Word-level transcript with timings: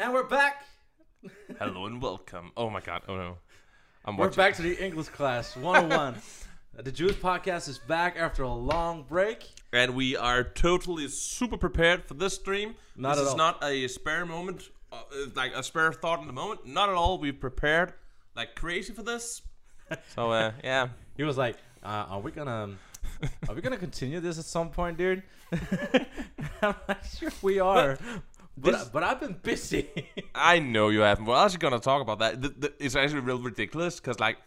And 0.00 0.14
we're 0.14 0.22
back. 0.24 0.64
Hello 1.58 1.84
and 1.84 2.00
welcome. 2.00 2.52
Oh 2.56 2.70
my 2.70 2.80
god. 2.80 3.02
Oh 3.06 3.16
no. 3.16 3.36
I'm 4.06 4.16
We're 4.16 4.28
watching. 4.28 4.36
back 4.36 4.54
to 4.54 4.62
the 4.62 4.82
English 4.82 5.08
class 5.08 5.54
101. 5.58 6.14
Uh, 6.78 6.82
the 6.82 6.90
Juice 6.90 7.16
podcast 7.16 7.68
is 7.68 7.78
back 7.78 8.16
after 8.16 8.42
a 8.42 8.52
long 8.52 9.02
break. 9.02 9.46
And 9.74 9.94
we 9.94 10.16
are 10.16 10.42
totally 10.42 11.06
super 11.08 11.58
prepared 11.58 12.06
for 12.06 12.14
this 12.14 12.34
stream. 12.34 12.76
Not 12.96 13.16
this 13.16 13.18
at 13.20 13.26
is 13.26 13.30
all. 13.32 13.36
not 13.36 13.62
a 13.62 13.88
spare 13.88 14.24
moment, 14.24 14.70
uh, 14.90 14.96
uh, 14.96 15.26
like 15.34 15.52
a 15.54 15.62
spare 15.62 15.92
thought 15.92 16.20
in 16.20 16.26
the 16.26 16.32
moment. 16.32 16.66
Not 16.66 16.88
at 16.88 16.94
all. 16.94 17.18
We've 17.18 17.38
prepared 17.38 17.92
like 18.34 18.54
crazy 18.54 18.92
for 18.94 19.02
this. 19.02 19.42
So 20.14 20.30
uh, 20.30 20.52
yeah. 20.64 20.88
He 21.16 21.24
was 21.24 21.36
like, 21.36 21.56
uh, 21.82 22.06
"Are 22.10 22.20
we 22.20 22.30
gonna, 22.30 22.76
are 23.48 23.54
we 23.56 23.60
gonna 23.60 23.76
continue 23.76 24.20
this 24.20 24.38
at 24.38 24.44
some 24.44 24.70
point, 24.70 24.96
dude?" 24.96 25.24
I'm 26.62 26.76
like, 26.86 27.02
"Sure, 27.18 27.32
we 27.42 27.58
are." 27.58 27.98
But 28.60 28.72
this- 28.72 28.88
but 28.88 29.02
I've 29.02 29.20
been 29.20 29.36
busy. 29.42 29.88
I 30.34 30.58
know 30.58 30.88
you 30.90 31.00
haven't. 31.00 31.24
We're 31.26 31.36
actually 31.36 31.58
gonna 31.58 31.78
talk 31.80 32.02
about 32.02 32.18
that. 32.20 32.40
Th- 32.42 32.54
th- 32.60 32.74
it's 32.78 32.96
actually 32.96 33.20
real 33.20 33.38
ridiculous 33.40 33.96
because 34.00 34.20
like. 34.20 34.38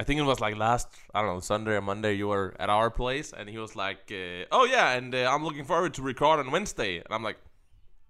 I 0.00 0.04
think 0.04 0.20
it 0.20 0.22
was 0.22 0.38
like 0.38 0.56
last, 0.56 0.86
I 1.12 1.22
don't 1.22 1.34
know, 1.34 1.40
Sunday 1.40 1.72
or 1.72 1.80
Monday. 1.80 2.14
You 2.14 2.28
were 2.28 2.54
at 2.60 2.70
our 2.70 2.88
place, 2.88 3.32
and 3.36 3.48
he 3.48 3.58
was 3.58 3.74
like, 3.74 4.12
uh, 4.12 4.44
"Oh 4.52 4.64
yeah, 4.64 4.92
and 4.92 5.12
uh, 5.12 5.28
I'm 5.28 5.42
looking 5.42 5.64
forward 5.64 5.92
to 5.94 6.02
record 6.02 6.38
on 6.38 6.52
Wednesday." 6.52 6.98
And 6.98 7.06
I'm 7.10 7.24
like, 7.24 7.36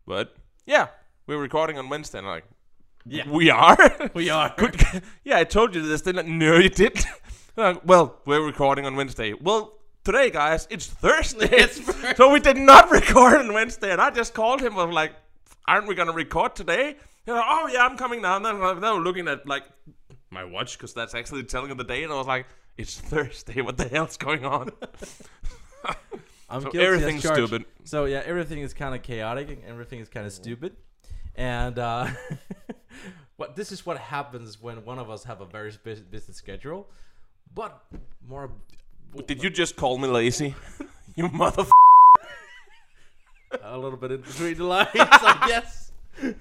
"What? 0.05 0.37
Yeah, 0.67 0.89
we're 1.27 1.39
recording 1.41 1.79
on 1.79 1.89
Wednesday." 1.89 2.19
And 2.19 2.27
I'm 2.27 2.33
like, 2.35 2.45
yeah, 3.07 3.27
"We 3.31 3.49
are." 3.49 4.11
we 4.15 4.29
are. 4.29 4.53
Good. 4.59 4.77
yeah, 5.25 5.39
I 5.39 5.45
told 5.45 5.75
you 5.75 5.81
this, 5.81 6.03
didn't? 6.03 6.29
No, 6.29 6.59
you 6.59 6.69
didn't. 6.69 7.07
Like, 7.57 7.81
well, 7.87 8.21
we're 8.27 8.45
recording 8.45 8.85
on 8.85 8.95
Wednesday. 8.95 9.33
Well, 9.33 9.73
today, 10.05 10.29
guys, 10.29 10.69
it's 10.71 10.87
Thursday. 10.89 11.49
It's 11.51 11.81
Thursday. 11.81 12.15
so 12.17 12.31
we 12.31 12.39
did 12.41 12.59
not 12.59 12.91
record 12.91 13.37
on 13.39 13.55
Wednesday. 13.55 13.93
And 13.93 14.01
I 14.01 14.11
just 14.11 14.35
called 14.35 14.61
him. 14.61 14.79
I 14.79 14.85
was 14.85 14.95
like, 14.95 15.13
aren't 15.69 15.87
we 15.87 15.95
going 15.95 16.09
to 16.09 16.15
record 16.15 16.57
today? 16.57 16.97
He's 17.25 17.35
like, 17.35 17.45
oh, 17.47 17.69
yeah, 17.73 17.85
I'm 17.85 17.97
coming 17.97 18.23
now. 18.23 18.37
And 18.37 18.45
then 18.45 18.59
they 18.59 18.91
were 18.91 19.01
looking 19.01 19.29
at, 19.29 19.47
like, 19.47 19.65
my 20.31 20.45
watch 20.45 20.79
because 20.79 20.95
that's 20.95 21.15
actually 21.15 21.45
telling 21.45 21.71
of 21.71 21.79
the 21.79 21.85
day. 21.85 22.03
And 22.03 22.13
I 22.13 22.17
was 22.17 22.27
like, 22.27 22.47
it's 22.77 22.99
Thursday. 22.99 23.61
What 23.61 23.77
the 23.77 23.89
hell's 23.89 24.17
going 24.17 24.45
on? 24.45 24.71
I'm 26.51 26.63
So 26.63 26.71
guilty 26.71 26.87
everything's 26.87 27.23
stupid. 27.23 27.65
So 27.85 28.07
yeah, 28.07 28.23
everything 28.25 28.61
is 28.61 28.73
kind 28.73 28.95
of 28.95 29.03
chaotic 29.03 29.51
and 29.51 29.63
everything 29.67 30.01
is 30.01 30.09
kind 30.09 30.27
of 30.27 30.33
stupid. 30.33 30.77
And 31.35 31.79
uh, 31.79 32.09
what 33.37 33.55
this 33.55 33.71
is 33.71 33.85
what 33.85 33.99
happens 33.99 34.61
when 34.61 34.85
one 34.85 34.99
of 34.99 35.11
us 35.11 35.25
have 35.25 35.41
a 35.41 35.47
very 35.47 35.73
busy, 35.83 36.03
busy 36.03 36.33
schedule, 36.33 36.89
but 37.55 37.85
more. 38.27 38.51
Did 39.27 39.43
you 39.43 39.51
just 39.51 39.77
call 39.77 39.99
me 39.99 40.09
lazy? 40.09 40.55
you 41.17 41.29
mother. 41.29 41.67
A 43.63 43.79
little 43.79 43.99
bit 43.99 44.13
in 44.13 44.21
between 44.21 44.57
the 44.57 44.65
lines, 44.65 44.91
I 44.95 45.45
guess. 45.49 45.93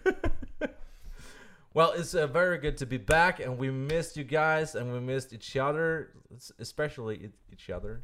well, 1.73 1.91
it's 1.91 2.13
uh, 2.13 2.27
very 2.27 2.57
good 2.57 2.77
to 2.77 2.85
be 2.85 2.97
back, 2.97 3.39
and 3.39 3.57
we 3.57 3.69
missed 3.69 4.17
you 4.17 4.23
guys, 4.23 4.75
and 4.75 4.91
we 4.91 4.99
missed 4.99 5.33
each 5.33 5.55
other, 5.55 6.11
especially 6.59 7.15
e- 7.15 7.29
each 7.51 7.69
other, 7.69 8.03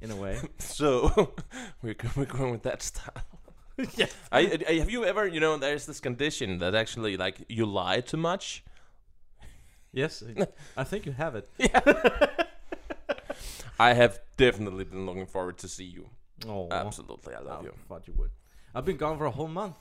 in 0.00 0.10
a 0.10 0.16
way. 0.16 0.38
So 0.58 1.34
we're, 1.82 1.96
we're 2.16 2.24
going 2.24 2.52
with 2.52 2.62
that 2.62 2.82
style. 2.82 3.24
yeah. 3.96 4.06
I, 4.30 4.58
I, 4.68 4.72
have 4.74 4.90
you 4.90 5.04
ever, 5.04 5.26
you 5.26 5.40
know, 5.40 5.56
there's 5.56 5.86
this 5.86 6.00
condition 6.00 6.58
that 6.58 6.74
actually, 6.74 7.16
like, 7.16 7.44
you 7.48 7.66
lie 7.66 8.00
too 8.00 8.16
much. 8.16 8.64
Yes, 9.92 10.22
I 10.76 10.84
think 10.84 11.04
you 11.04 11.12
have 11.12 11.34
it. 11.34 11.48
Yeah. 11.58 11.80
I 13.80 13.94
have 13.94 14.20
definitely 14.36 14.84
been 14.84 15.06
looking 15.06 15.26
forward 15.26 15.58
to 15.58 15.68
see 15.68 15.84
you. 15.84 16.10
Oh, 16.48 16.68
Absolutely, 16.70 17.34
I 17.34 17.40
love 17.40 17.60
I 17.60 17.64
you. 17.64 17.74
thought 17.88 18.06
you 18.08 18.14
would. 18.16 18.30
I've 18.74 18.84
been 18.84 18.96
gone 18.96 19.18
for 19.18 19.26
a 19.26 19.30
whole 19.30 19.48
month. 19.48 19.76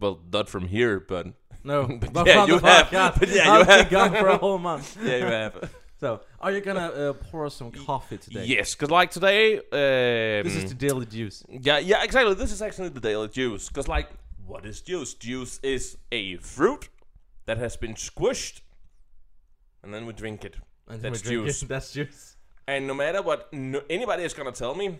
Well, 0.00 0.20
not 0.32 0.48
from 0.48 0.66
here, 0.68 1.00
but 1.00 1.26
No, 1.64 1.86
But 2.00 2.12
but 2.16 2.26
yeah, 2.26 2.46
you 2.46 2.58
have. 2.58 2.86
podcast, 2.86 3.14
But 3.20 3.28
yeah, 3.28 3.44
you 3.44 3.50
I've 3.60 3.66
have. 3.66 3.80
been 3.88 3.92
gone 3.98 4.10
for 4.20 4.28
a 4.28 4.38
whole 4.38 4.58
month. 4.58 4.96
yeah, 5.02 5.16
you 5.16 5.24
have. 5.26 5.70
So, 6.00 6.20
are 6.40 6.50
you 6.50 6.60
gonna 6.60 6.88
uh, 6.88 7.12
pour 7.12 7.46
us 7.46 7.54
some 7.54 7.70
coffee 7.70 8.18
today? 8.18 8.44
yes, 8.46 8.74
because 8.74 8.90
like 8.90 9.10
today, 9.12 9.58
um, 9.58 10.42
This 10.46 10.56
is 10.56 10.68
the 10.70 10.74
daily 10.74 11.06
juice. 11.06 11.44
yeah, 11.48 11.78
yeah, 11.78 12.02
exactly. 12.02 12.34
This 12.34 12.50
is 12.50 12.60
actually 12.60 12.88
the 12.88 12.98
daily 13.00 13.28
juice. 13.28 13.68
Because 13.68 13.86
like, 13.86 14.08
what 14.44 14.66
is 14.66 14.80
juice? 14.80 15.14
Juice 15.14 15.60
is 15.62 15.96
a 16.10 16.36
fruit 16.38 16.88
that 17.46 17.58
has 17.58 17.76
been 17.76 17.94
squished, 17.94 18.62
and 19.82 19.92
then 19.94 20.06
we 20.06 20.12
drink 20.12 20.44
it. 20.44 20.56
And 20.88 21.00
That's 21.00 21.22
juice. 21.22 21.62
it. 21.62 21.68
That's 21.68 21.92
juice. 21.92 22.36
And 22.66 22.86
no 22.88 22.94
matter 22.94 23.22
what 23.22 23.52
no, 23.52 23.82
anybody 23.88 24.24
is 24.24 24.34
gonna 24.34 24.50
tell 24.52 24.74
me, 24.74 24.98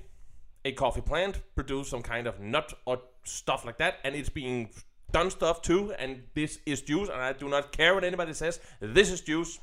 a 0.65 0.73
coffee 0.73 1.01
plant 1.01 1.41
produce 1.55 1.89
some 1.89 2.03
kind 2.03 2.27
of 2.27 2.41
nut 2.41 2.73
or 2.87 3.01
stuff 3.25 3.65
like 3.65 3.79
that, 3.79 3.99
and 4.05 4.15
it's 4.15 4.29
being 4.29 4.71
done 5.11 5.31
stuff 5.31 5.63
too. 5.63 5.93
And 5.99 6.23
this 6.35 6.59
is 6.67 6.83
juice, 6.83 7.09
and 7.09 7.21
I 7.21 7.33
do 7.33 7.49
not 7.49 7.73
care 7.73 7.95
what 7.95 8.05
anybody 8.05 8.33
says. 8.35 8.61
This 8.81 9.11
is 9.11 9.21
juice. 9.21 9.61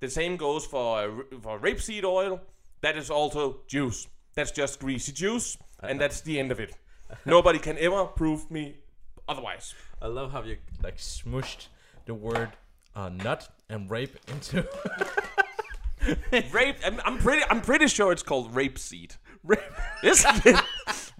The 0.00 0.10
same 0.10 0.36
goes 0.36 0.66
for 0.66 1.26
for 1.40 1.58
rapeseed 1.58 2.04
oil. 2.04 2.40
That 2.80 2.96
is 2.96 3.10
also 3.10 3.60
juice. 3.68 4.08
That's 4.34 4.50
just 4.50 4.80
greasy 4.80 5.12
juice, 5.12 5.56
and 5.80 6.00
that's 6.00 6.20
the 6.22 6.38
end 6.38 6.50
of 6.50 6.58
it. 6.58 6.74
Nobody 7.24 7.58
can 7.58 7.78
ever 7.78 8.06
prove 8.06 8.50
me 8.50 8.76
otherwise. 9.28 9.74
I 10.00 10.06
love 10.08 10.32
how 10.32 10.42
you 10.42 10.56
like 10.82 10.96
smushed 10.96 11.68
the 12.06 12.14
word 12.14 12.50
uh, 12.96 13.08
nut 13.10 13.48
and 13.68 13.88
rape 13.90 14.16
into 14.28 14.66
Rape. 16.52 16.76
I'm, 16.84 17.00
I'm 17.04 17.18
pretty. 17.18 17.44
I'm 17.48 17.60
pretty 17.60 17.86
sure 17.86 18.12
it's 18.12 18.22
called 18.22 18.52
rapeseed. 18.54 19.16
Rape. 19.44 19.60
Isn't 20.02 20.46
it? 20.46 20.56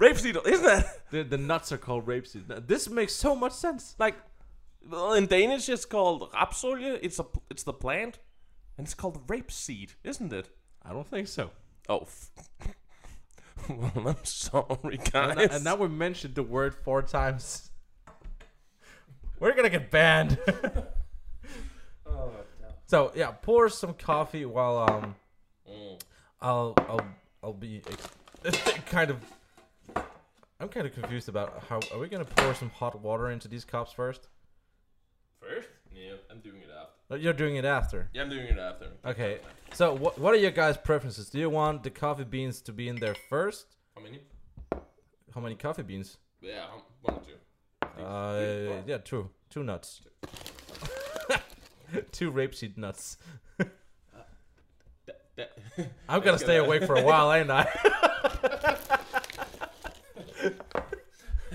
rapeseed. 0.00 0.46
Isn't 0.46 0.64
that? 0.64 1.10
The, 1.10 1.22
the 1.22 1.38
nuts 1.38 1.72
are 1.72 1.78
called 1.78 2.06
rapeseed. 2.06 2.48
Now, 2.48 2.58
This 2.64 2.88
makes 2.88 3.14
so 3.14 3.34
much 3.36 3.52
sense. 3.52 3.94
like 3.98 4.16
well, 4.88 5.12
in 5.14 5.26
Danish 5.26 5.68
it's 5.68 5.84
called 5.84 6.30
rapsolie. 6.34 6.98
It's 7.02 7.18
a 7.20 7.26
it's 7.50 7.62
the 7.62 7.72
plant, 7.72 8.18
and 8.76 8.84
it's 8.86 8.94
called 8.94 9.26
rapeseed, 9.28 9.90
isn't 10.02 10.32
it? 10.32 10.48
I 10.82 10.92
don't 10.92 11.06
think 11.08 11.28
so. 11.28 11.50
Oh, 11.88 12.00
f- 12.02 12.30
well, 13.68 13.92
I'm 14.08 14.24
sorry, 14.24 14.98
And, 14.98 15.12
guys. 15.12 15.36
now- 15.36 15.54
and 15.56 15.64
now 15.64 15.76
we 15.76 15.88
mentioned 15.88 16.34
the 16.34 16.42
word 16.42 16.74
four 16.74 17.02
times. 17.02 17.70
We're 19.38 19.54
gonna 19.54 19.70
get 19.70 19.90
banned. 19.90 20.38
so 22.86 23.12
yeah, 23.14 23.30
pour 23.30 23.68
some 23.68 23.94
coffee 23.94 24.44
while 24.44 24.78
um, 24.78 25.14
I'll 26.40 26.74
I'll 26.88 27.06
I'll 27.42 27.52
be 27.52 27.82
kind 28.86 29.10
of. 29.10 29.18
I'm 30.60 30.68
kind 30.68 30.86
of 30.86 30.94
confused 30.94 31.28
about 31.28 31.64
how 31.68 31.80
are 31.92 31.98
we 31.98 32.08
gonna 32.08 32.24
pour 32.24 32.54
some 32.54 32.70
hot 32.70 33.00
water 33.00 33.30
into 33.30 33.48
these 33.48 33.64
cups 33.64 33.92
first? 33.92 34.28
first, 35.40 35.68
yeah, 35.92 36.12
I'm 36.30 36.38
doing 36.38 36.58
it 36.62 36.68
after. 36.70 36.92
Oh, 37.10 37.16
You're 37.16 37.32
doing 37.32 37.56
it 37.56 37.64
after. 37.64 38.08
Yeah, 38.14 38.22
I'm 38.22 38.30
doing 38.30 38.46
it 38.46 38.58
after. 38.58 38.86
Okay. 39.04 39.38
So 39.74 39.92
what 39.94 40.18
what 40.18 40.32
are 40.34 40.36
your 40.36 40.52
guys' 40.52 40.76
preferences? 40.76 41.30
Do 41.30 41.38
you 41.38 41.50
want 41.50 41.82
the 41.82 41.90
coffee 41.90 42.24
beans 42.24 42.60
to 42.62 42.72
be 42.72 42.88
in 42.88 42.96
there 42.96 43.16
first? 43.28 43.66
How 43.96 44.02
many? 44.02 44.20
How 45.34 45.40
many 45.40 45.56
coffee 45.56 45.82
beans? 45.82 46.18
Yeah, 46.40 46.66
one 47.02 47.16
or 47.16 47.22
two. 47.24 48.02
Uh, 48.02 48.82
yeah, 48.86 48.98
two, 48.98 49.28
two 49.50 49.62
nuts, 49.62 50.00
two 52.10 52.32
rapeseed 52.40 52.76
nuts. 52.78 53.18
That, 55.42 55.76
that, 55.76 55.90
I'm 56.08 56.20
gonna 56.22 56.38
stay 56.38 56.56
awake 56.56 56.84
for 56.84 56.94
a 56.96 57.02
while, 57.02 57.32
ain't 57.32 57.50
I? 57.50 57.66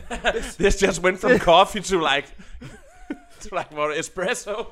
this 0.58 0.80
just 0.80 1.02
went 1.02 1.20
from 1.20 1.40
coffee 1.40 1.82
to 1.82 2.00
like 2.00 2.26
to 3.42 3.56
like 3.56 3.74
more 3.74 3.92
espresso. 3.92 4.68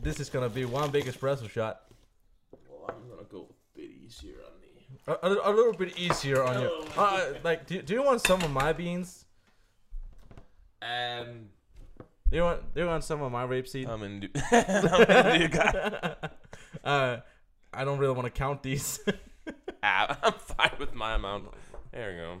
this 0.00 0.20
is 0.20 0.30
gonna 0.30 0.48
be 0.48 0.64
one 0.64 0.90
big 0.90 1.04
espresso 1.04 1.48
shot. 1.48 1.82
Well, 2.68 2.88
I'm 2.88 3.08
gonna 3.08 3.24
go 3.30 3.48
a 3.50 3.78
bit 3.78 3.90
easier 4.04 4.36
on 4.46 4.60
me. 4.60 4.68
A, 5.06 5.12
a, 5.12 5.50
a 5.50 5.52
little 5.54 5.72
bit 5.74 5.98
easier 5.98 6.42
on 6.42 6.60
you. 6.62 6.84
Uh, 6.96 7.34
like, 7.44 7.66
do, 7.66 7.82
do 7.82 7.94
you 7.94 8.02
want 8.02 8.20
some 8.22 8.42
of 8.42 8.50
my 8.50 8.72
beans? 8.72 9.24
Um, 10.80 11.48
Do 12.30 12.36
you 12.36 12.42
want 12.42 12.74
do 12.74 12.80
you 12.82 12.86
want 12.86 13.04
some 13.04 13.22
of 13.22 13.32
my 13.32 13.44
rapeseed? 13.46 13.88
I'm 13.88 14.02
in. 14.02 14.30
I'm 14.52 15.34
in 15.34 15.42
you 15.42 15.48
guys. 15.48 16.16
Uh, 16.84 17.18
I 17.72 17.84
don't 17.84 17.98
really 17.98 18.14
want 18.14 18.26
to 18.26 18.30
count 18.30 18.62
these. 18.62 19.00
Ah, 19.82 20.18
I'm 20.22 20.32
fine 20.32 20.72
with 20.78 20.94
my 20.94 21.14
amount. 21.14 21.46
There 21.92 22.10
we 22.10 22.16
go. 22.16 22.40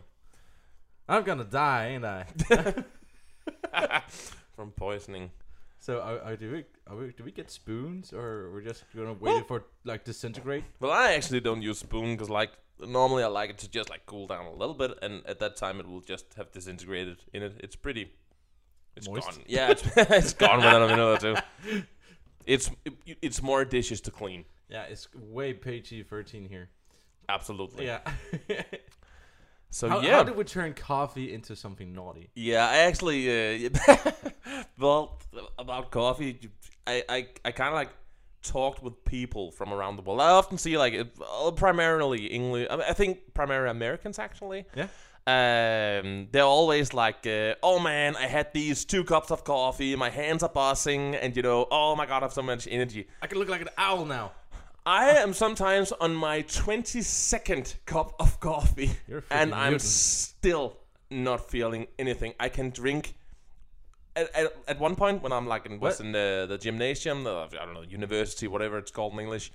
I'm 1.08 1.22
gonna 1.22 1.44
die, 1.44 1.88
ain't 1.90 2.04
I? 2.04 2.26
From 4.56 4.72
poisoning. 4.72 5.30
So, 5.78 6.00
are, 6.00 6.20
are, 6.20 6.36
do 6.36 6.50
we 6.52 6.64
are 6.86 6.96
we 6.96 7.12
do 7.12 7.24
we 7.24 7.30
get 7.30 7.50
spoons, 7.50 8.12
or 8.12 8.50
we're 8.52 8.62
just 8.62 8.84
gonna 8.94 9.14
wait 9.14 9.36
it 9.36 9.48
for 9.48 9.64
like 9.84 10.04
disintegrate? 10.04 10.64
Well, 10.80 10.90
I 10.90 11.12
actually 11.12 11.40
don't 11.40 11.62
use 11.62 11.78
spoon 11.78 12.14
because, 12.14 12.28
like, 12.28 12.50
normally 12.84 13.22
I 13.22 13.28
like 13.28 13.50
it 13.50 13.58
to 13.58 13.70
just 13.70 13.88
like 13.88 14.04
cool 14.04 14.26
down 14.26 14.46
a 14.46 14.52
little 14.52 14.74
bit, 14.74 14.98
and 15.00 15.24
at 15.26 15.38
that 15.38 15.56
time 15.56 15.80
it 15.80 15.86
will 15.88 16.00
just 16.00 16.34
have 16.34 16.50
disintegrated 16.50 17.18
in 17.32 17.42
it. 17.42 17.52
It's 17.60 17.76
pretty. 17.76 18.10
It's 18.96 19.08
Moist? 19.08 19.30
gone. 19.30 19.44
Yeah, 19.46 19.70
it's, 19.70 19.84
it's 19.96 20.32
gone 20.34 20.58
within 20.58 20.82
a 20.82 20.88
minute 20.88 21.04
or 21.04 21.18
two. 21.18 21.36
It's 22.44 22.70
it, 22.84 22.94
it's 23.22 23.40
more 23.40 23.64
dishes 23.64 24.00
to 24.02 24.10
clean. 24.10 24.44
Yeah, 24.68 24.82
it's 24.84 25.08
way 25.14 25.52
PG 25.54 26.04
thirteen 26.04 26.48
here. 26.48 26.68
Absolutely. 27.28 27.86
Yeah. 27.86 28.00
So 29.70 29.88
How, 29.88 30.00
yeah, 30.00 30.16
how 30.16 30.22
did 30.22 30.34
we 30.36 30.44
turn 30.44 30.72
coffee 30.72 31.34
into 31.34 31.54
something 31.54 31.92
naughty? 31.92 32.30
yeah. 32.34 32.66
I 32.66 32.78
actually, 32.78 33.66
uh, 33.66 33.68
well, 34.78 35.20
about 35.58 35.90
coffee, 35.90 36.38
I 36.86 37.04
I, 37.08 37.28
I 37.44 37.50
kind 37.50 37.68
of 37.68 37.74
like 37.74 37.90
talked 38.42 38.82
with 38.82 39.04
people 39.04 39.50
from 39.50 39.72
around 39.74 39.96
the 39.96 40.02
world. 40.02 40.22
I 40.22 40.30
often 40.30 40.56
see 40.56 40.78
like 40.78 40.94
it, 40.94 41.14
uh, 41.20 41.50
primarily 41.50 42.26
English. 42.28 42.66
I, 42.70 42.76
mean, 42.76 42.86
I 42.88 42.94
think 42.94 43.34
primarily 43.34 43.70
Americans 43.70 44.18
actually. 44.18 44.64
Yeah. 44.74 44.88
Um, 45.26 46.28
they're 46.32 46.44
always 46.44 46.94
like, 46.94 47.26
uh, 47.26 47.54
"Oh 47.62 47.78
man, 47.78 48.16
I 48.16 48.26
had 48.26 48.50
these 48.54 48.86
two 48.86 49.04
cups 49.04 49.30
of 49.30 49.44
coffee. 49.44 49.94
My 49.96 50.08
hands 50.08 50.42
are 50.42 50.48
buzzing, 50.48 51.14
and 51.14 51.36
you 51.36 51.42
know, 51.42 51.66
oh 51.70 51.94
my 51.94 52.06
god, 52.06 52.22
I 52.22 52.24
have 52.24 52.32
so 52.32 52.40
much 52.40 52.66
energy." 52.70 53.06
I 53.20 53.26
can 53.26 53.38
look 53.38 53.50
like 53.50 53.60
an 53.60 53.68
owl 53.76 54.06
now. 54.06 54.32
I 54.88 55.10
am 55.18 55.34
sometimes 55.34 55.92
on 55.92 56.14
my 56.14 56.44
22nd 56.44 57.74
cup 57.84 58.14
of 58.18 58.40
coffee, 58.40 58.92
and 59.30 59.54
I'm 59.54 59.72
mutant. 59.72 59.82
still 59.82 60.78
not 61.10 61.50
feeling 61.50 61.88
anything. 61.98 62.32
I 62.40 62.48
can 62.48 62.70
drink. 62.70 63.14
At, 64.16 64.34
at, 64.34 64.56
at 64.66 64.80
one 64.80 64.96
point, 64.96 65.22
when 65.22 65.30
I'm 65.30 65.46
like 65.46 65.66
in, 65.66 65.78
was 65.78 66.00
in 66.00 66.12
the, 66.12 66.46
the 66.48 66.56
gymnasium, 66.56 67.24
the, 67.24 67.48
I 67.60 67.66
don't 67.66 67.74
know, 67.74 67.82
university, 67.82 68.48
whatever 68.48 68.78
it's 68.78 68.90
called 68.90 69.12
in 69.12 69.20
English, 69.20 69.52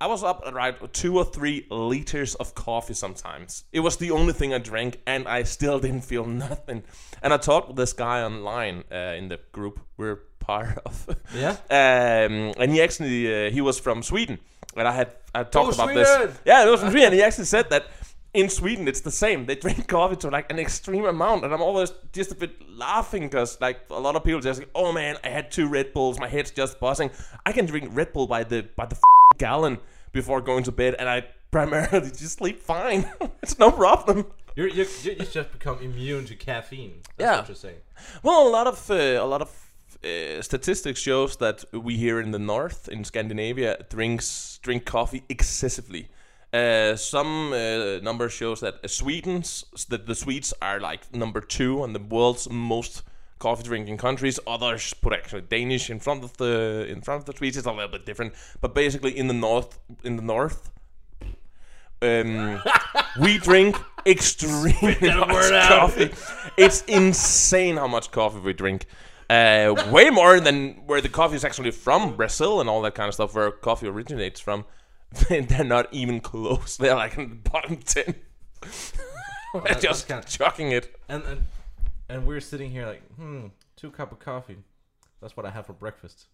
I 0.00 0.06
was 0.06 0.24
up 0.24 0.42
at 0.46 0.54
right 0.54 0.74
two 0.94 1.18
or 1.18 1.26
three 1.26 1.66
liters 1.68 2.34
of 2.36 2.54
coffee 2.54 2.94
sometimes. 2.94 3.64
It 3.70 3.80
was 3.80 3.98
the 3.98 4.12
only 4.12 4.32
thing 4.32 4.54
I 4.54 4.58
drank, 4.58 4.98
and 5.06 5.28
I 5.28 5.42
still 5.42 5.78
didn't 5.78 6.04
feel 6.04 6.24
nothing. 6.24 6.84
And 7.22 7.34
I 7.34 7.36
talked 7.36 7.68
with 7.68 7.76
this 7.76 7.92
guy 7.92 8.22
online 8.22 8.84
uh, 8.90 8.96
in 9.18 9.28
the 9.28 9.40
group 9.52 9.80
we're 9.98 10.20
part 10.44 10.78
of. 10.84 11.16
Yeah? 11.34 11.56
Um, 11.70 12.52
and 12.58 12.70
he 12.70 12.80
actually 12.80 13.46
uh, 13.46 13.50
he 13.50 13.60
was 13.60 13.78
from 13.80 14.02
Sweden, 14.02 14.38
and 14.76 14.86
I 14.88 14.92
had 14.92 15.12
I 15.34 15.42
talked 15.44 15.54
Oh, 15.78 15.82
about 15.82 15.86
Sweden! 15.92 16.04
this. 16.28 16.38
Yeah, 16.44 16.66
it 16.66 16.70
was 16.70 16.80
from 16.80 16.90
Sweden. 16.90 17.06
And 17.08 17.14
he 17.14 17.22
actually 17.22 17.44
said 17.46 17.70
that 17.70 17.86
in 18.32 18.48
Sweden 18.48 18.88
it's 18.88 19.00
the 19.00 19.10
same. 19.10 19.46
They 19.46 19.54
drink 19.54 19.86
coffee 19.96 20.16
to 20.16 20.28
like 20.30 20.50
an 20.50 20.58
extreme 20.58 21.04
amount, 21.04 21.44
and 21.44 21.52
I'm 21.54 21.62
always 21.62 21.92
just 22.12 22.32
a 22.32 22.34
bit 22.34 22.52
laughing 22.68 23.22
because 23.24 23.60
like 23.60 23.80
a 23.90 23.98
lot 24.00 24.16
of 24.16 24.24
people 24.24 24.40
just 24.40 24.60
like, 24.60 24.70
oh 24.74 24.92
man, 24.92 25.16
I 25.24 25.28
had 25.28 25.50
two 25.50 25.68
Red 25.68 25.92
Bulls, 25.92 26.18
my 26.18 26.28
head's 26.28 26.50
just 26.50 26.78
buzzing. 26.80 27.10
I 27.46 27.52
can 27.52 27.66
drink 27.66 27.88
Red 27.92 28.12
Bull 28.12 28.26
by 28.26 28.44
the 28.44 28.66
by 28.76 28.86
the 28.86 28.96
f- 28.96 29.38
gallon 29.38 29.78
before 30.12 30.40
going 30.40 30.64
to 30.64 30.72
bed, 30.72 30.94
and 30.98 31.08
I 31.08 31.24
primarily 31.50 32.10
just 32.22 32.38
sleep 32.38 32.60
fine. 32.62 33.08
it's 33.42 33.58
no 33.58 33.70
problem. 33.70 34.26
You're, 34.56 34.68
you 34.68 34.86
you 35.02 35.12
you 35.18 35.26
just 35.26 35.50
become 35.52 35.78
immune 35.80 36.26
to 36.26 36.36
caffeine. 36.36 37.00
That's 37.16 37.18
Yeah. 37.18 37.38
what 37.38 37.48
you're 37.48 37.56
saying. 37.56 37.80
Well, 38.22 38.46
a 38.46 38.50
lot 38.50 38.66
of 38.68 38.88
uh, 38.90 38.94
a 38.94 39.26
lot 39.26 39.42
of 39.42 39.50
uh, 40.04 40.42
statistics 40.42 41.00
shows 41.00 41.36
that 41.36 41.64
we 41.72 41.96
here 41.96 42.20
in 42.20 42.30
the 42.30 42.38
north 42.38 42.88
in 42.88 43.04
Scandinavia 43.04 43.84
drinks 43.88 44.58
drink 44.62 44.84
coffee 44.84 45.22
excessively. 45.28 46.08
Uh, 46.52 46.94
some 46.94 47.52
uh, 47.52 47.98
number 47.98 48.28
shows 48.28 48.60
that 48.60 48.74
uh, 48.84 48.88
Sweden's 48.88 49.64
that 49.88 50.06
the 50.06 50.14
Swedes 50.14 50.54
are 50.62 50.78
like 50.78 51.12
number 51.12 51.40
two 51.40 51.82
on 51.82 51.92
the 51.92 51.98
world's 51.98 52.48
most 52.48 53.02
coffee 53.38 53.64
drinking 53.64 53.96
countries. 53.96 54.38
Others 54.46 54.94
put 54.94 55.12
actually 55.12 55.42
Danish 55.42 55.90
in 55.90 55.98
front 55.98 56.22
of 56.22 56.36
the 56.36 56.86
in 56.88 57.00
front 57.00 57.20
of 57.20 57.24
the 57.26 57.36
Swedes. 57.36 57.56
It's 57.56 57.66
a 57.66 57.72
little 57.72 57.88
bit 57.88 58.06
different, 58.06 58.34
but 58.60 58.74
basically 58.74 59.16
in 59.18 59.26
the 59.26 59.34
north 59.34 59.80
in 60.04 60.16
the 60.16 60.22
north. 60.22 60.70
Um, 62.02 62.62
we 63.20 63.38
drink 63.38 63.76
extremely 64.06 64.96
much 65.00 65.50
coffee. 65.68 66.12
It's 66.56 66.82
insane 66.82 67.78
how 67.78 67.88
much 67.88 68.10
coffee 68.10 68.40
we 68.40 68.52
drink. 68.52 68.86
Uh, 69.34 69.90
way 69.90 70.10
more 70.10 70.38
than 70.40 70.74
where 70.86 71.00
the 71.00 71.08
coffee 71.08 71.36
is 71.36 71.44
actually 71.44 71.70
from, 71.70 72.16
Brazil 72.16 72.60
and 72.60 72.68
all 72.70 72.82
that 72.82 72.94
kind 72.94 73.08
of 73.08 73.14
stuff, 73.14 73.34
where 73.34 73.50
coffee 73.50 73.86
originates 73.88 74.40
from. 74.40 74.64
They're 75.28 75.64
not 75.64 75.92
even 75.92 76.20
close. 76.20 76.76
They're 76.76 76.94
like 76.94 77.16
in 77.16 77.28
the 77.30 77.50
bottom 77.50 77.76
ten. 77.78 78.14
We're 79.54 79.74
just 79.80 80.08
kinda- 80.08 80.26
chucking 80.26 80.72
it. 80.72 80.94
And 81.08 81.22
and 81.24 81.44
and 82.08 82.26
we're 82.26 82.40
sitting 82.40 82.70
here 82.70 82.86
like, 82.86 83.02
hmm, 83.14 83.46
two 83.76 83.90
cup 83.90 84.12
of 84.12 84.18
coffee. 84.18 84.58
That's 85.20 85.36
what 85.36 85.46
I 85.46 85.50
have 85.50 85.66
for 85.66 85.72
breakfast. 85.72 86.26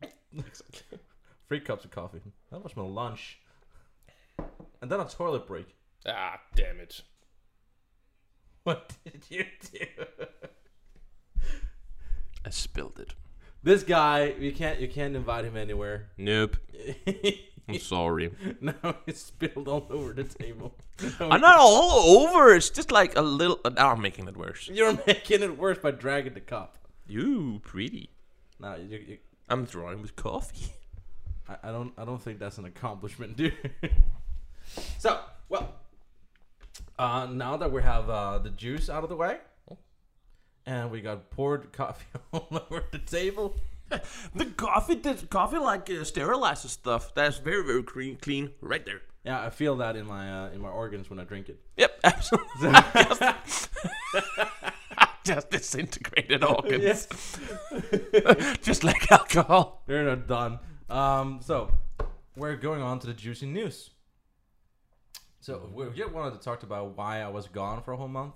Three 1.48 1.60
cups 1.60 1.84
of 1.84 1.90
coffee. 1.90 2.20
That 2.50 2.62
was 2.62 2.76
my 2.76 2.82
lunch. 2.84 3.40
And 4.80 4.90
then 4.90 5.00
a 5.00 5.06
toilet 5.08 5.46
break. 5.46 5.74
Ah, 6.06 6.40
damn 6.54 6.78
it! 6.80 7.00
What 8.64 8.92
did 9.04 9.24
you 9.28 9.44
do? 9.72 9.86
I 12.44 12.50
spilled 12.50 12.98
it. 12.98 13.14
This 13.62 13.84
guy, 13.84 14.34
you 14.38 14.52
can't 14.52 14.80
you 14.80 14.88
can't 14.88 15.14
invite 15.14 15.44
him 15.44 15.56
anywhere. 15.56 16.08
Nope. 16.18 16.56
I'm 17.68 17.78
sorry. 17.78 18.32
now 18.60 18.96
it's 19.06 19.22
spilled 19.22 19.68
all 19.68 19.86
over 19.90 20.12
the 20.12 20.24
table. 20.24 20.74
I'm 21.20 21.40
not 21.40 21.58
all 21.58 22.26
over. 22.26 22.54
It's 22.54 22.70
just 22.70 22.90
like 22.90 23.16
a 23.16 23.22
little. 23.22 23.60
Now 23.72 23.92
I'm 23.92 24.02
making 24.02 24.26
it 24.26 24.36
worse. 24.36 24.68
You're 24.72 24.98
making 25.06 25.42
it 25.42 25.56
worse 25.56 25.78
by 25.78 25.92
dragging 25.92 26.34
the 26.34 26.40
cup. 26.40 26.76
You 27.06 27.60
pretty. 27.62 28.10
No, 28.58 28.76
you, 28.76 28.98
you, 28.98 29.18
I'm 29.48 29.64
drawing 29.64 30.02
with 30.02 30.16
coffee. 30.16 30.72
I, 31.48 31.68
I 31.68 31.72
don't 31.72 31.92
I 31.96 32.04
don't 32.04 32.20
think 32.20 32.38
that's 32.38 32.58
an 32.58 32.64
accomplishment, 32.64 33.36
dude. 33.38 33.54
so, 34.98 35.20
well, 35.48 35.72
uh, 36.98 37.26
now 37.30 37.56
that 37.56 37.70
we 37.70 37.82
have 37.82 38.10
uh, 38.10 38.38
the 38.38 38.50
juice 38.50 38.88
out 38.90 39.04
of 39.04 39.08
the 39.08 39.16
way, 39.16 39.38
and 40.66 40.90
we 40.90 41.00
got 41.00 41.30
poured 41.30 41.72
coffee 41.72 42.06
all 42.32 42.48
over 42.50 42.84
the 42.90 42.98
table. 42.98 43.56
The 44.34 44.46
coffee, 44.46 44.94
the 44.94 45.14
coffee 45.28 45.58
like 45.58 45.90
uh, 45.90 46.04
sterilizes 46.04 46.70
stuff. 46.70 47.14
That's 47.14 47.36
very, 47.36 47.62
very 47.62 47.82
clean, 47.82 48.16
clean 48.16 48.52
right 48.62 48.82
there. 48.86 49.02
Yeah, 49.22 49.44
I 49.44 49.50
feel 49.50 49.76
that 49.76 49.96
in 49.96 50.06
my 50.06 50.46
uh, 50.46 50.50
in 50.50 50.62
my 50.62 50.70
organs 50.70 51.10
when 51.10 51.18
I 51.18 51.24
drink 51.24 51.50
it. 51.50 51.60
Yep, 51.76 52.00
absolutely. 52.04 52.72
just, 52.72 53.68
just 55.24 55.50
disintegrated 55.50 56.42
organs, 56.42 57.06
just 58.62 58.82
like 58.82 59.12
alcohol. 59.12 59.82
We're 59.86 60.04
not 60.04 60.26
done. 60.26 60.58
Um, 60.88 61.40
so 61.42 61.70
we're 62.34 62.56
going 62.56 62.80
on 62.80 62.98
to 63.00 63.06
the 63.06 63.14
juicy 63.14 63.46
news. 63.46 63.90
So 65.40 65.70
we 65.74 65.90
just 65.90 66.12
wanted 66.12 66.38
to 66.38 66.40
talk 66.40 66.62
about 66.62 66.96
why 66.96 67.20
I 67.20 67.28
was 67.28 67.48
gone 67.48 67.82
for 67.82 67.92
a 67.92 67.96
whole 67.96 68.08
month. 68.08 68.34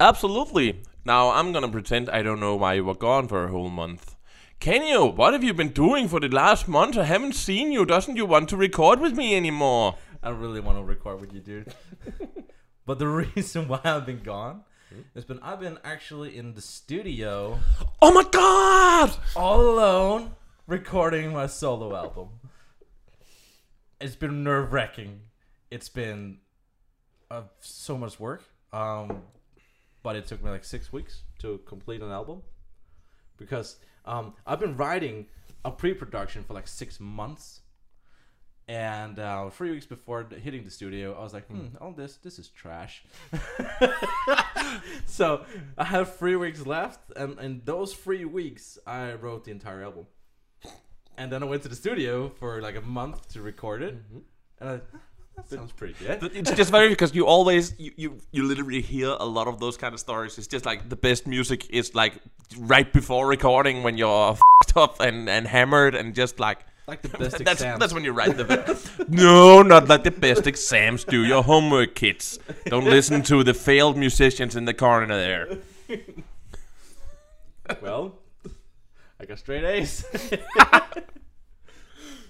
Absolutely. 0.00 0.82
Now 1.04 1.30
I'm 1.30 1.52
gonna 1.52 1.68
pretend 1.68 2.10
I 2.10 2.22
don't 2.22 2.40
know 2.40 2.56
why 2.56 2.74
you 2.74 2.84
were 2.84 2.94
gone 2.94 3.28
for 3.28 3.44
a 3.44 3.50
whole 3.50 3.70
month. 3.70 4.16
Can 4.58 4.82
you? 4.86 5.04
What 5.04 5.34
have 5.34 5.44
you 5.44 5.52
been 5.54 5.68
doing 5.68 6.08
for 6.08 6.20
the 6.20 6.28
last 6.28 6.66
month? 6.66 6.96
I 6.96 7.04
haven't 7.04 7.34
seen 7.34 7.70
you. 7.70 7.84
Doesn't 7.84 8.16
you 8.16 8.26
want 8.26 8.48
to 8.48 8.56
record 8.56 8.98
with 9.00 9.14
me 9.16 9.36
anymore? 9.36 9.96
I 10.22 10.30
really 10.30 10.60
want 10.60 10.78
to 10.78 10.82
record 10.84 11.20
with 11.20 11.32
you, 11.32 11.40
dude. 11.40 11.74
but 12.86 12.98
the 12.98 13.06
reason 13.08 13.68
why 13.68 13.80
I've 13.84 14.06
been 14.06 14.22
gone 14.22 14.62
has 15.14 15.24
been 15.24 15.38
I've 15.40 15.60
been 15.60 15.78
actually 15.84 16.36
in 16.36 16.54
the 16.54 16.60
studio 16.62 17.58
Oh 18.00 18.12
my 18.12 18.24
god! 18.30 19.16
all 19.36 19.60
alone 19.60 20.32
recording 20.66 21.32
my 21.32 21.46
solo 21.46 21.94
album. 21.94 22.28
It's 24.00 24.16
been 24.16 24.42
nerve 24.42 24.72
wracking. 24.72 25.20
It's 25.70 25.88
been 25.88 26.38
uh, 27.30 27.42
so 27.60 27.96
much 27.96 28.18
work. 28.18 28.44
Um, 28.72 29.22
but 30.04 30.14
it 30.14 30.26
took 30.26 30.44
me 30.44 30.50
like 30.50 30.64
six 30.64 30.92
weeks 30.92 31.22
to 31.40 31.58
complete 31.66 32.02
an 32.02 32.12
album 32.12 32.42
because 33.38 33.76
um, 34.04 34.34
I've 34.46 34.60
been 34.60 34.76
writing 34.76 35.26
a 35.64 35.70
pre-production 35.70 36.44
for 36.44 36.52
like 36.52 36.68
six 36.68 37.00
months. 37.00 37.62
And 38.68 39.18
uh, 39.18 39.50
three 39.50 39.72
weeks 39.72 39.86
before 39.86 40.26
hitting 40.42 40.64
the 40.64 40.70
studio, 40.70 41.14
I 41.18 41.22
was 41.22 41.34
like, 41.34 41.46
"Hmm, 41.48 41.76
all 41.82 41.92
this, 41.92 42.16
this 42.16 42.38
is 42.38 42.48
trash." 42.48 43.04
so 45.06 45.44
I 45.76 45.84
have 45.84 46.16
three 46.16 46.34
weeks 46.36 46.64
left, 46.64 47.12
and 47.14 47.38
in 47.40 47.60
those 47.66 47.92
three 47.92 48.24
weeks, 48.24 48.78
I 48.86 49.12
wrote 49.12 49.44
the 49.44 49.50
entire 49.50 49.82
album. 49.82 50.06
And 51.18 51.30
then 51.30 51.42
I 51.42 51.46
went 51.46 51.62
to 51.64 51.68
the 51.68 51.76
studio 51.76 52.30
for 52.30 52.62
like 52.62 52.74
a 52.74 52.80
month 52.80 53.28
to 53.34 53.42
record 53.42 53.82
it, 53.82 53.98
and 54.60 54.70
I, 54.70 54.80
that 55.36 55.48
sounds 55.48 55.72
pretty 55.72 55.94
good. 55.98 56.20
But 56.20 56.34
it's 56.34 56.50
just 56.52 56.70
very 56.70 56.88
because 56.88 57.14
you 57.14 57.26
always 57.26 57.74
you, 57.78 57.92
you 57.96 58.18
you 58.32 58.44
literally 58.44 58.80
hear 58.80 59.16
a 59.18 59.26
lot 59.26 59.48
of 59.48 59.58
those 59.60 59.76
kind 59.76 59.92
of 59.94 60.00
stories. 60.00 60.38
It's 60.38 60.46
just 60.46 60.64
like 60.64 60.88
the 60.88 60.96
best 60.96 61.26
music 61.26 61.68
is 61.70 61.94
like 61.94 62.14
right 62.58 62.90
before 62.92 63.26
recording 63.26 63.82
when 63.82 63.98
you're 63.98 64.30
f***ed 64.32 64.78
up 64.80 65.00
and, 65.00 65.28
and 65.28 65.46
hammered 65.46 65.94
and 65.94 66.14
just 66.14 66.38
like 66.38 66.60
like 66.86 67.02
the 67.02 67.08
best 67.18 67.38
that's 67.38 67.60
exams. 67.60 67.80
that's 67.80 67.92
when 67.92 68.04
you 68.04 68.12
write 68.12 68.36
the 68.36 68.44
best. 68.44 68.90
no 69.08 69.62
not 69.62 69.88
like 69.88 70.04
the 70.04 70.10
best 70.10 70.46
exams. 70.46 71.04
Do 71.04 71.24
your 71.24 71.42
homework, 71.42 71.94
kids. 71.94 72.38
Don't 72.66 72.84
listen 72.84 73.22
to 73.24 73.42
the 73.42 73.54
failed 73.54 73.96
musicians 73.96 74.54
in 74.54 74.66
the 74.66 74.74
corner 74.74 75.06
there. 75.06 75.58
well, 77.82 78.18
I 79.20 79.24
got 79.24 79.38
straight 79.38 79.64
A's. 79.64 80.04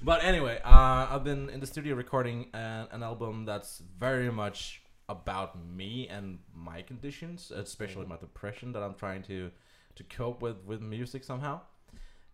But 0.04 0.22
anyway, 0.22 0.60
uh, 0.62 1.06
I've 1.10 1.24
been 1.24 1.48
in 1.48 1.60
the 1.60 1.66
studio 1.66 1.94
recording 1.94 2.48
an, 2.52 2.88
an 2.92 3.02
album 3.02 3.46
that's 3.46 3.82
very 3.98 4.30
much 4.30 4.82
about 5.08 5.58
me 5.58 6.08
and 6.08 6.38
my 6.54 6.82
conditions, 6.82 7.50
especially 7.50 8.04
my 8.04 8.18
depression 8.18 8.72
that 8.72 8.82
I'm 8.82 8.94
trying 8.94 9.22
to 9.24 9.50
to 9.96 10.04
cope 10.04 10.42
with 10.42 10.56
with 10.66 10.82
music 10.82 11.24
somehow, 11.24 11.60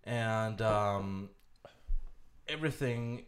and 0.04 0.60
um, 0.62 1.30
everything, 2.48 3.26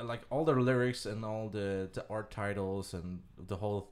like 0.00 0.22
all 0.30 0.44
the 0.44 0.52
lyrics 0.52 1.04
and 1.04 1.24
all 1.24 1.48
the 1.48 1.90
the 1.92 2.04
art 2.08 2.30
titles 2.30 2.94
and 2.94 3.20
the 3.36 3.56
whole 3.56 3.90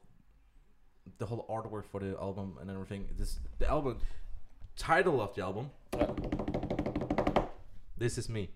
the 1.18 1.26
whole 1.26 1.47
artwork 1.50 1.85
for 1.87 1.99
the 1.99 2.16
album 2.16 2.59
and 2.61 2.70
everything. 2.70 3.09
This 3.16 3.40
the 3.59 3.68
album 3.68 3.99
title 4.76 5.20
of 5.20 5.35
the 5.35 5.42
album. 5.42 5.70
This 7.99 8.16
is 8.16 8.28
me. 8.28 8.50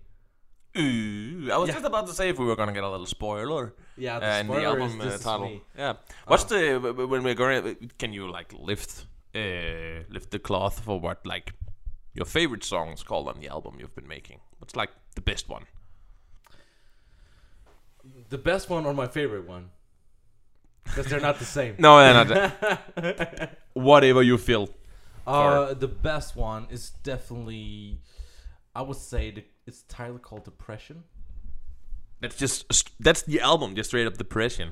Ooh, 0.77 1.49
I 1.51 1.57
was 1.57 1.67
Yeah. 1.69 1.75
just 1.75 1.85
about 1.85 2.07
to 2.07 2.13
say 2.13 2.29
if 2.29 2.37
we 2.39 2.45
were 2.45 2.55
gonna 2.55 2.73
get 2.73 2.83
a 2.83 2.89
little 2.89 3.05
spoiler. 3.05 3.73
Yeah, 3.97 4.17
uh, 4.17 4.39
in 4.41 4.47
the 4.47 4.63
album 4.63 4.99
uh, 5.01 5.17
title. 5.17 5.47
Me. 5.47 5.61
Yeah. 5.77 5.93
What's 6.27 6.43
the 6.45 6.55
w- 6.73 6.93
w- 6.93 7.07
when 7.07 7.23
we're 7.23 7.33
going? 7.35 7.91
Can 7.97 8.11
you 8.13 8.29
like 8.29 8.51
lift 8.53 9.05
uh, 9.33 10.03
lift 10.09 10.31
the 10.31 10.39
cloth 10.39 10.79
for 10.81 10.99
what 10.99 11.25
like 11.25 11.53
your 12.13 12.25
favorite 12.25 12.63
songs 12.63 13.03
called 13.03 13.27
on 13.27 13.39
the 13.39 13.47
album 13.47 13.75
you've 13.79 13.95
been 13.95 14.07
making? 14.07 14.39
What's 14.59 14.75
like 14.75 14.89
the 15.15 15.21
best 15.21 15.47
one? 15.49 15.65
The 18.29 18.37
best 18.37 18.69
one 18.69 18.85
or 18.85 18.93
my 18.93 19.07
favorite 19.07 19.47
one? 19.47 19.69
Because 20.83 21.07
they're 21.07 21.19
not 21.21 21.39
the 21.39 21.45
same. 21.45 21.75
No, 21.79 22.23
no, 22.23 22.23
no. 22.23 23.47
Whatever 23.73 24.21
you 24.23 24.37
feel. 24.37 24.69
Uh, 25.25 25.73
the 25.73 25.87
best 25.87 26.35
one 26.35 26.67
is 26.69 26.91
definitely, 27.01 27.99
I 28.75 28.83
would 28.83 28.97
say, 28.97 29.31
the, 29.31 29.43
it's 29.67 29.83
title 29.83 30.17
called 30.19 30.43
Depression. 30.45 31.03
That's 32.21 32.37
just 32.37 32.91
that's 32.99 33.23
the 33.23 33.41
album, 33.41 33.75
just 33.75 33.89
straight 33.89 34.07
up 34.07 34.17
depression. 34.17 34.71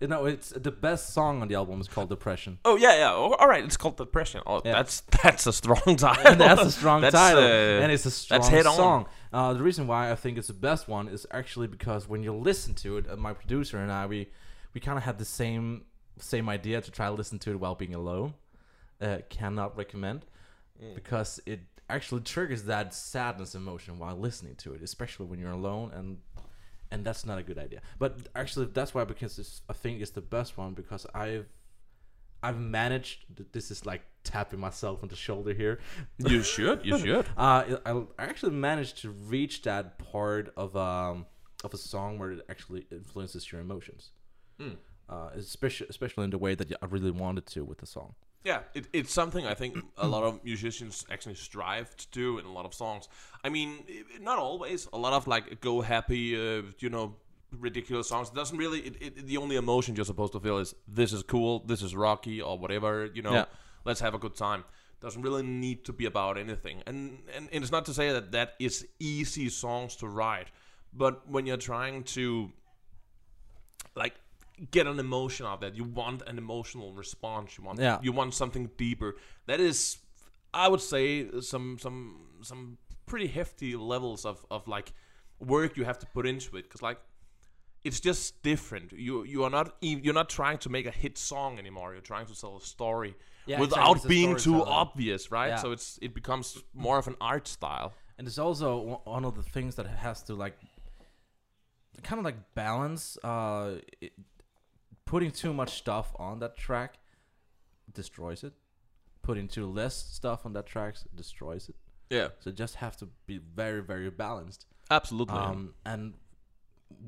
You 0.00 0.08
know, 0.08 0.24
it's 0.26 0.50
the 0.50 0.72
best 0.72 1.14
song 1.14 1.42
on 1.42 1.48
the 1.48 1.54
album 1.54 1.80
is 1.80 1.88
called 1.88 2.08
Depression. 2.08 2.58
Oh 2.64 2.76
yeah, 2.76 2.96
yeah. 2.96 3.12
Oh, 3.12 3.34
all 3.38 3.48
right, 3.48 3.64
it's 3.64 3.76
called 3.76 3.96
depression. 3.96 4.42
Oh, 4.46 4.60
Yeah. 4.64 4.72
that's 4.72 5.00
that's 5.22 5.46
a 5.46 5.52
strong 5.52 5.96
title. 5.96 6.26
And 6.32 6.40
that's 6.40 6.60
a 6.62 6.70
strong 6.70 7.00
That's, 7.02 7.14
title, 7.14 7.42
uh, 7.42 7.82
and 7.82 7.90
it's 7.92 8.04
a 8.04 8.10
strong 8.10 8.40
that's 8.40 8.48
head 8.50 8.64
song. 8.64 9.06
Uh, 9.32 9.52
the 9.54 9.62
reason 9.62 9.86
why 9.86 10.10
I 10.10 10.16
think 10.16 10.38
it's 10.38 10.48
the 10.48 10.54
best 10.54 10.86
one 10.88 11.08
is 11.08 11.26
actually 11.30 11.68
because 11.68 12.08
when 12.08 12.22
you 12.22 12.32
listen 12.34 12.74
to 12.76 12.96
it, 12.98 13.06
uh, 13.08 13.16
my 13.16 13.32
producer 13.32 13.78
and 13.78 13.90
I, 13.92 14.06
we 14.06 14.28
we 14.74 14.80
kind 14.80 14.98
of 14.98 15.04
had 15.04 15.18
the 15.18 15.24
same 15.24 15.84
same 16.18 16.48
idea 16.48 16.80
to 16.80 16.90
try 16.90 17.06
to 17.06 17.12
listen 17.12 17.38
to 17.40 17.50
it 17.52 17.60
while 17.60 17.74
being 17.76 17.94
alone. 17.94 18.34
Uh, 19.00 19.18
cannot 19.30 19.76
recommend 19.76 20.26
Mm. 20.82 20.94
because 20.94 21.38
it 21.46 21.60
actually 21.94 22.22
triggers 22.22 22.64
that 22.64 22.94
sadness 22.94 23.54
emotion 23.54 23.98
while 23.98 24.16
listening 24.16 24.56
to 24.56 24.74
it, 24.74 24.82
especially 24.82 25.26
when 25.26 25.38
you're 25.38 25.52
alone 25.52 25.92
and. 25.94 26.18
And 26.90 27.06
that's 27.06 27.24
not 27.24 27.38
a 27.38 27.42
good 27.42 27.56
idea. 27.56 27.80
But 27.98 28.18
actually, 28.36 28.66
that's 28.66 28.92
why 28.92 29.04
because 29.04 29.38
it's, 29.38 29.62
I 29.66 29.72
think 29.72 30.02
it's 30.02 30.10
the 30.10 30.20
best 30.20 30.58
one 30.58 30.74
because 30.74 31.06
I've 31.14 31.46
I've 32.42 32.58
managed. 32.58 33.24
This 33.52 33.70
is 33.70 33.86
like 33.86 34.02
tapping 34.24 34.60
myself 34.60 35.02
on 35.02 35.08
the 35.08 35.16
shoulder 35.16 35.54
here. 35.54 35.80
you 36.18 36.42
should, 36.42 36.84
you 36.84 36.98
should. 36.98 37.26
Uh, 37.36 37.76
I, 37.86 37.92
I 37.92 38.24
actually 38.24 38.52
managed 38.52 38.98
to 39.02 39.10
reach 39.10 39.62
that 39.62 39.98
part 39.98 40.52
of 40.56 40.76
um 40.76 41.26
of 41.64 41.72
a 41.72 41.78
song 41.78 42.18
where 42.18 42.32
it 42.32 42.44
actually 42.48 42.86
influences 42.90 43.50
your 43.52 43.60
emotions. 43.60 44.10
Hmm. 44.60 44.70
Uh, 45.08 45.30
especially 45.34 45.86
especially 45.88 46.24
in 46.24 46.30
the 46.30 46.38
way 46.38 46.54
that 46.54 46.72
I 46.82 46.86
really 46.86 47.10
wanted 47.10 47.46
to 47.46 47.64
with 47.64 47.78
the 47.78 47.86
song. 47.86 48.14
Yeah, 48.44 48.60
it, 48.74 48.88
it's 48.92 49.12
something 49.12 49.46
I 49.46 49.54
think 49.54 49.78
a 49.96 50.06
lot 50.06 50.24
of 50.24 50.42
musicians 50.44 51.04
actually 51.10 51.36
strive 51.36 51.96
to 51.96 52.06
do 52.10 52.38
in 52.38 52.44
a 52.44 52.52
lot 52.52 52.64
of 52.64 52.74
songs. 52.74 53.08
I 53.44 53.48
mean, 53.50 53.84
not 54.20 54.38
always. 54.38 54.88
A 54.92 54.98
lot 54.98 55.12
of 55.12 55.26
like 55.28 55.60
go 55.60 55.80
happy, 55.80 56.34
uh, 56.36 56.62
you 56.80 56.90
know, 56.90 57.14
ridiculous 57.56 58.08
songs. 58.08 58.30
It 58.30 58.34
doesn't 58.34 58.58
really. 58.58 58.80
It, 58.80 58.96
it, 59.00 59.26
the 59.26 59.36
only 59.36 59.56
emotion 59.56 59.94
you're 59.94 60.04
supposed 60.04 60.32
to 60.32 60.40
feel 60.40 60.58
is 60.58 60.74
this 60.88 61.12
is 61.12 61.22
cool, 61.22 61.60
this 61.66 61.82
is 61.82 61.94
rocky, 61.94 62.42
or 62.42 62.58
whatever. 62.58 63.08
You 63.14 63.22
know, 63.22 63.32
Yeah. 63.32 63.44
let's 63.84 64.00
have 64.00 64.14
a 64.14 64.18
good 64.18 64.34
time. 64.34 64.64
Doesn't 65.00 65.22
really 65.22 65.42
need 65.42 65.84
to 65.84 65.92
be 65.92 66.06
about 66.06 66.36
anything. 66.36 66.82
And, 66.86 67.18
and 67.36 67.48
and 67.52 67.62
it's 67.62 67.72
not 67.72 67.84
to 67.86 67.94
say 67.94 68.10
that 68.12 68.32
that 68.32 68.54
is 68.58 68.86
easy 68.98 69.48
songs 69.50 69.94
to 69.96 70.08
write, 70.08 70.48
but 70.92 71.28
when 71.28 71.46
you're 71.46 71.56
trying 71.56 72.02
to 72.16 72.50
like 73.94 74.14
get 74.70 74.86
an 74.86 74.98
emotion 74.98 75.46
out 75.46 75.54
of 75.54 75.60
that. 75.60 75.74
You 75.76 75.84
want 75.84 76.22
an 76.26 76.38
emotional 76.38 76.92
response. 76.92 77.58
You 77.58 77.64
want 77.64 77.78
Yeah. 77.80 77.98
you 78.02 78.12
want 78.12 78.34
something 78.34 78.70
deeper. 78.76 79.16
That 79.46 79.60
is, 79.60 79.98
I 80.54 80.68
would 80.68 80.80
say, 80.80 81.28
some 81.40 81.78
some 81.78 82.26
some 82.42 82.78
pretty 83.06 83.26
hefty 83.26 83.74
levels 83.76 84.24
of 84.24 84.46
of 84.50 84.68
like 84.68 84.92
work 85.38 85.76
you 85.76 85.84
have 85.84 85.98
to 85.98 86.06
put 86.06 86.26
into 86.26 86.56
it 86.56 86.62
because 86.62 86.82
like 86.82 87.00
it's 87.84 87.98
just 88.00 88.42
different. 88.42 88.92
You 88.92 89.24
you 89.24 89.42
are 89.44 89.50
not 89.50 89.74
you're 89.80 90.14
not 90.14 90.28
trying 90.30 90.58
to 90.58 90.68
make 90.68 90.86
a 90.86 90.90
hit 90.92 91.18
song 91.18 91.58
anymore. 91.58 91.92
You're 91.92 92.00
trying 92.00 92.26
to 92.26 92.40
tell 92.40 92.56
a 92.56 92.60
story 92.60 93.14
Yeah, 93.46 93.58
without 93.60 93.96
exactly. 93.96 94.08
Being 94.08 94.36
too 94.36 94.62
obvious, 94.64 95.30
right? 95.32 95.48
Yeah. 95.48 95.56
So 95.62 95.72
it's 95.72 95.98
it 96.00 96.14
becomes 96.14 96.62
more 96.74 96.98
of 96.98 97.08
an 97.08 97.16
art 97.20 97.48
style. 97.48 97.92
And 98.18 98.28
it's 98.28 98.38
also 98.38 99.00
one 99.04 99.24
of 99.24 99.34
the 99.34 99.42
things 99.42 99.74
that 99.74 99.86
has 99.86 100.22
to 100.24 100.34
like 100.34 100.56
kind 102.02 102.18
of 102.18 102.24
like 102.24 102.54
balance. 102.54 103.18
Uh, 103.24 103.76
it, 104.00 104.12
putting 105.12 105.30
too 105.30 105.52
much 105.52 105.72
stuff 105.82 106.08
on 106.16 106.38
that 106.42 106.56
track 106.56 106.92
destroys 108.00 108.42
it. 108.48 108.54
Putting 109.28 109.46
too 109.56 109.66
less 109.66 109.94
stuff 110.18 110.40
on 110.46 110.52
that 110.54 110.66
track 110.66 110.94
destroys 111.14 111.68
it. 111.68 111.76
Yeah, 112.16 112.28
So 112.40 112.50
it 112.50 112.56
just 112.56 112.74
have 112.84 112.96
to 113.02 113.06
be 113.26 113.36
very 113.62 113.82
very 113.92 114.10
balanced. 114.10 114.66
absolutely. 114.90 115.38
Um, 115.38 115.74
and 115.92 116.02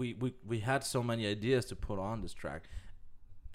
we, 0.00 0.06
we 0.22 0.28
we 0.52 0.58
had 0.70 0.80
so 0.84 1.02
many 1.02 1.26
ideas 1.36 1.64
to 1.70 1.76
put 1.88 1.98
on 1.98 2.20
this 2.22 2.34
track, 2.42 2.62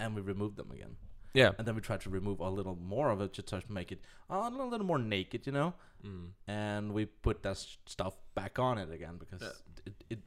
and 0.02 0.08
we 0.16 0.22
removed 0.34 0.56
them 0.58 0.72
again. 0.78 0.96
yeah, 1.34 1.52
And 1.58 1.64
then 1.68 1.76
we 1.76 1.82
tried 1.82 2.02
to 2.06 2.10
remove 2.20 2.40
a 2.40 2.50
little 2.60 2.76
more 2.96 3.10
of 3.14 3.20
it 3.22 3.34
to 3.52 3.62
make 3.80 3.90
it 3.96 4.02
a 4.30 4.50
little, 4.50 4.70
little 4.74 4.86
more 4.94 5.00
naked, 5.16 5.42
you 5.48 5.54
know. 5.60 5.74
Mm. 6.06 6.28
And 6.48 6.84
we 6.98 7.06
put 7.28 7.38
that 7.44 7.58
stuff 7.96 8.14
back 8.40 8.54
on 8.68 8.78
it 8.84 8.90
again 8.98 9.16
because 9.24 9.42
Yeah. 9.42 9.56
it, 9.88 9.96
it 10.14 10.20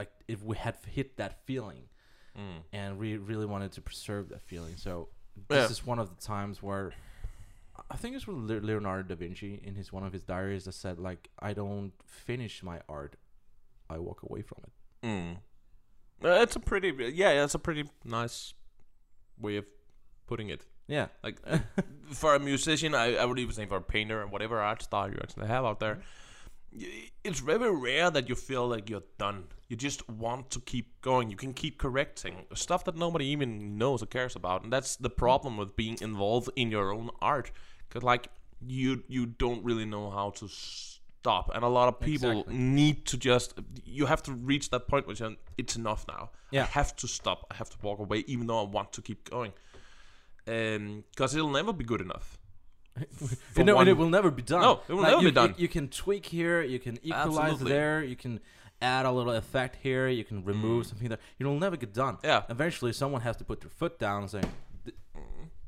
like 0.00 0.10
if 0.34 0.38
we 0.50 0.56
had 0.56 0.76
hit 0.96 1.16
that 1.16 1.32
feeling, 1.46 1.82
Mm. 2.36 2.62
and 2.72 2.98
we 2.98 3.16
really 3.16 3.46
wanted 3.46 3.72
to 3.72 3.80
preserve 3.80 4.28
that 4.28 4.42
feeling. 4.42 4.76
So 4.76 5.08
this 5.48 5.56
Yeah. 5.64 5.70
is 5.70 5.86
one 5.86 5.98
of 5.98 6.08
the 6.14 6.20
times 6.22 6.62
where 6.62 6.92
I 7.90 7.96
think 7.96 8.16
it's 8.16 8.26
with 8.26 8.36
Leonardo 8.64 9.08
da 9.08 9.14
Vinci 9.14 9.60
in 9.62 9.74
his 9.74 9.92
one 9.92 10.04
of 10.04 10.12
his 10.12 10.22
diaries 10.22 10.64
that 10.64 10.72
said 10.72 10.98
like 10.98 11.28
I 11.38 11.52
don't 11.54 11.92
finish 12.06 12.62
my 12.62 12.80
art, 12.88 13.16
I 13.88 13.98
walk 13.98 14.22
away 14.22 14.42
from 14.42 14.58
it. 14.64 14.72
Mm. 15.06 15.36
Uh, 16.24 16.40
it's 16.42 16.56
a 16.56 16.60
pretty 16.60 16.92
yeah, 17.14 17.44
it's 17.44 17.54
a 17.54 17.58
pretty 17.58 17.84
nice 18.04 18.54
way 19.38 19.56
of 19.56 19.66
putting 20.26 20.48
it. 20.48 20.64
Yeah, 20.88 21.08
Like 21.24 21.36
for 22.12 22.34
a 22.34 22.38
musician, 22.38 22.94
I, 22.94 23.16
I 23.16 23.24
would 23.24 23.38
even 23.38 23.52
say 23.54 23.66
for 23.66 23.76
a 23.78 23.82
painter 23.82 24.22
and 24.22 24.30
whatever 24.30 24.60
art 24.60 24.82
style 24.82 25.10
you 25.10 25.18
actually 25.22 25.48
have 25.48 25.64
out 25.64 25.80
there, 25.80 25.96
y- 25.96 26.02
it's 27.24 27.40
very 27.40 27.74
rare 27.74 28.10
that 28.10 28.28
you 28.28 28.34
feel 28.34 28.66
like 28.68 28.88
you're 28.90 29.02
done. 29.18 29.44
You 29.68 29.76
just 29.76 30.08
want 30.08 30.50
to 30.50 30.60
keep 30.60 31.00
going. 31.00 31.30
You 31.30 31.36
can 31.36 31.52
keep 31.52 31.78
correcting 31.78 32.46
stuff 32.54 32.84
that 32.84 32.96
nobody 32.96 33.26
even 33.26 33.78
knows 33.78 34.02
or 34.02 34.06
cares 34.06 34.36
about, 34.36 34.62
and 34.64 34.72
that's 34.72 34.96
the 34.96 35.10
problem 35.10 35.56
with 35.56 35.76
being 35.76 35.98
involved 36.00 36.50
in 36.56 36.70
your 36.70 36.92
own 36.92 37.10
art. 37.20 37.50
Cause 37.90 38.02
like 38.02 38.28
you 38.66 39.02
you 39.08 39.26
don't 39.26 39.64
really 39.64 39.84
know 39.84 40.10
how 40.10 40.30
to 40.30 40.48
stop, 40.48 41.50
and 41.54 41.64
a 41.64 41.68
lot 41.68 41.88
of 41.88 42.00
people 42.00 42.30
Exactly. 42.30 42.54
need 42.56 43.06
to 43.06 43.16
just 43.16 43.54
you 43.84 44.06
have 44.06 44.22
to 44.24 44.32
reach 44.32 44.70
that 44.70 44.86
point 44.88 45.06
where 45.06 45.16
you're, 45.16 45.34
it's 45.58 45.76
enough 45.76 46.04
now. 46.08 46.30
Yeah. 46.50 46.62
I 46.62 46.66
have 46.66 46.94
to 46.96 47.08
stop. 47.08 47.46
I 47.50 47.54
have 47.54 47.70
to 47.70 47.76
walk 47.82 47.98
away, 47.98 48.24
even 48.26 48.46
though 48.46 48.60
I 48.60 48.68
want 48.68 48.92
to 48.92 49.02
keep 49.02 49.28
going 49.28 49.52
um, 50.48 51.04
because 51.10 51.34
it'll 51.34 51.50
never 51.50 51.72
be 51.72 51.84
good 51.84 52.00
enough. 52.00 52.38
You 53.56 53.64
know, 53.64 53.78
and 53.78 53.88
it 53.88 53.94
will 53.94 54.08
never 54.08 54.30
be 54.30 54.42
done. 54.42 54.60
No, 54.62 54.80
it 54.88 54.92
will 54.92 55.02
never 55.02 55.22
you, 55.22 55.28
be 55.28 55.32
done. 55.32 55.50
You, 55.50 55.62
you 55.62 55.68
can 55.68 55.88
tweak 55.88 56.26
here, 56.26 56.62
you 56.62 56.78
can 56.78 56.98
equalize 57.02 57.52
Absolutely. 57.52 57.72
there, 57.72 58.04
you 58.04 58.16
can 58.16 58.40
add 58.82 59.06
a 59.06 59.12
little 59.12 59.32
effect 59.32 59.76
here, 59.82 60.08
you 60.08 60.24
can 60.24 60.44
remove 60.44 60.86
something 60.86 61.08
there. 61.08 61.18
It'll 61.38 61.58
never 61.58 61.76
get 61.76 61.92
done. 61.94 62.16
Mm. 62.16 62.24
Yeah. 62.24 62.42
Eventually, 62.48 62.92
someone 62.92 63.22
has 63.22 63.36
to 63.38 63.44
put 63.44 63.60
their 63.60 63.70
foot 63.70 63.98
down 63.98 64.22
and 64.22 64.30
say, 64.30 64.42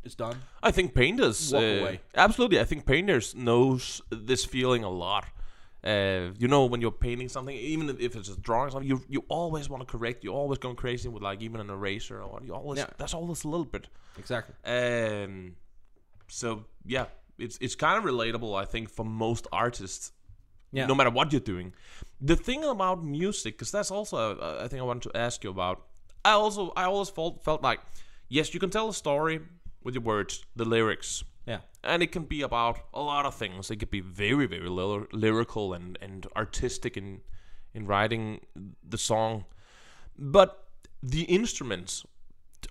"It's 0.04 0.14
done." 0.14 0.37
I 0.62 0.70
think 0.70 0.94
painters 0.94 1.52
Walk 1.52 1.62
uh, 1.62 1.66
away. 1.66 2.00
Absolutely, 2.14 2.61
I 2.61 2.64
think 2.64 2.87
painters 2.87 3.35
knows 3.35 4.02
this 4.11 4.44
feeling 4.44 4.85
a 4.85 4.90
lot. 4.90 5.26
Uh, 5.85 6.32
you 6.38 6.49
know, 6.49 6.64
when 6.64 6.80
you're 6.80 6.90
painting 6.90 7.28
something, 7.28 7.56
even 7.56 7.88
if 8.00 8.16
it's 8.16 8.28
a 8.28 8.37
drawing, 8.37 8.70
something 8.70 8.88
you 8.88 9.00
you 9.08 9.25
always 9.28 9.68
want 9.70 9.80
to 9.80 9.87
correct. 9.87 10.25
You're 10.25 10.35
always 10.35 10.58
going 10.58 10.76
crazy 10.76 11.08
with 11.08 11.23
like 11.23 11.40
even 11.40 11.61
an 11.61 11.70
eraser 11.70 12.20
or 12.20 12.40
you 12.44 12.52
always 12.54 12.80
Yeah. 12.80 12.87
that's 12.99 13.14
always 13.14 13.44
a 13.44 13.49
little 13.49 13.64
bit. 13.64 13.88
Exactly. 14.18 14.54
Um, 14.64 15.54
so 16.28 16.64
yeah, 16.85 17.06
it's 17.38 17.58
it's 17.61 17.75
kind 17.75 17.99
of 17.99 18.04
relatable. 18.04 18.54
I 18.62 18.64
think 18.64 18.90
for 18.90 19.04
most 19.04 19.47
artists, 19.52 20.12
Yeah. 20.73 20.87
no 20.87 20.94
matter 20.94 21.11
what 21.11 21.32
you're 21.32 21.40
doing. 21.54 21.73
The 22.20 22.37
thing 22.37 22.64
about 22.64 23.04
music, 23.04 23.54
because 23.54 23.70
that's 23.70 23.90
also 23.90 24.16
uh, 24.16 24.64
I 24.64 24.68
think 24.68 24.80
I 24.80 24.85
wanted 24.85 25.11
to 25.12 25.16
ask 25.18 25.44
you 25.44 25.50
about. 25.50 25.76
I 26.25 26.32
also 26.32 26.73
I 26.76 26.85
always 26.85 27.11
felt 27.11 27.44
felt 27.44 27.62
like 27.62 27.80
yes, 28.28 28.52
you 28.54 28.61
can 28.61 28.70
tell 28.70 28.88
a 28.88 28.94
story 28.94 29.40
with 29.85 29.94
your 29.94 30.02
words, 30.04 30.44
the 30.56 30.64
lyrics, 30.64 31.25
Yeah. 31.47 31.61
and 31.82 32.02
it 32.02 32.12
can 32.12 32.25
be 32.25 32.42
about 32.44 32.76
a 32.92 33.00
lot 33.00 33.26
of 33.26 33.35
things. 33.38 33.70
It 33.70 33.76
could 33.80 33.90
be 33.90 34.00
very 34.02 34.47
very 34.47 34.68
lyr- 34.68 35.08
lyrical 35.12 35.75
and 35.75 35.99
and 36.02 36.26
artistic 36.37 36.97
in 36.97 37.20
in 37.75 37.87
writing 37.87 38.40
the 38.90 38.99
song, 38.99 39.44
but 40.18 40.68
the 41.02 41.23
instruments 41.23 42.04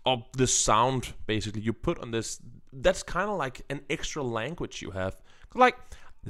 of 0.05 0.23
the 0.37 0.47
sound 0.47 1.13
basically 1.25 1.61
you 1.61 1.73
put 1.73 1.97
on 1.99 2.11
this 2.11 2.41
that's 2.81 3.03
kind 3.03 3.29
of 3.29 3.37
like 3.37 3.61
an 3.69 3.81
extra 3.89 4.23
language 4.23 4.81
you 4.81 4.91
have 4.91 5.15
like 5.53 5.75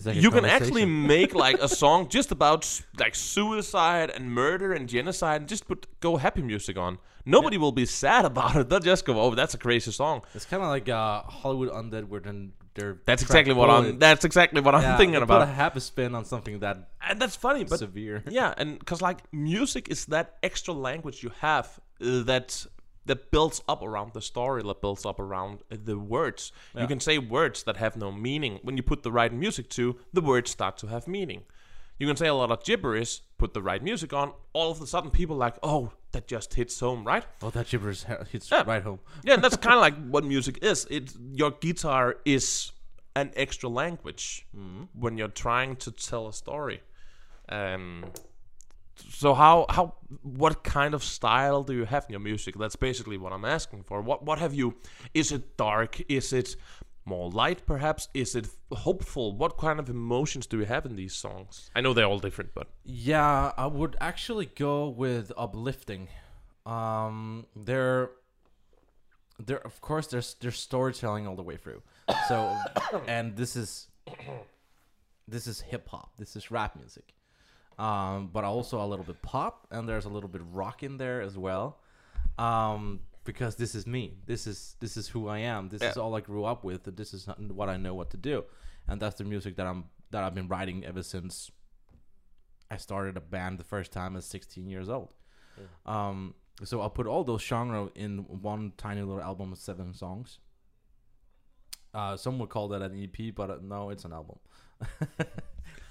like 0.06 0.16
you 0.16 0.32
can 0.32 0.46
actually 0.46 0.86
make 1.14 1.34
like 1.34 1.60
a 1.62 1.68
song 1.68 2.08
just 2.08 2.32
about 2.32 2.82
like 3.00 3.16
suicide 3.16 4.10
and 4.10 4.32
murder 4.32 4.74
and 4.74 4.88
genocide 4.88 5.42
and 5.42 5.50
just 5.50 5.68
put 5.68 5.88
go 6.00 6.18
happy 6.18 6.42
music 6.42 6.78
on. 6.78 7.00
Nobody 7.26 7.58
will 7.58 7.74
be 7.74 7.86
sad 7.86 8.24
about 8.24 8.56
it. 8.56 8.70
They'll 8.70 8.80
just 8.80 9.06
go, 9.06 9.20
"Oh, 9.20 9.36
that's 9.36 9.54
a 9.54 9.58
crazy 9.58 9.92
song." 9.92 10.22
It's 10.34 10.46
kind 10.46 10.64
of 10.64 10.70
like 10.70 10.88
uh, 10.88 11.24
Hollywood 11.24 11.70
Undead, 11.70 12.08
where 12.08 12.22
then 12.22 12.54
they're 12.74 13.00
That's 13.06 13.22
exactly 13.22 13.54
what 13.54 13.70
I'm. 13.70 14.00
That's 14.00 14.24
exactly 14.24 14.62
what 14.62 14.76
I'm 14.76 14.98
thinking 14.98 15.22
about. 15.22 15.42
Put 15.42 15.50
a 15.50 15.52
happy 15.52 15.80
spin 15.82 16.16
on 16.16 16.24
something 16.26 16.60
that 16.60 16.90
and 17.02 17.20
that's 17.20 17.36
funny, 17.36 17.64
but 17.64 17.80
severe. 17.80 18.24
yeah, 18.30 18.54
and 18.56 18.80
because 18.80 19.02
like 19.02 19.20
music 19.34 19.90
is 19.90 20.06
that 20.06 20.38
extra 20.44 20.74
language 20.74 21.24
you 21.24 21.32
have 21.40 21.80
uh, 22.02 22.24
that 22.24 22.66
that 23.08 23.32
builds 23.32 23.62
up 23.68 23.82
around 23.82 24.14
the 24.14 24.22
story, 24.22 24.62
that 24.64 24.82
builds 24.82 25.06
up 25.06 25.20
around 25.20 25.60
uh, 25.72 25.76
the 25.84 25.98
words. 25.98 26.52
You 26.80 26.88
can 26.88 27.00
say 27.00 27.18
words 27.18 27.64
that 27.64 27.78
have 27.78 27.98
no 27.98 28.12
meaning. 28.12 28.60
When 28.64 28.78
you 28.78 28.84
put 28.84 29.04
the 29.04 29.12
right 29.12 29.34
music 29.34 29.70
to, 29.72 29.98
the 30.14 30.22
words 30.22 30.52
start 30.52 30.78
to 30.78 30.88
have 30.88 31.08
meaning. 31.08 31.42
You 32.00 32.06
can 32.06 32.16
say 32.16 32.28
a 32.28 32.34
lot 32.36 32.52
of 32.52 32.64
gibberish, 32.64 33.22
put 33.40 33.54
the 33.56 33.62
right 33.62 33.82
music 33.82 34.14
on, 34.14 34.32
all 34.54 34.70
of 34.72 34.80
a 34.82 34.86
sudden 34.86 35.10
people 35.10 35.36
like, 35.36 35.56
oh, 35.64 35.92
that 36.12 36.28
just 36.28 36.54
hits 36.54 36.80
home, 36.80 37.04
right? 37.08 37.26
Oh, 37.42 37.50
that 37.50 37.68
gibberish 37.68 38.04
hits 38.32 38.52
Yeah. 38.52 38.64
right 38.68 38.84
home. 38.84 39.00
Yeah, 39.24 39.34
and 39.34 39.44
that's 39.44 39.58
kind 39.68 39.74
of 39.76 39.82
like 39.82 39.96
what 40.08 40.24
music 40.24 40.60
is. 40.62 40.86
It 40.92 41.12
your 41.32 41.52
guitar 41.52 42.18
is 42.24 42.72
an 43.16 43.32
extra 43.36 43.68
language 43.68 44.46
when 44.94 45.18
you're 45.18 45.28
trying 45.28 45.76
to 45.78 45.92
tell 45.92 46.28
a 46.28 46.34
story. 46.34 46.82
Um, 47.50 48.06
so 49.10 49.34
how 49.34 49.66
how 49.70 49.96
what 50.24 50.64
kind 50.64 50.94
of 50.94 51.04
style 51.04 51.64
do 51.64 51.74
you 51.74 51.86
have 51.86 52.06
in 52.06 52.12
your 52.12 52.20
music? 52.20 52.58
That's 52.58 52.76
basically 52.76 53.18
what 53.18 53.34
I'm 53.34 53.46
asking 53.46 53.84
for. 53.84 54.02
What 54.02 54.24
what 54.24 54.40
have 54.40 54.54
you? 54.54 54.76
Is 55.14 55.32
it 55.32 55.58
dark? 55.58 56.02
Is 56.10 56.34
it 56.34 56.56
more 57.06 57.32
light? 57.32 57.66
Perhaps 57.66 58.10
is 58.14 58.36
it 58.36 58.48
hopeful? 58.72 59.36
What 59.36 59.58
kind 59.58 59.80
of 59.80 59.90
emotions 59.90 60.46
do 60.46 60.60
you 60.60 60.66
have 60.66 60.86
in 60.86 60.96
these 60.96 61.14
songs? 61.16 61.72
I 61.76 61.82
know 61.82 61.94
they're 61.94 62.06
all 62.06 62.20
different, 62.20 62.52
but 62.54 62.68
Yeah, 62.84 63.54
I 63.58 63.66
would 63.68 63.96
actually 64.02 64.48
go 64.48 64.90
with 64.90 65.32
uplifting. 65.38 66.10
Um, 66.66 67.48
they're, 67.56 68.12
they're 69.40 69.66
of 69.66 69.80
course 69.80 70.08
there's 70.08 70.36
there's 70.42 70.60
storytelling 70.60 71.28
all 71.28 71.36
the 71.36 71.44
way 71.44 71.56
through. 71.56 71.82
So, 72.28 72.56
and 73.08 73.38
this 73.38 73.56
is, 73.56 73.88
this 75.28 75.48
is 75.48 75.62
hip 75.62 75.88
hop. 75.88 76.12
This 76.18 76.36
is 76.36 76.52
rap 76.52 76.76
music. 76.76 77.14
Um, 77.78 78.30
but 78.34 78.44
also 78.44 78.84
a 78.84 78.88
little 78.88 79.06
bit 79.06 79.22
pop, 79.22 79.68
and 79.70 79.88
there's 79.88 80.06
a 80.06 80.10
little 80.10 80.30
bit 80.30 80.42
rock 80.52 80.82
in 80.82 80.98
there 80.98 81.22
as 81.22 81.38
well. 81.38 81.80
Um, 82.40 83.02
because 83.24 83.56
this 83.56 83.76
is 83.76 83.86
me. 83.86 84.18
This 84.26 84.48
is 84.48 84.76
this 84.80 84.98
is 84.98 85.10
who 85.10 85.28
I 85.28 85.40
am. 85.40 85.70
This 85.70 85.82
is 85.82 85.98
all 85.98 86.16
I 86.16 86.22
grew 86.22 86.46
up 86.46 86.64
with, 86.64 86.88
and 86.88 86.98
this 86.98 87.14
is 87.14 87.28
what 87.50 87.70
I 87.70 87.78
know 87.78 87.94
what 87.94 88.10
to 88.12 88.18
do. 88.18 88.46
And 88.88 89.02
that's 89.02 89.18
the 89.18 89.26
music 89.26 89.58
that 89.58 89.68
I'm 89.68 89.86
that 90.12 90.24
I've 90.24 90.34
been 90.34 90.48
writing 90.48 90.86
ever 90.86 91.04
since 91.04 91.52
I 92.72 92.78
started 92.78 93.18
a 93.18 93.22
band 93.22 93.60
the 93.60 93.64
first 93.64 93.92
time 93.92 94.16
at 94.16 94.24
16 94.24 94.68
years 94.68 94.90
old. 94.90 95.10
Um, 95.86 96.36
so 96.64 96.82
I'll 96.82 96.90
put 96.90 97.06
all 97.08 97.24
those 97.24 97.42
genre 97.42 97.90
in 97.96 98.20
one 98.20 98.74
tiny 98.78 99.02
little 99.02 99.22
album 99.22 99.52
of 99.52 99.58
seven 99.58 99.94
songs. 99.94 100.40
Uh, 101.94 102.16
some 102.18 102.40
would 102.40 102.50
call 102.50 102.68
that 102.70 102.82
an 102.82 103.02
EP, 103.02 103.34
but 103.36 103.50
uh, 103.50 103.58
no, 103.62 103.90
it's 103.90 104.06
an 104.06 104.14
album. 104.14 104.40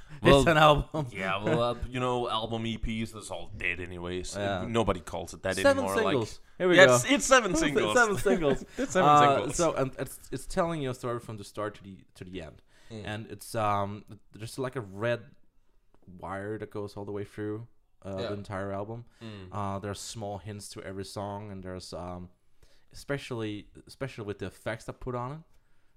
Well, 0.22 0.38
it's 0.40 0.48
an 0.48 0.56
album. 0.56 1.06
yeah, 1.12 1.42
well, 1.42 1.62
uh, 1.62 1.74
you 1.90 2.00
know, 2.00 2.28
album 2.28 2.64
EPs 2.64 3.12
that's 3.12 3.30
all 3.30 3.50
dead 3.56 3.80
anyways. 3.80 4.34
Yeah. 4.36 4.64
Nobody 4.66 5.00
calls 5.00 5.34
it 5.34 5.42
that 5.42 5.56
seven 5.56 5.78
anymore. 5.84 5.94
singles. 5.96 6.40
Like, 6.40 6.58
Here 6.58 6.68
we 6.68 6.76
yeah, 6.76 6.86
go. 6.86 6.94
it's, 6.94 7.04
it's 7.14 7.24
seven 7.26 7.54
singles. 7.54 7.94
seven 7.94 8.16
singles. 8.16 8.64
it's 8.78 8.92
seven 8.92 9.08
Uh, 9.10 9.20
singles. 9.36 9.56
So 9.56 9.74
and 9.74 9.90
it's 9.98 10.18
it's 10.32 10.46
telling 10.46 10.80
you 10.82 10.90
a 10.90 10.94
story 10.94 11.20
from 11.20 11.36
the 11.36 11.44
start 11.44 11.74
to 11.76 11.82
the 11.82 11.98
to 12.14 12.24
the 12.24 12.40
end, 12.42 12.62
Mm. 12.90 13.02
and 13.04 13.26
it's 13.30 13.54
um 13.54 14.04
there's 14.32 14.58
like 14.58 14.76
a 14.76 14.80
red 14.80 15.20
wire 16.20 16.56
that 16.58 16.70
goes 16.70 16.96
all 16.96 17.04
the 17.04 17.12
way 17.12 17.24
through 17.24 17.66
uh, 18.04 18.16
Yeah. 18.18 18.28
the 18.28 18.34
entire 18.34 18.72
album. 18.72 19.04
Mm. 19.22 19.48
Uh, 19.52 19.78
there's 19.80 20.00
small 20.00 20.38
hints 20.38 20.68
to 20.70 20.82
every 20.82 21.04
song, 21.04 21.50
and 21.50 21.62
there's 21.62 21.92
um 21.92 22.30
especially 22.92 23.66
especially 23.86 24.24
with 24.24 24.38
the 24.38 24.46
effects 24.46 24.84
that 24.86 25.00
put 25.00 25.14
on 25.14 25.32
it. 25.32 25.38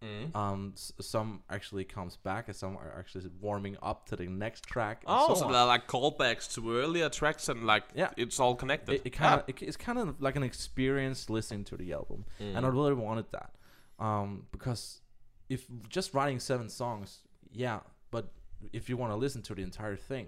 Mm. 0.01 0.35
Um, 0.35 0.73
s- 0.75 0.93
some 1.01 1.43
actually 1.49 1.83
comes 1.83 2.15
back, 2.15 2.47
and 2.47 2.55
some 2.55 2.77
are 2.77 2.95
actually 2.97 3.29
warming 3.41 3.75
up 3.83 4.05
to 4.09 4.15
the 4.15 4.27
next 4.27 4.63
track. 4.65 5.03
and 5.05 5.13
Oh, 5.17 5.27
so 5.29 5.35
so 5.41 5.45
on. 5.47 5.51
they're 5.51 5.65
like 5.65 5.87
callbacks 5.87 6.53
to 6.53 6.77
earlier 6.77 7.09
tracks 7.09 7.49
and 7.49 7.65
like 7.65 7.83
Yeah. 7.95 8.11
it's 8.15 8.39
all 8.39 8.55
connected. 8.55 8.95
it, 8.95 9.01
it 9.05 9.09
kind 9.09 9.41
of 9.41 9.49
it, 9.49 9.61
it's 9.61 9.77
kind 9.77 9.99
of 9.99 10.21
like 10.21 10.35
an 10.37 10.43
experience 10.43 11.29
listening 11.29 11.63
to 11.65 11.75
the 11.77 11.91
album 11.93 12.23
Mm. 12.39 12.55
and 12.55 12.65
i 12.65 12.69
really 12.69 12.93
wanted 12.93 13.25
that 13.31 13.51
um 13.99 14.45
because 14.51 15.01
if 15.49 15.65
just 15.89 16.13
writing 16.13 16.39
seven 16.39 16.69
songs 16.69 17.19
yeah 17.51 17.79
but 18.11 18.31
if 18.71 18.87
you 18.89 18.95
want 18.97 19.11
to 19.11 19.17
listen 19.17 19.41
to 19.41 19.53
the 19.55 19.63
entire 19.63 19.97
thing 19.97 20.27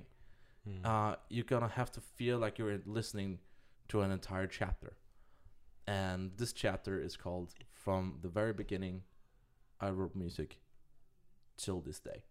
Mm. 0.68 0.86
uh 0.86 1.16
you're 1.30 1.46
gonna 1.54 1.70
have 1.70 1.92
to 1.94 2.02
feel 2.02 2.38
like 2.38 2.60
you're 2.60 2.80
listening 2.86 3.40
to 3.88 4.02
an 4.02 4.12
entire 4.12 4.48
chapter 4.48 4.94
and 5.88 6.32
this 6.38 6.54
chapter 6.54 7.00
is 7.02 7.16
called 7.18 7.54
from 7.72 8.20
the 8.22 8.30
very 8.30 8.54
beginning 8.54 9.02
i 9.82 9.90
wrote 9.90 10.16
music 10.16 10.60
till 11.58 11.82
this 11.82 12.00
day 12.00 12.24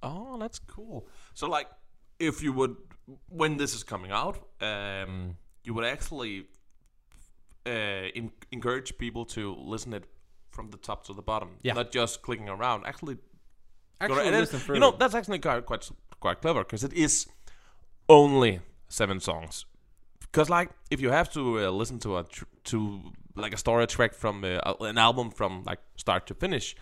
Oh, 0.00 0.38
that's 0.38 0.60
cool. 0.60 1.08
So, 1.34 1.48
like, 1.48 1.66
if 2.20 2.40
you 2.40 2.52
would, 2.52 2.76
when 3.28 3.56
this 3.56 3.74
is 3.74 3.82
coming 3.82 4.12
out, 4.12 4.36
um, 4.60 5.36
you 5.64 5.74
would 5.74 5.84
actually 5.84 6.46
uh, 7.66 7.70
in- 8.14 8.30
encourage 8.52 8.96
people 8.96 9.24
to 9.24 9.56
listen 9.56 9.92
it 9.92 10.04
from 10.50 10.70
the 10.70 10.76
top 10.76 11.04
to 11.06 11.12
the 11.14 11.22
bottom, 11.22 11.48
Yeah. 11.62 11.72
not 11.74 11.90
just 11.90 12.22
clicking 12.22 12.48
around. 12.48 12.86
Actually, 12.86 13.16
actually 14.00 14.28
and 14.28 14.36
listen 14.36 14.74
you 14.74 14.80
know 14.80 14.92
that's 14.92 15.14
actually 15.16 15.40
quite 15.40 15.66
quite 15.66 15.90
quite 16.20 16.40
clever 16.40 16.62
because 16.62 16.84
it 16.84 16.92
is 16.92 17.26
only 18.08 18.60
seven 18.88 19.18
songs. 19.20 19.66
Because 20.20 20.48
like, 20.48 20.70
if 20.90 21.00
you 21.00 21.10
have 21.10 21.28
to 21.32 21.40
uh, 21.58 21.70
listen 21.70 21.98
to 22.00 22.18
a 22.18 22.22
tr- 22.24 22.44
to 22.70 23.00
like 23.38 23.54
a 23.54 23.58
story 23.58 23.86
track 23.86 24.14
from 24.14 24.44
uh, 24.44 24.58
an 24.80 24.98
album 24.98 25.30
from 25.30 25.62
like 25.64 25.80
start 25.96 26.26
to 26.28 26.34
finish, 26.34 26.76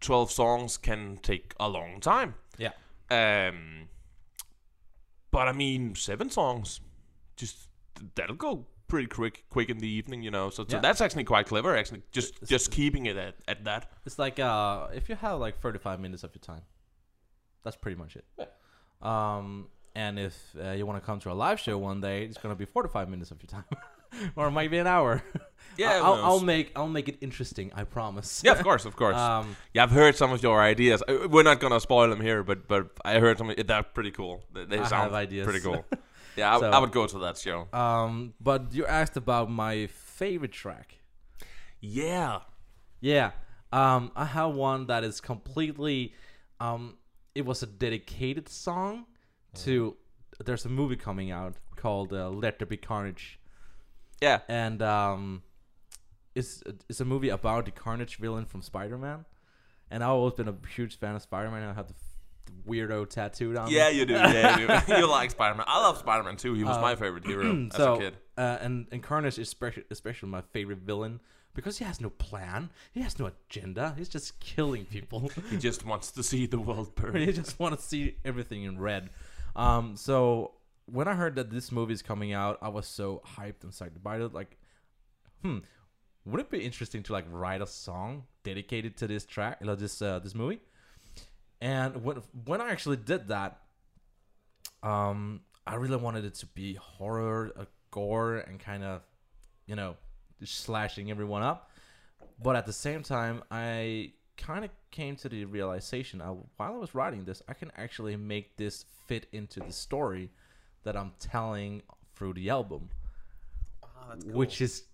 twelve 0.00 0.30
songs 0.30 0.76
can 0.78 1.18
take 1.22 1.54
a 1.60 1.68
long 1.68 2.00
time. 2.00 2.34
yeah 2.58 2.72
Um, 3.10 3.88
but 5.30 5.48
I 5.48 5.52
mean, 5.52 5.94
seven 5.94 6.30
songs, 6.30 6.80
just 7.36 7.68
that'll 8.14 8.36
go 8.36 8.66
pretty 8.88 9.08
quick, 9.08 9.44
quick 9.50 9.68
in 9.68 9.78
the 9.78 9.88
evening, 9.88 10.22
you 10.22 10.30
know. 10.30 10.48
So, 10.50 10.64
so 10.68 10.76
Yeah. 10.76 10.80
that's 10.80 11.00
actually 11.00 11.24
quite 11.24 11.46
clever. 11.46 11.76
Actually, 11.76 12.02
just 12.12 12.34
It's- 12.36 12.48
just 12.48 12.70
keeping 12.70 13.06
it 13.06 13.16
at, 13.16 13.34
at 13.48 13.64
that. 13.64 13.90
It's 14.06 14.18
like 14.18 14.38
uh, 14.38 14.88
if 14.94 15.08
you 15.08 15.16
have 15.16 15.40
like 15.40 15.58
35 15.60 16.00
minutes 16.00 16.22
of 16.24 16.30
your 16.34 16.40
time, 16.40 16.62
that's 17.64 17.76
pretty 17.76 17.96
much 17.98 18.16
it. 18.16 18.24
Um, 19.02 19.68
and 19.94 20.18
if 20.18 20.54
uh, 20.62 20.70
you 20.70 20.86
want 20.86 21.00
to 21.02 21.04
come 21.06 21.18
to 21.20 21.30
a 21.32 21.34
live 21.34 21.58
show 21.60 21.76
one 21.78 22.00
day, 22.00 22.24
it's 22.24 22.38
gonna 22.38 22.54
be 22.54 22.64
45 22.64 23.08
minutes 23.08 23.30
of 23.30 23.42
your 23.42 23.48
time, 23.48 23.64
or 24.36 24.48
it 24.48 24.50
might 24.52 24.70
be 24.70 24.78
an 24.78 24.86
hour. 24.86 25.22
Yeah, 25.76 26.00
I'll. 26.04 26.14
I'll 26.24 26.40
make 26.40 26.72
I'll 26.76 26.88
make 26.88 27.08
it 27.08 27.18
interesting. 27.20 27.70
I 27.74 27.84
promise. 27.84 28.42
Yeah, 28.44 28.52
of 28.52 28.62
course, 28.62 28.84
of 28.84 28.96
course. 28.96 29.16
Um, 29.16 29.56
yeah, 29.74 29.82
I've 29.82 29.90
heard 29.90 30.16
some 30.16 30.32
of 30.32 30.42
your 30.42 30.60
ideas. 30.60 31.02
Uh, 31.06 31.28
We're 31.28 31.42
not 31.42 31.60
gonna 31.60 31.80
spoil 31.80 32.08
them 32.08 32.20
here, 32.20 32.42
but 32.42 32.66
but 32.68 32.90
I 33.04 33.18
heard 33.18 33.38
some. 33.38 33.52
They're 33.56 33.82
pretty 33.82 34.10
cool. 34.12 34.42
They, 34.52 34.78
I 34.78 34.84
sound 34.88 35.14
ideas. 35.14 35.44
pretty 35.44 35.60
cool. 35.60 35.84
Yeah, 36.36 36.54
I, 36.54 36.60
So- 36.60 36.70
I 36.70 36.78
would 36.80 36.92
go 36.92 37.06
to 37.06 37.18
that 37.20 37.38
show. 37.38 37.66
um, 37.72 38.34
but 38.38 38.74
you 38.74 38.84
asked 38.84 39.16
about 39.16 39.50
my 39.50 39.86
favorite 39.86 40.52
track. 40.52 40.98
Yeah. 41.80 42.40
Yeah. 43.00 43.30
Um, 43.72 44.12
I 44.14 44.26
have 44.26 44.54
one 44.54 44.86
that 44.88 45.02
is 45.02 45.20
completely. 45.20 46.12
Um, 46.60 46.98
it 47.34 47.44
was 47.46 47.62
a 47.62 47.66
dedicated 47.66 48.48
song 48.48 49.06
to. 49.64 49.96
There's 50.44 50.66
a 50.66 50.68
movie 50.68 50.96
coming 50.96 51.30
out 51.30 51.54
called 51.76 52.12
uh, 52.12 52.28
Let 52.28 52.58
There 52.58 52.66
Be 52.66 52.76
Carnage. 52.76 53.38
Yeah. 54.20 54.40
and 54.48 54.80
um, 54.82 55.42
it's 56.34 56.62
it's 56.88 57.00
a 57.00 57.04
movie 57.04 57.28
about 57.30 57.64
the 57.64 57.70
Carnage 57.70 58.16
villain 58.16 58.44
from 58.44 58.62
Spider-Man, 58.62 59.24
and 59.90 60.02
I've 60.04 60.10
always 60.10 60.34
been 60.34 60.48
a 60.48 60.54
huge 60.74 60.98
fan 60.98 61.14
of 61.16 61.22
Spider-Man. 61.22 61.62
I 61.62 61.72
have 61.72 61.88
the, 61.88 61.94
f- 61.94 62.46
the 62.46 62.70
weirdo 62.70 63.08
tattooed 63.08 63.56
on. 63.56 63.70
Yeah, 63.70 63.90
me. 63.90 63.98
you 63.98 64.06
do. 64.06 64.14
Yeah, 64.14 64.58
you 64.58 64.66
do. 64.94 65.00
you 65.00 65.10
like 65.10 65.30
Spider 65.30 65.54
Man. 65.56 65.64
I 65.68 65.80
love 65.80 65.98
Spider 65.98 66.22
Man 66.24 66.36
too. 66.36 66.54
He 66.54 66.64
was 66.64 66.76
Uh, 66.76 66.80
my 66.82 66.94
favorite 66.96 67.24
hero 67.26 67.66
as 67.70 67.76
so 67.76 67.94
a 67.94 67.98
kid. 67.98 68.16
Uh, 68.36 68.58
and 68.60 68.86
and 68.92 69.02
Carnage 69.02 69.34
is 69.38 69.48
especially 69.48 69.84
especially 69.90 70.28
my 70.28 70.42
favorite 70.52 70.78
villain 70.78 71.20
because 71.54 71.78
he 71.78 71.84
has 71.86 72.00
no 72.02 72.10
plan, 72.10 72.68
he 72.92 73.00
has 73.00 73.18
no 73.18 73.26
agenda. 73.26 73.94
He's 73.96 74.10
just 74.10 74.38
killing 74.40 74.84
people. 74.84 75.30
He 75.50 75.56
just 75.56 75.86
wants 75.86 76.10
to 76.12 76.22
see 76.22 76.44
the 76.46 76.58
world 76.58 76.94
burn. 76.96 77.16
he 77.16 77.32
just 77.32 77.58
wants 77.58 77.82
to 77.84 77.88
see 77.88 78.16
everything 78.26 78.64
in 78.64 78.78
red. 78.78 79.08
Um, 79.54 79.96
so 79.96 80.52
when 80.86 81.08
I 81.08 81.14
heard 81.14 81.34
that 81.36 81.50
this 81.50 81.70
movie 81.70 81.92
is 81.92 82.02
coming 82.02 82.32
out, 82.32 82.58
I 82.62 82.68
was 82.68 82.86
so 82.86 83.22
hyped 83.36 83.62
and 83.62 83.72
psyched 83.72 83.96
about 83.96 84.20
it. 84.20 84.32
Like, 84.32 84.56
hmm, 85.42 85.58
would 86.24 86.40
it 86.40 86.50
be 86.50 86.60
interesting 86.60 87.02
to 87.04 87.12
like 87.12 87.24
write 87.30 87.60
a 87.60 87.66
song 87.66 88.24
dedicated 88.44 88.96
to 88.98 89.06
this 89.06 89.24
track, 89.24 89.58
like 89.60 89.78
this 89.78 90.00
uh, 90.00 90.20
this 90.20 90.34
movie? 90.34 90.60
And 91.60 92.04
when 92.04 92.22
when 92.44 92.60
I 92.60 92.70
actually 92.70 92.98
did 92.98 93.28
that, 93.28 93.60
um, 94.82 95.40
I 95.66 95.74
really 95.74 95.96
wanted 95.96 96.24
it 96.24 96.34
to 96.36 96.46
be 96.46 96.74
horror, 96.74 97.52
uh, 97.56 97.64
gore, 97.90 98.36
and 98.36 98.60
kind 98.60 98.84
of, 98.84 99.02
you 99.66 99.74
know, 99.74 99.96
slashing 100.44 101.10
everyone 101.10 101.42
up. 101.42 101.70
But 102.42 102.56
at 102.56 102.66
the 102.66 102.72
same 102.72 103.02
time, 103.02 103.42
I 103.50 104.12
kind 104.36 104.64
of 104.64 104.70
came 104.90 105.16
to 105.16 105.28
the 105.28 105.44
realization 105.46 106.20
uh, 106.20 106.34
while 106.56 106.74
I 106.74 106.76
was 106.76 106.94
writing 106.94 107.24
this, 107.24 107.42
I 107.48 107.54
can 107.54 107.72
actually 107.76 108.16
make 108.16 108.56
this 108.56 108.84
fit 109.06 109.26
into 109.32 109.60
the 109.60 109.72
story 109.72 110.30
that 110.86 110.96
I'm 110.96 111.12
telling 111.18 111.82
through 112.14 112.34
the 112.34 112.48
album, 112.48 112.90
which 114.24 114.60
is 114.60 114.84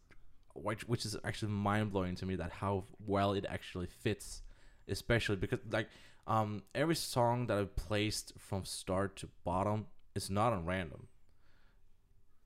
which 0.54 0.88
which 0.88 1.04
is 1.04 1.16
actually 1.22 1.52
mind 1.52 1.92
blowing 1.92 2.16
to 2.16 2.26
me 2.26 2.34
that 2.36 2.50
how 2.50 2.84
well 3.06 3.34
it 3.34 3.44
actually 3.48 3.86
fits, 3.86 4.42
especially 4.88 5.36
because 5.36 5.60
like 5.70 5.88
um 6.26 6.62
every 6.74 6.94
song 6.94 7.46
that 7.46 7.58
I've 7.58 7.76
placed 7.76 8.32
from 8.38 8.64
start 8.64 9.16
to 9.16 9.28
bottom 9.44 9.86
is 10.14 10.30
not 10.30 10.54
on 10.54 10.64
random. 10.64 11.08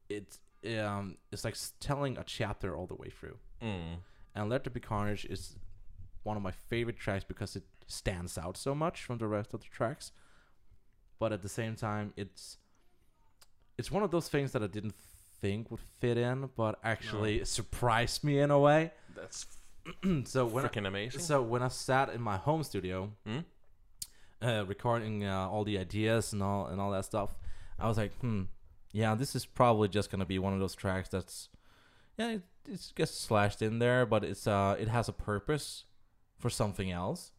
It's 0.08 0.40
um 0.66 1.16
it's 1.30 1.44
like 1.44 1.56
telling 1.78 2.18
a 2.18 2.24
chapter 2.24 2.76
all 2.76 2.86
the 2.86 2.96
way 2.96 3.10
through. 3.10 3.38
Mm. 3.62 3.98
And 4.34 4.50
Let 4.50 4.64
There 4.64 4.72
Be 4.72 4.80
Carnage 4.80 5.24
is 5.24 5.56
one 6.24 6.36
of 6.36 6.42
my 6.42 6.50
favorite 6.50 6.98
tracks 6.98 7.24
because 7.24 7.54
it 7.54 7.62
stands 7.86 8.36
out 8.36 8.56
so 8.56 8.74
much 8.74 9.04
from 9.04 9.18
the 9.18 9.28
rest 9.28 9.54
of 9.54 9.60
the 9.60 9.68
tracks. 9.68 10.10
But 11.20 11.32
at 11.32 11.42
the 11.42 11.48
same 11.48 11.76
time, 11.76 12.12
it's 12.16 12.58
it's 13.78 13.90
one 13.90 14.02
of 14.02 14.10
those 14.10 14.28
things 14.28 14.52
that 14.52 14.62
I 14.62 14.66
didn't 14.66 14.94
think 15.40 15.70
would 15.70 15.80
fit 16.00 16.16
in, 16.16 16.48
but 16.56 16.78
actually 16.82 17.44
surprised 17.44 18.24
me 18.24 18.38
in 18.40 18.50
a 18.50 18.58
way. 18.58 18.92
That's 19.14 19.46
so 20.24 20.46
when 20.46 20.64
I, 20.64 20.68
freaking 20.68 20.86
amazing. 20.86 21.20
so 21.20 21.42
when 21.42 21.62
I 21.62 21.68
sat 21.68 22.10
in 22.10 22.20
my 22.20 22.36
home 22.36 22.62
studio, 22.64 23.12
Hmm? 23.26 23.38
uh, 24.42 24.64
recording 24.66 25.24
uh, 25.24 25.48
all 25.48 25.64
the 25.64 25.78
ideas 25.78 26.32
and 26.32 26.42
all 26.42 26.66
and 26.66 26.80
all 26.80 26.90
that 26.90 27.04
stuff, 27.04 27.34
I 27.78 27.86
was 27.88 27.96
like, 27.96 28.12
hmm, 28.20 28.42
yeah, 28.92 29.14
this 29.14 29.34
is 29.36 29.46
probably 29.46 29.88
just 29.88 30.10
gonna 30.10 30.24
be 30.26 30.38
one 30.38 30.52
of 30.54 30.60
those 30.60 30.74
tracks 30.74 31.08
that's, 31.08 31.48
yeah, 32.18 32.30
it, 32.32 32.42
it 32.68 32.92
gets 32.94 33.12
slashed 33.14 33.62
in 33.62 33.78
there, 33.78 34.06
but 34.06 34.24
it's 34.24 34.46
uh, 34.46 34.76
it 34.78 34.88
has 34.88 35.08
a 35.08 35.12
purpose 35.12 35.84
for 36.38 36.50
something 36.50 36.90
else. 36.90 37.32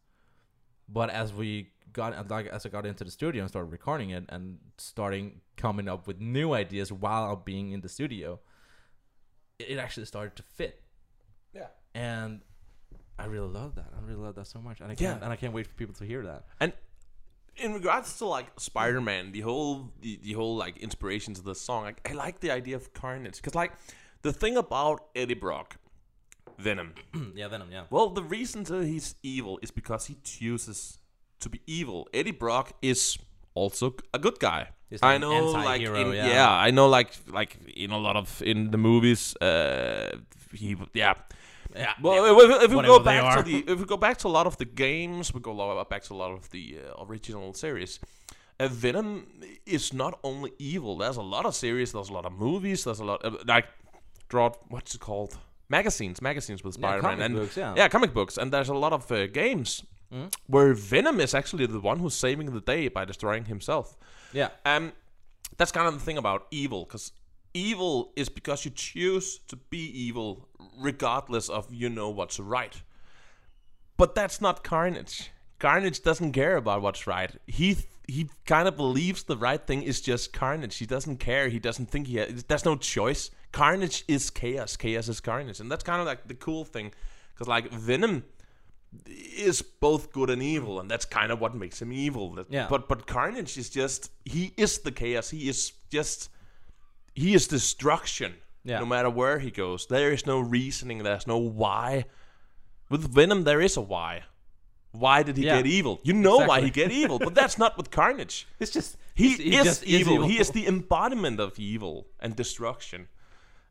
But 0.88 1.10
as 1.10 1.34
we 1.34 1.70
got 1.92 2.28
like 2.30 2.46
as 2.46 2.66
I 2.66 2.68
got 2.68 2.86
into 2.86 3.04
the 3.04 3.10
studio 3.10 3.42
and 3.42 3.50
started 3.50 3.70
recording 3.70 4.10
it 4.10 4.24
and 4.28 4.58
starting 4.78 5.40
coming 5.56 5.88
up 5.88 6.06
with 6.06 6.20
new 6.20 6.52
ideas 6.52 6.92
while 6.92 7.36
being 7.36 7.72
in 7.72 7.80
the 7.80 7.88
studio, 7.88 8.40
it, 9.58 9.78
actually 9.78 10.06
started 10.06 10.36
to 10.36 10.42
fit 10.42 10.82
yeah. 11.54 11.66
and 11.94 12.40
I 13.18 13.24
really 13.26 13.48
love 13.48 13.74
that. 13.74 13.86
I 13.96 14.00
really 14.06 14.20
love 14.22 14.36
that 14.36 14.46
so 14.46 14.60
much, 14.60 14.80
and 14.80 14.90
I 14.90 14.94
Yeah. 14.98 15.10
can't 15.12 15.22
and 15.24 15.32
I 15.32 15.36
can't 15.36 15.52
wait 15.52 15.66
for 15.66 15.74
people 15.74 15.94
to 15.96 16.04
hear 16.04 16.22
that. 16.24 16.44
And 16.60 16.72
in 17.56 17.74
regards 17.74 18.16
to 18.18 18.26
like 18.26 18.46
Spider-Man, 18.60 19.32
the 19.32 19.40
whole 19.40 19.90
the, 20.00 20.18
the 20.22 20.32
whole 20.34 20.56
like 20.56 20.76
inspiration 20.78 21.34
to 21.34 21.42
the 21.42 21.54
song, 21.54 21.82
like, 21.84 22.08
I 22.08 22.14
like 22.14 22.40
the 22.40 22.50
idea 22.52 22.76
of 22.76 22.92
carnage 22.94 23.36
because 23.36 23.54
like 23.56 23.72
the 24.22 24.32
thing 24.32 24.56
about 24.56 25.06
Eddie 25.16 25.34
Brock, 25.34 25.78
Venom. 26.58 26.94
yeah, 27.34 27.48
Venom. 27.48 27.68
Yeah, 27.72 27.84
Well, 27.90 28.10
the 28.10 28.22
reason 28.22 28.62
that 28.64 28.84
he's 28.84 29.14
evil 29.22 29.58
is 29.62 29.70
because 29.70 30.06
he 30.06 30.16
chooses 30.22 30.98
to 31.40 31.48
be 31.48 31.60
evil. 31.66 32.08
Eddie 32.12 32.32
Brock 32.32 32.72
is 32.82 33.18
also 33.54 33.94
a 34.12 34.18
good 34.18 34.38
guy. 34.38 34.68
He's 34.90 35.02
I 35.02 35.18
know, 35.18 35.50
like 35.50 35.82
in, 35.82 36.12
yeah. 36.12 36.28
yeah. 36.28 36.50
I 36.50 36.70
know, 36.70 36.88
like 36.88 37.12
like 37.28 37.56
in 37.76 37.90
a 37.90 37.98
lot 37.98 38.16
of 38.16 38.42
in 38.42 38.70
the 38.70 38.78
movies, 38.78 39.36
uh, 39.36 40.16
he 40.52 40.76
yeah. 40.94 41.14
yeah. 41.76 41.92
Well, 42.00 42.14
yeah. 42.14 42.62
if, 42.62 42.70
we 42.70 42.76
Whatever 42.76 42.98
go 42.98 43.04
back 43.04 43.36
to 43.36 43.42
the 43.42 43.64
if 43.72 43.78
we 43.78 43.84
go 43.84 43.98
back 43.98 44.16
to 44.18 44.28
a 44.28 44.34
lot 44.38 44.46
of 44.46 44.56
the 44.56 44.64
games, 44.64 45.34
we 45.34 45.40
go 45.40 45.84
back 45.84 46.02
to 46.04 46.14
a 46.14 46.16
lot 46.16 46.32
of 46.32 46.48
the 46.50 46.78
uh, 46.78 47.04
original 47.04 47.52
series. 47.52 48.00
Uh, 48.58 48.68
Venom 48.68 49.26
is 49.66 49.92
not 49.92 50.18
only 50.24 50.52
evil. 50.58 50.96
There's 50.96 51.18
a 51.18 51.22
lot 51.22 51.44
of 51.44 51.54
series. 51.54 51.92
There's 51.92 52.08
a 52.08 52.14
lot 52.14 52.24
of 52.24 52.32
movies. 52.32 52.84
There's 52.84 53.00
a 53.00 53.04
lot 53.04 53.22
uh, 53.24 53.32
like 53.46 53.66
draw 54.30 54.52
what's 54.68 54.94
it 54.94 55.00
called 55.00 55.36
magazines, 55.68 56.22
magazines 56.22 56.64
with 56.64 56.74
Spider-Man 56.74 57.02
comic 57.02 57.26
and 57.26 57.34
books, 57.34 57.56
yeah. 57.56 57.74
yeah, 57.76 57.88
comic 57.88 58.14
books. 58.14 58.38
And 58.38 58.52
there's 58.52 58.70
a 58.70 58.74
lot 58.74 58.92
of 58.92 59.12
uh, 59.12 59.26
games 59.26 59.84
Mhm. 60.12 60.32
where 60.46 60.72
Venom 60.74 61.20
is 61.20 61.34
actually 61.34 61.66
the 61.66 61.80
one 61.80 61.98
who's 61.98 62.14
saving 62.14 62.52
the 62.52 62.60
day 62.60 62.88
by 62.88 63.04
destroying 63.04 63.44
himself. 63.44 63.96
yeah, 64.32 64.50
Um, 64.64 64.92
that's 65.56 65.72
kind 65.72 65.86
of 65.88 65.94
the 65.94 66.00
thing 66.00 66.16
about 66.18 66.46
evil, 66.50 66.84
because 66.84 67.12
evil 67.54 68.12
is 68.16 68.28
because 68.28 68.64
you 68.64 68.70
choose 68.70 69.38
to 69.48 69.56
be 69.56 69.78
evil 69.78 70.48
regardless 70.78 71.48
of 71.48 71.72
you 71.72 71.88
know 71.88 72.08
what's 72.08 72.38
right. 72.38 72.82
But 73.96 74.14
that's 74.14 74.40
not 74.40 74.62
Carnage. 74.62 75.30
Carnage 75.58 76.02
doesn't 76.02 76.32
care 76.32 76.56
about 76.56 76.82
what's 76.82 77.06
right. 77.06 77.32
He 77.46 77.76
he 78.06 78.30
kind 78.46 78.66
of 78.66 78.74
believes 78.76 79.24
the 79.24 79.36
right 79.36 79.66
thing 79.66 79.82
is 79.82 80.00
just 80.00 80.32
Carnage. 80.32 80.76
He 80.78 80.86
doesn't 80.86 81.18
care. 81.18 81.48
He 81.50 81.58
doesn't 81.58 81.90
think 81.90 82.06
he 82.06 82.16
has, 82.16 82.44
there's 82.44 82.64
no 82.64 82.74
choice. 82.76 83.30
Carnage 83.52 84.04
is 84.08 84.30
chaos. 84.30 84.76
Chaos 84.78 85.08
is 85.08 85.20
Carnage, 85.20 85.60
and 85.60 85.70
that's 85.70 85.84
kind 85.84 86.00
of 86.00 86.06
like 86.06 86.26
the 86.26 86.34
cool 86.34 86.64
thing, 86.64 86.92
because 87.34 87.48
like 87.48 87.70
Venom 87.70 88.24
is 89.06 89.62
both 89.62 90.12
good 90.12 90.30
and 90.30 90.42
evil, 90.42 90.80
and 90.80 90.90
that's 90.90 91.04
kind 91.04 91.30
of 91.30 91.40
what 91.40 91.54
makes 91.54 91.80
him 91.80 91.92
evil. 91.92 92.44
Yeah. 92.48 92.66
But 92.68 92.88
but 92.88 93.06
Carnage 93.06 93.56
is 93.58 93.70
just 93.70 94.10
he 94.24 94.52
is 94.56 94.78
the 94.78 94.92
chaos. 94.92 95.30
He 95.30 95.48
is 95.48 95.72
just 95.90 96.30
he 97.14 97.34
is 97.34 97.46
destruction. 97.46 98.34
Yeah. 98.64 98.80
No 98.80 98.86
matter 98.86 99.10
where 99.10 99.38
he 99.38 99.50
goes, 99.50 99.86
there 99.86 100.12
is 100.12 100.26
no 100.26 100.40
reasoning. 100.40 101.02
There's 101.02 101.26
no 101.26 101.38
why. 101.38 102.04
With 102.90 103.12
Venom, 103.14 103.44
there 103.44 103.60
is 103.60 103.76
a 103.76 103.80
why. 103.80 104.24
Why 104.92 105.22
did 105.22 105.36
he 105.36 105.44
Yeah. 105.44 105.56
get 105.58 105.66
evil? 105.66 106.00
You 106.02 106.14
know 106.14 106.38
why 106.38 106.60
he 106.60 106.70
get 106.70 106.90
evil, 106.90 107.18
but 107.18 107.34
that's 107.34 107.58
not 107.58 107.76
with 107.76 107.90
Carnage. 107.90 108.46
it's 108.60 108.70
just 108.70 108.96
He, 109.14 109.34
he 109.34 109.56
is 109.56 109.64
just 109.64 109.84
evil. 109.84 110.26
He 110.26 110.38
is 110.38 110.50
the 110.50 110.66
embodiment 110.66 111.40
of 111.40 111.58
evil 111.58 112.06
and 112.20 112.34
destruction. 112.34 113.08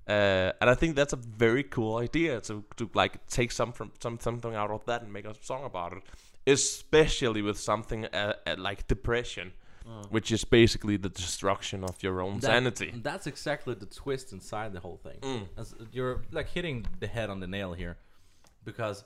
Uh, 0.08 0.54
and 0.62 0.70
I 0.70 0.76
think 0.76 0.96
that's 0.96 1.14
a 1.14 1.18
very 1.18 1.64
cool 1.64 1.98
idea 1.98 2.40
to, 2.42 2.64
to 2.78 2.90
like 2.94 3.28
take 3.28 3.52
some 3.52 3.74
from 3.74 3.92
some 4.02 4.20
something 4.20 4.56
out 4.56 4.72
of 4.72 4.86
that 4.86 5.02
and 5.02 5.12
make 5.12 5.26
a 5.26 5.34
song 5.42 5.66
about 5.66 5.94
it, 5.94 6.04
especially 6.46 7.42
with 7.42 7.58
something 7.60 8.06
uh, 8.06 8.34
uh, 8.46 8.56
like 8.58 8.88
depression, 8.88 9.52
which 10.10 10.32
is 10.32 10.46
basically 10.46 10.96
the 10.98 11.10
destruction 11.10 11.84
of 11.84 12.02
your 12.02 12.22
own 12.22 12.40
That- 12.40 12.48
sanity. 12.48 12.94
That's 12.96 13.28
exactly 13.28 13.74
the 13.74 13.86
twist 13.86 14.32
inside 14.32 14.72
the 14.74 14.80
whole 14.80 14.98
thing. 14.98 15.20
Mm. 15.22 15.48
As- 15.58 15.76
You're 15.92 16.22
like 16.32 16.50
hitting 16.50 16.86
the 17.00 17.08
head 17.08 17.30
on 17.30 17.42
the 17.42 17.48
nail 17.48 17.74
here, 17.74 17.98
because 18.64 19.04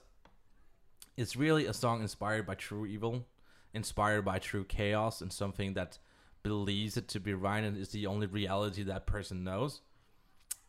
it's 1.18 1.36
really 1.36 1.66
a 1.66 1.74
song 1.74 2.02
inspired 2.02 2.46
by 2.46 2.56
true 2.56 2.86
evil, 2.86 3.26
inspired 3.74 4.24
by 4.24 4.38
true 4.38 4.66
chaos, 4.66 5.22
and 5.22 5.34
something 5.34 5.74
that 5.74 5.98
believes 6.44 6.96
it 6.98 7.08
to 7.08 7.20
be 7.20 7.34
right 7.34 7.64
and 7.64 7.78
is 7.78 7.90
the 7.90 8.06
only 8.08 8.28
reality 8.28 8.84
that 8.84 9.06
person 9.06 9.44
knows. 9.44 9.82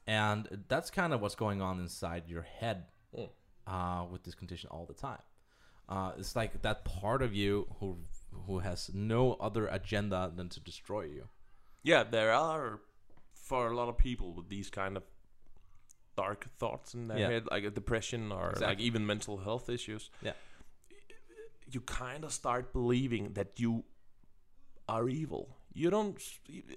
And 0.06 0.64
that's 0.68 0.90
kind 0.90 1.12
of 1.12 1.20
what's 1.20 1.34
going 1.36 1.62
on 1.62 1.78
inside 1.80 2.28
your 2.28 2.42
head 2.42 2.84
Mm. 3.16 3.28
uh, 3.66 4.04
with 4.10 4.22
this 4.24 4.34
condition 4.34 4.68
all 4.70 4.86
the 4.86 4.94
time. 4.94 5.22
Uh, 5.88 6.12
it's 6.18 6.34
like 6.34 6.62
that 6.62 6.84
part 6.84 7.22
of 7.22 7.34
you 7.34 7.66
who 7.78 7.98
who 8.46 8.60
has 8.60 8.90
no 8.94 9.34
other 9.34 9.66
agenda 9.68 10.32
than 10.34 10.48
to 10.48 10.58
destroy 10.60 11.02
you. 11.02 11.28
Yeah, 11.82 12.02
there 12.04 12.32
are 12.32 12.80
for 13.34 13.68
a 13.70 13.76
lot 13.76 13.88
of 13.90 13.98
people 13.98 14.32
with 14.32 14.48
these 14.48 14.70
kind 14.70 14.96
of 14.96 15.02
dark 16.16 16.46
thoughts 16.58 16.94
in 16.94 17.08
their 17.08 17.18
Yeah. 17.18 17.28
head, 17.28 17.46
like 17.50 17.64
a 17.64 17.70
depression 17.70 18.32
or 18.32 18.54
like 18.60 18.80
even 18.80 19.04
mental 19.06 19.36
health 19.38 19.68
issues. 19.68 20.10
Yeah. 20.22 20.32
You 21.70 21.80
kind 21.82 22.24
of 22.24 22.32
start 22.32 22.72
believing 22.72 23.34
that 23.34 23.60
you 23.60 23.84
are 24.88 25.08
evil. 25.08 25.56
You 25.74 25.90
don't. 25.90 26.16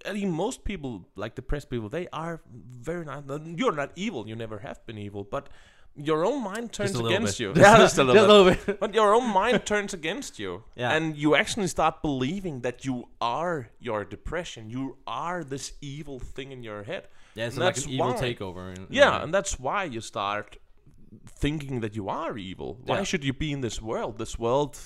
I 0.06 0.14
mean, 0.14 0.32
most 0.32 0.64
people, 0.64 1.08
like 1.16 1.36
depressed 1.36 1.70
people, 1.70 1.90
they 1.90 2.08
are 2.14 2.42
very 2.54 3.06
not. 3.06 3.26
You're 3.46 3.74
not 3.74 3.92
evil. 3.96 4.28
You 4.28 4.36
never 4.36 4.60
have 4.60 4.86
been 4.86 4.98
evil, 4.98 5.24
but 5.24 5.50
your 5.98 6.26
own 6.26 6.44
mind 6.44 6.72
turns 6.74 6.92
Just 6.92 7.00
a 7.00 7.04
little 7.04 7.16
against 7.18 7.38
bit. 7.38 7.44
you. 7.44 7.54
Yeah, 7.62 7.78
just 7.86 7.98
a 7.98 8.04
little 8.04 8.46
bit. 8.46 8.66
bit. 8.66 8.80
But 8.80 8.94
your 8.94 9.14
own 9.14 9.30
mind 9.34 9.66
turns 9.66 9.94
against 9.94 10.40
you. 10.40 10.64
Yeah. 10.76 10.92
And 10.96 11.16
you 11.18 11.36
actually 11.36 11.68
start 11.68 12.02
believing 12.02 12.62
that 12.62 12.84
you 12.86 13.08
are 13.22 13.70
your 13.80 14.04
depression. 14.06 14.70
You 14.70 14.98
are 15.08 15.44
this 15.44 15.74
evil 15.82 16.20
thing 16.20 16.52
in 16.52 16.64
your 16.64 16.84
head. 16.84 17.08
Yeah, 17.36 17.48
it's 17.48 17.58
like 17.58 17.76
that's 17.76 17.86
an 17.86 17.92
evil 17.92 18.08
why- 18.14 18.22
takeover. 18.22 18.76
in- 18.78 18.88
Yeah, 18.90 19.24
and 19.24 19.34
that's 19.34 19.60
why 19.60 19.84
you 19.86 20.02
start 20.02 20.58
thinking 21.28 21.80
that 21.82 21.96
you 21.96 22.10
are 22.10 22.38
evil. 22.38 22.78
Why 22.86 22.98
Yeah. 22.98 23.04
should 23.04 23.24
you 23.24 23.34
be 23.34 23.52
in 23.52 23.62
this 23.62 23.82
world? 23.82 24.18
This 24.18 24.38
world 24.40 24.78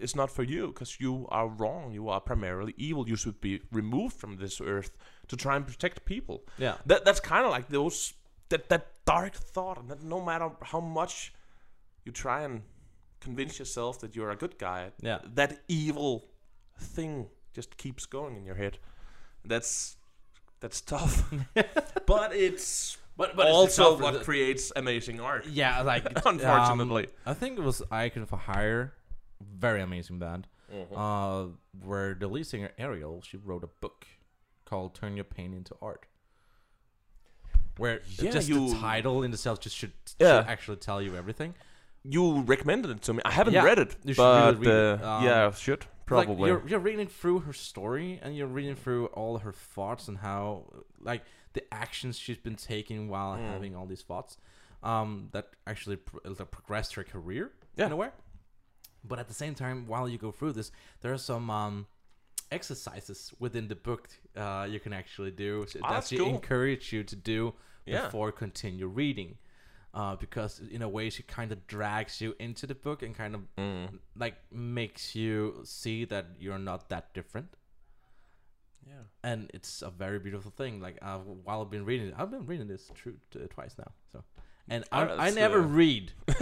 is 0.00 0.14
not 0.16 0.30
for 0.30 0.42
you 0.42 0.68
because 0.68 1.00
you 1.00 1.26
are 1.30 1.48
wrong. 1.48 1.92
You 1.92 2.08
are 2.08 2.20
primarily 2.20 2.74
evil. 2.76 3.08
You 3.08 3.16
should 3.16 3.40
be 3.40 3.60
removed 3.72 4.16
from 4.16 4.36
this 4.36 4.60
earth 4.60 4.96
to 5.28 5.36
try 5.36 5.56
and 5.56 5.66
protect 5.66 6.04
people. 6.04 6.44
yeah, 6.58 6.76
That 6.86 7.04
that's 7.04 7.20
kind 7.20 7.44
of 7.44 7.50
like 7.50 7.68
those 7.68 8.14
that 8.48 8.68
that 8.68 8.86
dark 9.06 9.34
thought, 9.34 9.78
and 9.78 9.88
that 9.90 10.02
no 10.02 10.20
matter 10.20 10.50
how 10.62 10.80
much 10.80 11.32
you 12.04 12.12
try 12.12 12.42
and 12.42 12.62
convince 13.20 13.58
yourself 13.58 13.98
that 14.00 14.14
you're 14.16 14.30
a 14.30 14.36
good 14.36 14.58
guy, 14.58 14.90
Yeah. 15.00 15.18
that 15.34 15.62
evil 15.68 16.24
thing 16.78 17.28
just 17.54 17.76
keeps 17.76 18.06
going 18.06 18.36
in 18.36 18.44
your 18.46 18.56
head. 18.56 18.78
That's 19.44 19.96
that's 20.60 20.80
tough, 20.80 21.32
but 22.06 22.34
it's 22.34 22.96
but 23.16 23.36
but 23.36 23.46
also 23.46 23.98
what 23.98 24.22
creates 24.24 24.72
amazing 24.76 25.20
art. 25.20 25.46
yeah, 25.46 25.82
like 25.82 26.04
Unfortunately. 26.26 27.04
um, 27.06 27.12
I 27.26 27.34
think 27.34 27.58
it 27.58 27.62
was 27.62 27.82
Icon 27.90 28.26
for 28.26 28.36
Hire, 28.38 28.92
very 29.56 29.82
amazing 29.82 30.18
band. 30.18 30.46
Mm-hmm. 30.72 30.96
Uh, 30.96 31.48
where 31.84 32.14
the 32.14 32.28
lead 32.28 32.46
singer 32.46 32.70
Ariel, 32.78 33.22
she 33.22 33.36
wrote 33.36 33.62
a 33.64 33.68
book 33.80 34.06
called 34.64 34.94
"Turn 34.94 35.16
Your 35.16 35.24
Pain 35.24 35.52
into 35.54 35.74
Art." 35.82 36.06
Where 37.78 38.00
Yeah, 38.18 38.30
just 38.32 38.48
you- 38.48 38.68
the 38.70 38.78
title 38.80 39.22
in 39.22 39.32
itself 39.32 39.60
just 39.60 39.76
should, 39.76 39.92
Yeah. 40.18 40.40
should 40.42 40.48
actually 40.50 40.76
tell 40.76 41.00
you 41.02 41.16
everything. 41.16 41.54
you 42.04 42.40
recommended 42.40 42.90
it 42.90 43.00
to 43.02 43.14
me. 43.14 43.20
I 43.24 43.30
haven't 43.30 43.54
Yeah, 43.54 43.62
read 43.62 43.78
it, 43.78 43.94
you 44.02 44.12
should 44.14 44.22
really 44.22 44.52
but 44.54 44.58
read 44.58 44.68
it. 44.68 45.02
uh, 45.04 45.08
Um, 45.18 45.24
yeah, 45.24 45.46
I 45.46 45.50
should 45.52 45.78
Like, 45.82 46.06
probably. 46.06 46.50
you're, 46.50 46.66
you're 46.66 46.80
reading 46.80 47.06
through 47.06 47.38
her 47.40 47.52
story 47.52 48.18
and 48.20 48.36
you're 48.36 48.48
reading 48.48 48.74
through 48.74 49.06
all 49.06 49.38
her 49.38 49.52
thoughts 49.52 50.08
and 50.08 50.18
how 50.18 50.64
like 51.00 51.22
the 51.52 51.62
actions 51.72 52.18
she's 52.18 52.38
been 52.38 52.56
taking 52.56 53.08
while 53.08 53.36
Mm. 53.36 53.48
having 53.52 53.76
all 53.76 53.86
these 53.86 54.02
thoughts 54.02 54.36
um, 54.82 55.28
that 55.30 55.50
actually 55.64 55.94
pr- 55.94 56.18
uh, 56.24 56.44
progressed 56.44 56.94
her 56.94 57.04
career 57.04 57.52
Yeah. 57.76 57.86
in 57.86 57.92
a 57.92 57.96
way. 57.96 58.10
But 59.04 59.18
at 59.18 59.28
the 59.28 59.34
same 59.34 59.54
time, 59.54 59.86
while 59.86 60.08
you 60.08 60.18
go 60.18 60.30
through 60.30 60.52
this, 60.52 60.70
there 61.00 61.12
are 61.12 61.18
some 61.18 61.50
um, 61.50 61.86
exercises 62.50 63.32
within 63.38 63.68
the 63.68 63.74
book 63.74 64.08
uh, 64.36 64.66
you 64.70 64.78
can 64.78 64.92
actually 64.92 65.30
do 65.30 65.64
so 65.68 65.80
Ah, 65.82 65.90
that 65.94 66.06
she 66.06 66.16
cool. 66.18 66.28
encourage 66.28 66.92
you 66.92 67.02
to 67.04 67.16
do 67.16 67.54
Yeah. 67.86 68.02
before 68.04 68.30
continue 68.32 68.86
reading. 68.86 69.38
Uh, 69.94 70.16
because 70.16 70.60
in 70.70 70.80
a 70.82 70.88
way 70.88 71.10
she 71.10 71.22
kind 71.22 71.52
of 71.52 71.66
drags 71.66 72.20
you 72.20 72.34
into 72.38 72.66
the 72.66 72.74
book 72.74 73.02
and 73.02 73.14
kind 73.14 73.34
of 73.34 73.42
Mm. 73.56 73.98
like 74.16 74.36
makes 74.50 75.14
you 75.14 75.60
see 75.64 76.06
that 76.06 76.26
you're 76.38 76.58
not 76.58 76.88
that 76.88 77.12
different 77.12 77.56
Yeah. 78.86 79.04
and 79.22 79.50
it's 79.54 79.82
a 79.82 79.90
very 79.90 80.18
beautiful 80.18 80.50
thing 80.50 80.80
like 80.80 80.96
uh, 81.02 81.18
while 81.18 81.60
i've 81.60 81.70
been 81.70 81.84
reading 81.84 82.08
it 82.08 82.14
i've 82.16 82.30
been 82.30 82.46
reading 82.46 82.68
this 82.68 82.90
true 82.94 83.16
uh, 83.36 83.46
twice 83.50 83.76
now 83.78 83.92
so 84.10 84.24
and 84.68 84.84
I, 84.92 85.02
I 85.26 85.30
never 85.30 85.60
uh, 85.60 85.66
read 85.66 86.12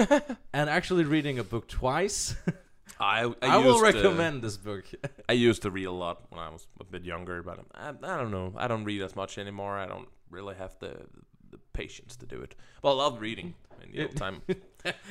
and 0.52 0.70
actually 0.70 1.04
reading 1.04 1.38
a 1.38 1.44
book 1.44 1.68
twice 1.68 2.34
I 3.00 3.24
I, 3.24 3.34
i, 3.42 3.56
will 3.56 3.76
uh, 3.76 3.82
recommend 3.82 4.42
this 4.42 4.56
book 4.56 4.84
I 5.28 5.32
used 5.32 5.62
to 5.62 5.70
read 5.70 5.84
a 5.84 5.92
lot 5.92 6.22
when 6.30 6.40
I 6.40 6.50
was 6.50 6.66
a 6.78 6.84
bit 6.84 7.04
younger, 7.04 7.42
but 7.42 7.60
I, 7.74 7.88
I 7.90 8.16
don't 8.18 8.30
know. 8.30 8.52
I 8.56 8.68
don't 8.68 8.84
read 8.84 9.00
as 9.02 9.16
much 9.16 9.38
anymore. 9.38 9.78
I 9.78 9.86
don't 9.86 10.08
really 10.30 10.54
have 10.56 10.76
the 10.80 11.06
the 11.50 11.58
patience 11.72 12.16
to 12.16 12.26
do 12.26 12.40
it. 12.42 12.54
Well, 12.82 13.00
I 13.00 13.04
love 13.04 13.20
reading 13.20 13.54
in 13.82 13.92
the 13.92 14.02
old 14.04 14.16
time. 14.16 14.42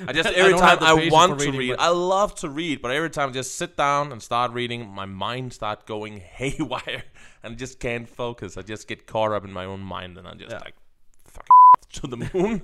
I 0.08 0.14
just 0.14 0.30
every 0.30 0.52
don't 0.52 0.60
time 0.60 0.78
I 0.82 1.10
want 1.10 1.40
for 1.40 1.46
to 1.46 1.58
read, 1.58 1.76
I 1.80 1.90
love 1.90 2.36
to 2.36 2.50
read, 2.50 2.82
but 2.82 2.92
every 2.92 3.10
time 3.10 3.30
I 3.30 3.32
just 3.32 3.56
sit 3.56 3.76
down 3.76 4.12
and 4.12 4.22
start 4.22 4.52
reading, 4.52 4.88
my 4.88 5.06
mind 5.06 5.54
start 5.54 5.86
going 5.86 6.20
haywire, 6.20 7.04
and 7.44 7.54
I 7.54 7.56
just 7.56 7.80
can't 7.80 8.08
focus. 8.08 8.58
I 8.58 8.62
just 8.62 8.88
get 8.88 9.06
caught 9.08 9.32
up 9.32 9.46
in 9.46 9.52
my 9.52 9.66
own 9.66 9.82
mind, 9.82 10.18
and 10.18 10.28
I'm 10.28 10.38
just 10.38 10.52
Yeah. 10.52 10.60
like, 10.60 10.76
fuck 11.26 11.46
to 11.94 12.08
the 12.08 12.18
moon, 12.18 12.62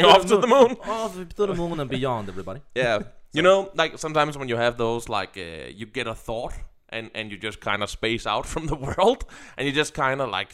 off 0.00 0.26
to 0.26 0.36
the 0.38 0.46
moon. 0.46 0.76
off 0.84 1.14
to 1.14 1.46
the 1.46 1.54
moon 1.54 1.80
and 1.80 1.90
beyond 1.90 2.28
everybody 2.28 2.60
Yeah. 2.74 3.00
You 3.34 3.40
know, 3.42 3.70
like 3.74 3.98
sometimes 3.98 4.36
when 4.36 4.48
you 4.48 4.56
have 4.56 4.76
those, 4.76 5.08
like 5.08 5.36
uh, 5.38 5.68
you 5.74 5.86
get 5.86 6.06
a 6.06 6.14
thought 6.14 6.52
and 6.90 7.10
and 7.14 7.30
you 7.30 7.38
just 7.38 7.60
kind 7.60 7.82
of 7.82 7.88
space 7.88 8.26
out 8.26 8.44
from 8.52 8.66
the 8.66 8.74
world, 8.74 9.24
and 9.56 9.66
you 9.66 9.72
just 9.72 9.94
kind 9.94 10.20
of 10.20 10.28
like, 10.28 10.50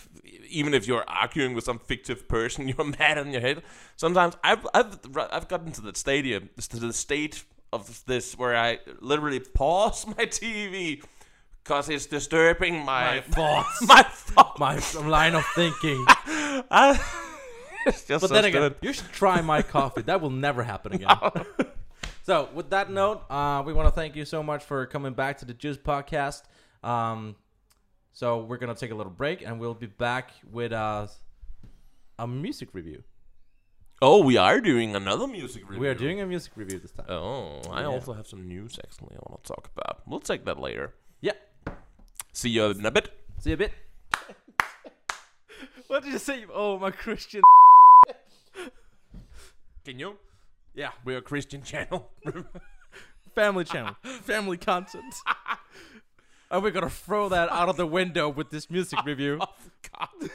even 0.49 0.73
if 0.75 0.87
you're 0.87 1.05
arguing 1.09 1.55
with 1.55 1.65
some 1.65 1.81
fictive 1.81 2.29
person, 2.29 2.69
you're 2.79 2.85
mad 2.99 3.19
in 3.19 3.33
your 3.33 3.41
head. 3.41 3.63
Sometimes 3.97 4.37
I've 4.45 4.65
I've 4.75 4.97
I've 5.33 5.49
gotten 5.49 5.73
to 5.73 5.81
the 5.81 5.93
stadium, 5.97 6.51
to 6.69 6.77
the 6.79 6.93
state 6.93 7.43
of 7.73 8.05
this 8.07 8.39
where 8.39 8.57
I 8.57 8.79
literally 9.01 9.41
pause 9.41 10.07
my 10.07 10.27
TV 10.27 11.03
because 11.65 11.89
it's 11.89 12.07
disturbing 12.07 12.85
my 12.85 13.17
My 13.17 13.21
thoughts. 13.23 13.83
my 13.89 14.03
thoughts. 14.05 14.95
my 14.95 15.09
line 15.09 15.35
of 15.35 15.45
thinking 15.57 16.05
I- 16.71 17.01
it's 17.95 18.05
just 18.05 18.21
but 18.23 18.29
so 18.29 18.35
then 18.35 18.45
again 18.45 18.63
stupid. 18.63 18.79
you 18.87 18.93
should 18.93 19.13
try 19.13 19.41
my 19.41 19.63
coffee 19.77 20.03
that 20.03 20.21
will 20.21 20.31
never 20.31 20.63
happen 20.63 20.93
again 20.95 21.09
So, 22.23 22.51
with 22.53 22.69
that 22.71 22.91
note, 22.91 23.23
uh, 23.31 23.63
we 23.65 23.73
want 23.73 23.89
to 23.89 23.91
thank 23.91 24.15
you 24.15 24.27
so 24.27 24.43
much 24.43 24.63
for 24.63 24.85
coming 24.85 25.15
back 25.15 25.39
to 25.39 25.47
the 25.47 25.55
Juice 25.55 25.79
Podcast. 25.79 26.43
Um, 26.85 27.37
so, 28.13 28.43
we're 28.43 28.59
going 28.59 28.69
to 28.75 28.79
take 28.79 28.91
a 28.91 28.95
little 28.95 29.11
break 29.11 29.41
and 29.41 29.59
we'll 29.59 29.73
be 29.73 29.87
back 29.87 30.33
with 30.53 30.73
uh, 30.75 31.07
a 32.19 32.27
music 32.27 32.69
review. 32.75 33.03
Oh, 34.03 34.23
we 34.23 34.37
are 34.37 34.61
doing 34.61 34.95
another 34.95 35.27
music 35.27 35.63
review. 35.63 35.81
We 35.81 35.89
are 35.89 35.95
doing 35.95 36.21
a 36.21 36.27
music 36.27 36.53
review 36.55 36.79
this 36.81 36.93
time. 36.93 37.07
Oh, 37.09 37.63
I 37.71 37.81
Yeah. 37.81 37.87
also 37.87 38.13
have 38.13 38.27
some 38.27 38.47
news 38.47 38.79
actually 38.85 39.17
I 39.17 39.21
want 39.27 39.43
to 39.45 39.49
talk 39.49 39.71
about. 39.75 40.03
We'll 40.07 40.21
take 40.21 40.45
that 40.45 40.59
later. 40.61 40.93
Yeah. 41.23 41.33
See 42.35 42.51
you 42.51 42.67
in 42.67 42.85
a 42.85 42.91
bit. 42.91 43.09
See 43.39 43.51
you 43.51 43.55
a 43.55 43.57
bit. 43.57 43.73
what 45.87 46.03
did 46.05 46.13
you 46.13 46.19
say? 46.19 46.45
Oh, 46.53 46.79
my 46.79 46.91
Christian. 46.91 47.41
Can 49.89 49.99
you? 49.99 50.19
Yeah. 50.75 50.91
We're 51.03 51.17
a 51.17 51.23
Christian 51.23 51.63
channel. 51.63 52.11
Family 53.35 53.65
channel. 53.65 53.97
Family 54.03 54.59
content. 54.59 55.15
and 56.51 56.63
we're 56.63 56.73
to 56.73 56.91
throw 56.91 57.31
that 57.31 57.49
out 57.49 57.71
of 57.71 57.79
the 57.79 57.87
window 57.87 58.29
with 58.29 58.51
this 58.51 58.69
music 58.69 58.99
oh, 59.01 59.07
review. 59.07 59.39
oh 59.41 59.49
God. 59.99 60.31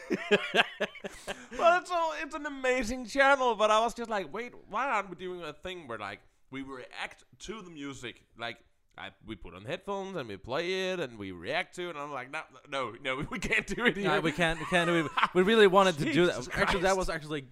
well, 1.59 1.79
it's 1.79 1.91
a, 1.91 2.09
it's 2.23 2.33
an 2.33 2.47
amazing 2.47 3.05
channel, 3.05 3.53
but 3.53 3.69
I 3.69 3.79
was 3.81 3.93
just 3.93 4.09
like, 4.09 4.33
wait, 4.33 4.53
why 4.71 4.87
aren't 4.89 5.11
we 5.11 5.17
doing 5.17 5.43
a 5.43 5.53
thing 5.53 5.87
where 5.87 5.99
like 5.99 6.21
we 6.49 6.63
react 6.63 7.23
to 7.41 7.61
the 7.61 7.69
music, 7.69 8.23
like. 8.39 8.57
I, 8.95 9.09
we 9.25 9.35
put 9.35 9.55
on 9.55 9.65
headphones 9.65 10.15
and 10.15 10.29
we 10.29 10.37
play 10.37 10.91
it 10.91 10.99
and 10.99 11.17
we 11.17 11.31
react 11.31 11.73
to 11.77 11.87
it 11.87 11.95
and 11.95 11.97
I'm 11.97 12.11
like 12.11 12.31
no 12.31 12.41
no 12.69 12.93
no 13.03 13.25
we 13.31 13.39
can't 13.39 13.65
do 13.65 13.87
it 13.87 13.97
here. 13.97 14.07
No, 14.07 14.19
we 14.19 14.31
can't. 14.31 14.59
We 14.59 14.67
can't 14.67 14.87
do 14.87 15.05
it. 15.07 15.11
We 15.33 15.41
really 15.41 15.65
wanted 15.65 15.97
to 15.97 16.13
do 16.13 16.27
that. 16.27 16.47
Actually, 16.53 16.81
that 16.81 16.95
was 16.95 17.09
actually 17.09 17.45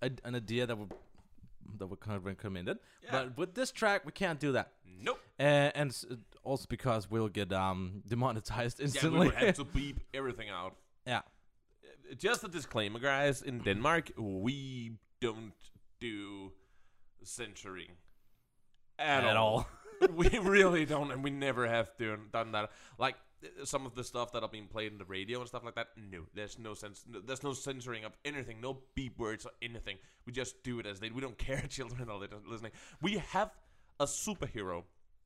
a, 0.00 0.10
an 0.24 0.34
idea 0.34 0.66
that 0.66 0.78
that 1.78 2.00
kind 2.00 2.16
of 2.16 2.24
recommended. 2.24 2.78
Yeah. 3.02 3.10
But 3.12 3.36
with 3.38 3.54
this 3.54 3.70
track, 3.72 4.04
we 4.06 4.12
can't 4.12 4.40
do 4.40 4.52
that. 4.52 4.72
Nope. 5.02 5.20
And, 5.38 5.72
and 5.76 6.18
also 6.42 6.66
because 6.68 7.10
we'll 7.10 7.28
get 7.28 7.52
um 7.52 8.02
demonetized 8.08 8.78
Yeah, 8.80 8.84
we 8.84 8.86
instantly. 8.86 9.26
would 9.26 9.34
have 9.34 9.56
to 9.56 9.64
beep 9.78 10.00
everything 10.14 10.48
out. 10.50 10.76
yeah. 11.06 11.22
just 12.18 12.44
a 12.44 12.48
disclaimer, 12.48 12.98
guys. 13.00 13.42
In 13.42 13.58
Denmark, 13.62 14.12
we 14.16 14.92
don't 15.20 15.52
do 16.00 16.52
censoring 17.22 17.90
at, 18.98 19.24
At 19.24 19.36
all. 19.36 19.66
all. 20.00 20.08
we 20.14 20.28
really 20.38 20.84
don't, 20.84 21.10
and 21.10 21.24
we 21.24 21.30
never 21.30 21.66
have 21.68 21.88
done 21.98 22.28
done 22.32 22.52
that. 22.52 22.70
Like 22.98 23.14
uh, 23.14 23.18
some 23.64 23.86
of 23.86 23.94
the 23.94 24.04
stuff 24.04 24.32
that 24.32 24.42
are 24.42 24.48
being 24.48 24.66
played 24.66 24.92
in 24.92 24.98
the 24.98 25.04
radio 25.04 25.40
and 25.40 25.48
stuff 25.48 25.64
like 25.64 25.74
that. 25.74 25.88
No, 25.96 26.20
there's 26.34 26.58
no 26.58 26.74
sense. 26.74 27.04
No, 27.08 27.20
there's 27.20 27.42
no 27.42 27.52
censoring 27.52 28.04
of 28.04 28.12
anything. 28.24 28.60
No 28.60 28.78
beep 28.94 29.18
words 29.18 29.46
or 29.46 29.52
anything. 29.62 29.98
We 30.26 30.32
just 30.32 30.62
do 30.62 30.78
it 30.80 30.86
as 30.86 31.00
they. 31.00 31.10
We 31.10 31.20
don't 31.20 31.38
care. 31.46 31.62
Children 31.68 32.08
are 32.10 32.18
listening. 32.46 32.72
We 33.00 33.18
have 33.32 33.50
a 34.00 34.04
superhero 34.06 34.84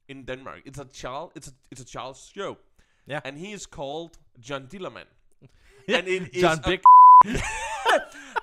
in 0.09 0.25
Denmark. 0.25 0.63
It's 0.65 0.79
a 0.79 0.85
child. 0.85 1.33
It's 1.35 1.49
a 1.49 1.53
it's 1.71 1.81
a 1.81 1.85
child's 1.85 2.31
show. 2.35 2.59
Yeah. 3.07 3.21
and 3.25 3.37
he 3.39 3.53
is 3.53 3.67
called 3.67 4.19
John 4.39 4.67
Dillermand. 4.69 5.07
and 5.89 6.07
it 6.07 6.35
is 6.35 6.41
John 6.43 6.61
Big. 6.65 6.81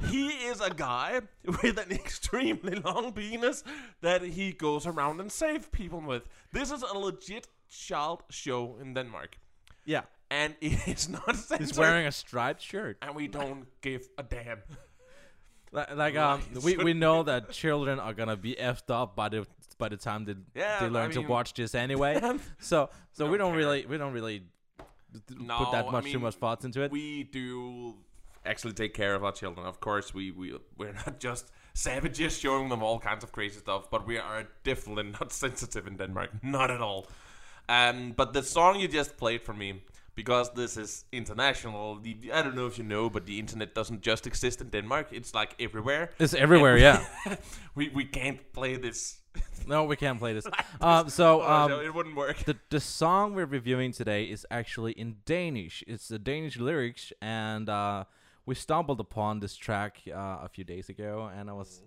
he 0.09 0.27
is 0.27 0.61
a 0.61 0.69
guy 0.69 1.21
with 1.45 1.77
an 1.77 1.91
extremely 1.91 2.75
long 2.75 3.13
penis 3.13 3.63
that 4.01 4.21
he 4.21 4.51
goes 4.51 4.85
around 4.85 5.21
and 5.21 5.31
saves 5.31 5.67
people 5.71 6.01
with. 6.01 6.23
This 6.51 6.71
is 6.71 6.81
a 6.81 6.97
legit 6.97 7.47
child 7.69 8.23
show 8.29 8.77
in 8.81 8.93
Denmark, 8.93 9.37
Yeah. 9.87 10.03
and 10.29 10.53
it 10.61 10.87
is 10.87 11.09
not 11.09 11.35
censored. 11.35 11.59
He's 11.67 11.77
wearing 11.77 12.05
a 12.07 12.11
striped 12.11 12.61
shirt. 12.61 12.97
and 13.01 13.15
we 13.15 13.27
don't 13.27 13.65
give 13.81 14.07
a 14.17 14.23
damn. 14.23 14.59
Like, 15.71 15.95
like 15.95 16.15
um, 16.15 16.41
Right, 16.53 16.63
we, 16.63 16.77
we 16.77 16.93
know 16.93 17.23
that 17.23 17.51
children 17.51 17.99
are 17.99 18.13
gonna 18.13 18.37
be 18.37 18.55
effed 18.55 18.89
up 18.89 19.15
by 19.15 19.29
the 19.29 19.45
by 19.77 19.89
the 19.89 19.97
time 19.97 20.25
they 20.25 20.35
Yeah, 20.55 20.79
they 20.79 20.85
I 20.85 20.89
learn 20.89 21.11
to 21.11 21.21
watch 21.21 21.53
this 21.53 21.75
anyway. 21.75 22.21
so 22.59 22.89
so 23.11 23.29
we 23.29 23.37
don't 23.37 23.55
really 23.55 23.85
we 23.85 23.97
don't 23.97 24.13
really 24.13 24.43
No, 25.29 25.57
put 25.57 25.71
that 25.71 25.91
much 25.91 26.05
too 26.05 26.13
mean, 26.13 26.21
much 26.21 26.35
thoughts 26.35 26.65
into 26.65 26.81
it. 26.83 26.91
We 26.91 27.23
do 27.23 27.95
actually 28.45 28.73
take 28.73 28.93
care 28.93 29.13
of 29.15 29.23
our 29.23 29.33
children. 29.33 29.65
Of 29.67 29.79
course, 29.79 30.13
we 30.13 30.31
we 30.31 30.57
we're 30.77 30.93
not 30.93 31.19
just 31.19 31.51
savages 31.73 32.37
showing 32.37 32.69
them 32.69 32.81
all 32.81 32.99
kinds 32.99 33.23
of 33.23 33.31
crazy 33.31 33.59
stuff, 33.59 33.89
but 33.91 34.07
we 34.07 34.17
are 34.17 34.47
definitely 34.63 35.11
not 35.19 35.31
sensitive 35.45 35.85
in 35.87 35.97
Denmark, 35.97 36.29
not 36.43 36.71
at 36.71 36.81
all. 36.81 37.07
Um, 37.69 38.13
but 38.15 38.33
the 38.33 38.43
song 38.43 38.79
you 38.79 38.87
just 38.87 39.17
played 39.17 39.41
for 39.41 39.53
me, 39.53 39.81
because 40.15 40.51
this 40.53 40.77
is 40.77 41.05
international. 41.11 41.99
The, 42.01 42.17
I 42.33 42.41
don't 42.41 42.55
know 42.55 42.65
if 42.67 42.77
you 42.77 42.83
know, 42.83 43.09
but 43.09 43.25
the 43.25 43.37
internet 43.39 43.75
doesn't 43.75 44.01
just 44.01 44.25
exist 44.25 44.61
in 44.61 44.69
Denmark. 44.69 45.07
It's 45.11 45.33
like 45.35 45.55
everywhere. 45.59 46.09
It's 46.19 46.33
everywhere, 46.33 46.77
yeah. 46.77 47.05
we 47.75 47.89
we 47.89 48.05
can't 48.05 48.39
play 48.53 48.77
this. 48.77 49.17
No, 49.67 49.83
we 49.83 49.95
can't 49.97 50.17
play 50.19 50.33
this. 50.33 50.45
Um, 50.81 51.09
so 51.09 51.41
Oh, 51.41 51.51
um, 51.53 51.69
so 51.71 51.79
it 51.81 51.93
wouldn't 51.93 52.15
work. 52.15 52.37
the 52.45 52.55
the 52.69 52.79
song 52.79 53.35
we're 53.35 53.45
reviewing 53.51 53.93
today 53.93 54.23
is 54.31 54.45
actually 54.49 54.93
in 54.93 55.15
Danish. 55.25 55.83
It's 55.87 56.07
the 56.07 56.17
Danish 56.19 56.57
lyrics, 56.59 57.13
and 57.21 57.69
uh, 57.69 58.03
we 58.45 58.55
stumbled 58.55 58.99
upon 58.99 59.39
this 59.39 59.57
track 59.57 60.01
uh, 60.07 60.45
a 60.45 60.49
few 60.49 60.63
days 60.65 60.89
ago, 60.89 61.29
and 61.39 61.49
I 61.49 61.53
was 61.53 61.81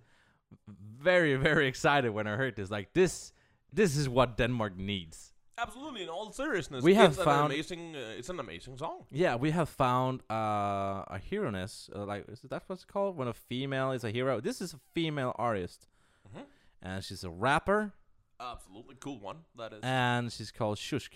very 1.02 1.36
very 1.36 1.66
excited 1.68 2.10
when 2.12 2.26
I 2.26 2.36
heard 2.36 2.54
this. 2.56 2.70
Like 2.70 2.92
this, 2.92 3.32
this 3.72 3.96
is 3.96 4.08
what 4.08 4.36
Denmark 4.36 4.76
needs. 4.76 5.29
Absolutely, 5.60 6.02
in 6.02 6.08
all 6.08 6.32
seriousness, 6.32 6.82
We 6.82 6.94
have 6.94 7.12
it's 7.12 7.22
found- 7.22 7.46
an 7.52 7.58
amazing. 7.58 7.96
Uh, 7.96 8.14
it's 8.18 8.28
an 8.28 8.40
amazing 8.40 8.78
song. 8.78 9.04
Yeah, 9.10 9.36
we 9.36 9.50
have 9.50 9.68
found 9.68 10.22
uh, 10.30 11.04
a 11.16 11.18
hero-ness. 11.22 11.90
Uh, 11.94 12.04
like 12.06 12.24
is 12.28 12.40
that 12.42 12.62
what's 12.66 12.84
called 12.84 13.16
when 13.16 13.28
a 13.28 13.32
female 13.34 13.92
is 13.92 14.04
a 14.04 14.10
hero? 14.10 14.40
This 14.40 14.60
is 14.60 14.72
a 14.74 14.80
female 14.94 15.32
artist, 15.38 15.88
Mhm. 16.28 16.44
and 16.82 17.04
she's 17.04 17.24
a 17.24 17.30
rapper, 17.30 17.92
Absolutely 18.40 18.96
cool 19.00 19.18
one. 19.20 19.44
That 19.56 19.72
is. 19.74 19.80
and 19.82 20.32
she's 20.32 20.50
called 20.50 20.78
Shushk. 20.78 21.12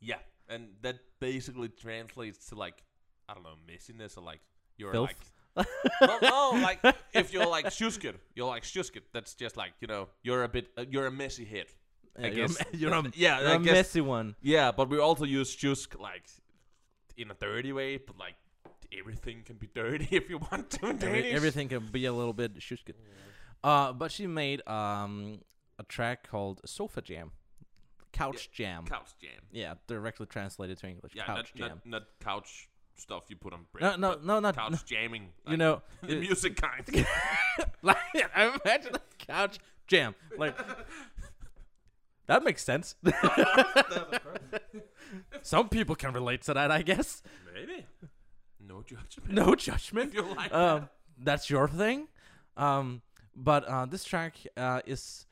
Yeah, 0.00 0.20
and 0.48 0.68
that 0.80 0.96
basically 1.20 1.68
translates 1.68 2.46
to 2.48 2.54
like 2.54 2.82
I 3.28 3.34
don't 3.34 3.42
know 3.42 3.56
messiness 3.68 4.16
or 4.16 4.22
like 4.22 4.40
you're 4.78 4.92
Filth? 4.92 5.10
like 5.56 5.66
no, 6.00 6.18
no, 6.22 6.50
like 6.62 6.80
if 7.12 7.32
you're 7.32 7.46
like 7.46 7.66
Shuskit, 7.66 8.14
you're 8.34 8.46
like 8.48 8.62
Shuskit. 8.62 9.02
That's 9.12 9.34
just 9.34 9.56
like 9.56 9.72
you 9.80 9.88
know, 9.88 10.08
you're 10.22 10.44
a 10.44 10.48
bit, 10.48 10.70
uh, 10.78 10.84
you're 10.90 11.06
a 11.06 11.10
messy 11.10 11.44
hit. 11.44 11.74
I 12.22 12.28
Yeah, 12.28 12.46
guess. 12.46 12.56
you're 12.72 12.92
a, 12.94 13.02
yeah, 13.14 13.40
you're 13.40 13.48
I 13.50 13.54
a 13.54 13.58
guess- 13.58 13.72
messy 13.74 14.00
one. 14.00 14.34
Yeah, 14.42 14.72
but 14.72 14.88
we 14.88 14.98
also 14.98 15.24
use 15.24 15.54
Shusk 15.54 15.98
like 16.00 16.26
in 17.16 17.30
a 17.30 17.34
dirty 17.34 17.72
way, 17.72 17.96
but 17.98 18.16
like 18.18 18.34
everything 18.98 19.42
can 19.44 19.56
be 19.56 19.68
dirty 19.74 20.08
if 20.16 20.28
you 20.30 20.38
want 20.38 20.70
to 20.70 20.86
Every- 20.86 21.30
everything 21.32 21.68
can 21.68 21.86
be 21.86 22.06
a 22.06 22.12
little 22.12 22.32
bit 22.32 22.56
shushkit. 22.58 22.94
Uh, 23.62 23.92
but 23.92 24.10
she 24.10 24.26
made 24.26 24.66
um 24.68 25.40
a 25.78 25.82
track 25.84 26.28
called 26.30 26.60
Sofa 26.64 27.00
Jam, 27.02 27.32
Couch 28.12 28.50
Jam. 28.50 28.84
Couch 28.86 29.12
jam. 29.20 29.40
yeah, 29.52 29.74
directly 29.86 30.26
translated 30.26 30.78
to 30.78 30.86
English. 30.88 31.12
Yeah, 31.14 31.24
couch 31.24 31.52
not, 31.56 31.68
Jam. 31.68 31.80
not 31.84 31.90
not 32.00 32.02
couch 32.20 32.68
stuff 32.96 33.24
you 33.28 33.36
put 33.36 33.52
on 33.54 33.66
bread. 33.72 33.82
No, 34.00 34.14
no, 34.14 34.18
no, 34.22 34.40
not 34.40 34.56
couch 34.56 34.72
no, 34.72 34.78
jamming. 34.84 35.28
you 35.46 35.56
know. 35.56 35.82
the 36.02 36.16
it- 36.16 36.20
music 36.20 36.56
kind. 36.56 37.06
like 37.82 37.96
I 38.34 38.58
imagine 38.64 38.94
a 38.94 39.00
couch 39.26 39.58
jam. 39.86 40.14
Like 40.36 40.56
that 42.30 42.44
makes 42.44 42.62
sense. 42.62 42.94
Some 45.42 45.68
people 45.68 45.96
can 45.96 46.12
relate 46.12 46.42
to 46.42 46.54
that, 46.54 46.70
I 46.70 46.82
guess. 46.82 47.22
Maybe. 47.52 47.86
No 48.64 48.82
judgment. 48.82 49.32
No 49.32 49.56
judgment. 49.56 50.14
You 50.14 50.22
like 50.36 50.54
um, 50.54 50.88
that's 51.18 51.50
your 51.50 51.66
thing. 51.66 52.06
Um, 52.56 53.02
but 53.34 53.64
uh, 53.64 53.86
this 53.86 54.04
track 54.04 54.36
uh, 54.56 54.80
is. 54.86 55.26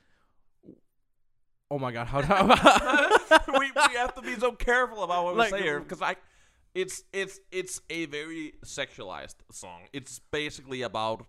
Oh 1.71 1.79
my 1.79 1.93
god! 1.93 2.07
How? 2.07 2.21
how 2.21 3.39
we, 3.59 3.71
we 3.71 3.95
have 3.95 4.13
to 4.15 4.21
be 4.21 4.35
so 4.35 4.51
careful 4.51 5.03
about 5.03 5.23
what 5.23 5.37
Like, 5.37 5.53
we 5.53 5.59
say 5.59 5.63
here 5.63 5.79
because 5.79 6.01
like 6.01 6.17
it's 6.75 7.05
it's 7.13 7.39
it's 7.49 7.79
a 7.89 8.07
very 8.07 8.55
sexualized 8.65 9.35
song. 9.53 9.83
It's 9.93 10.19
basically 10.31 10.81
about 10.81 11.25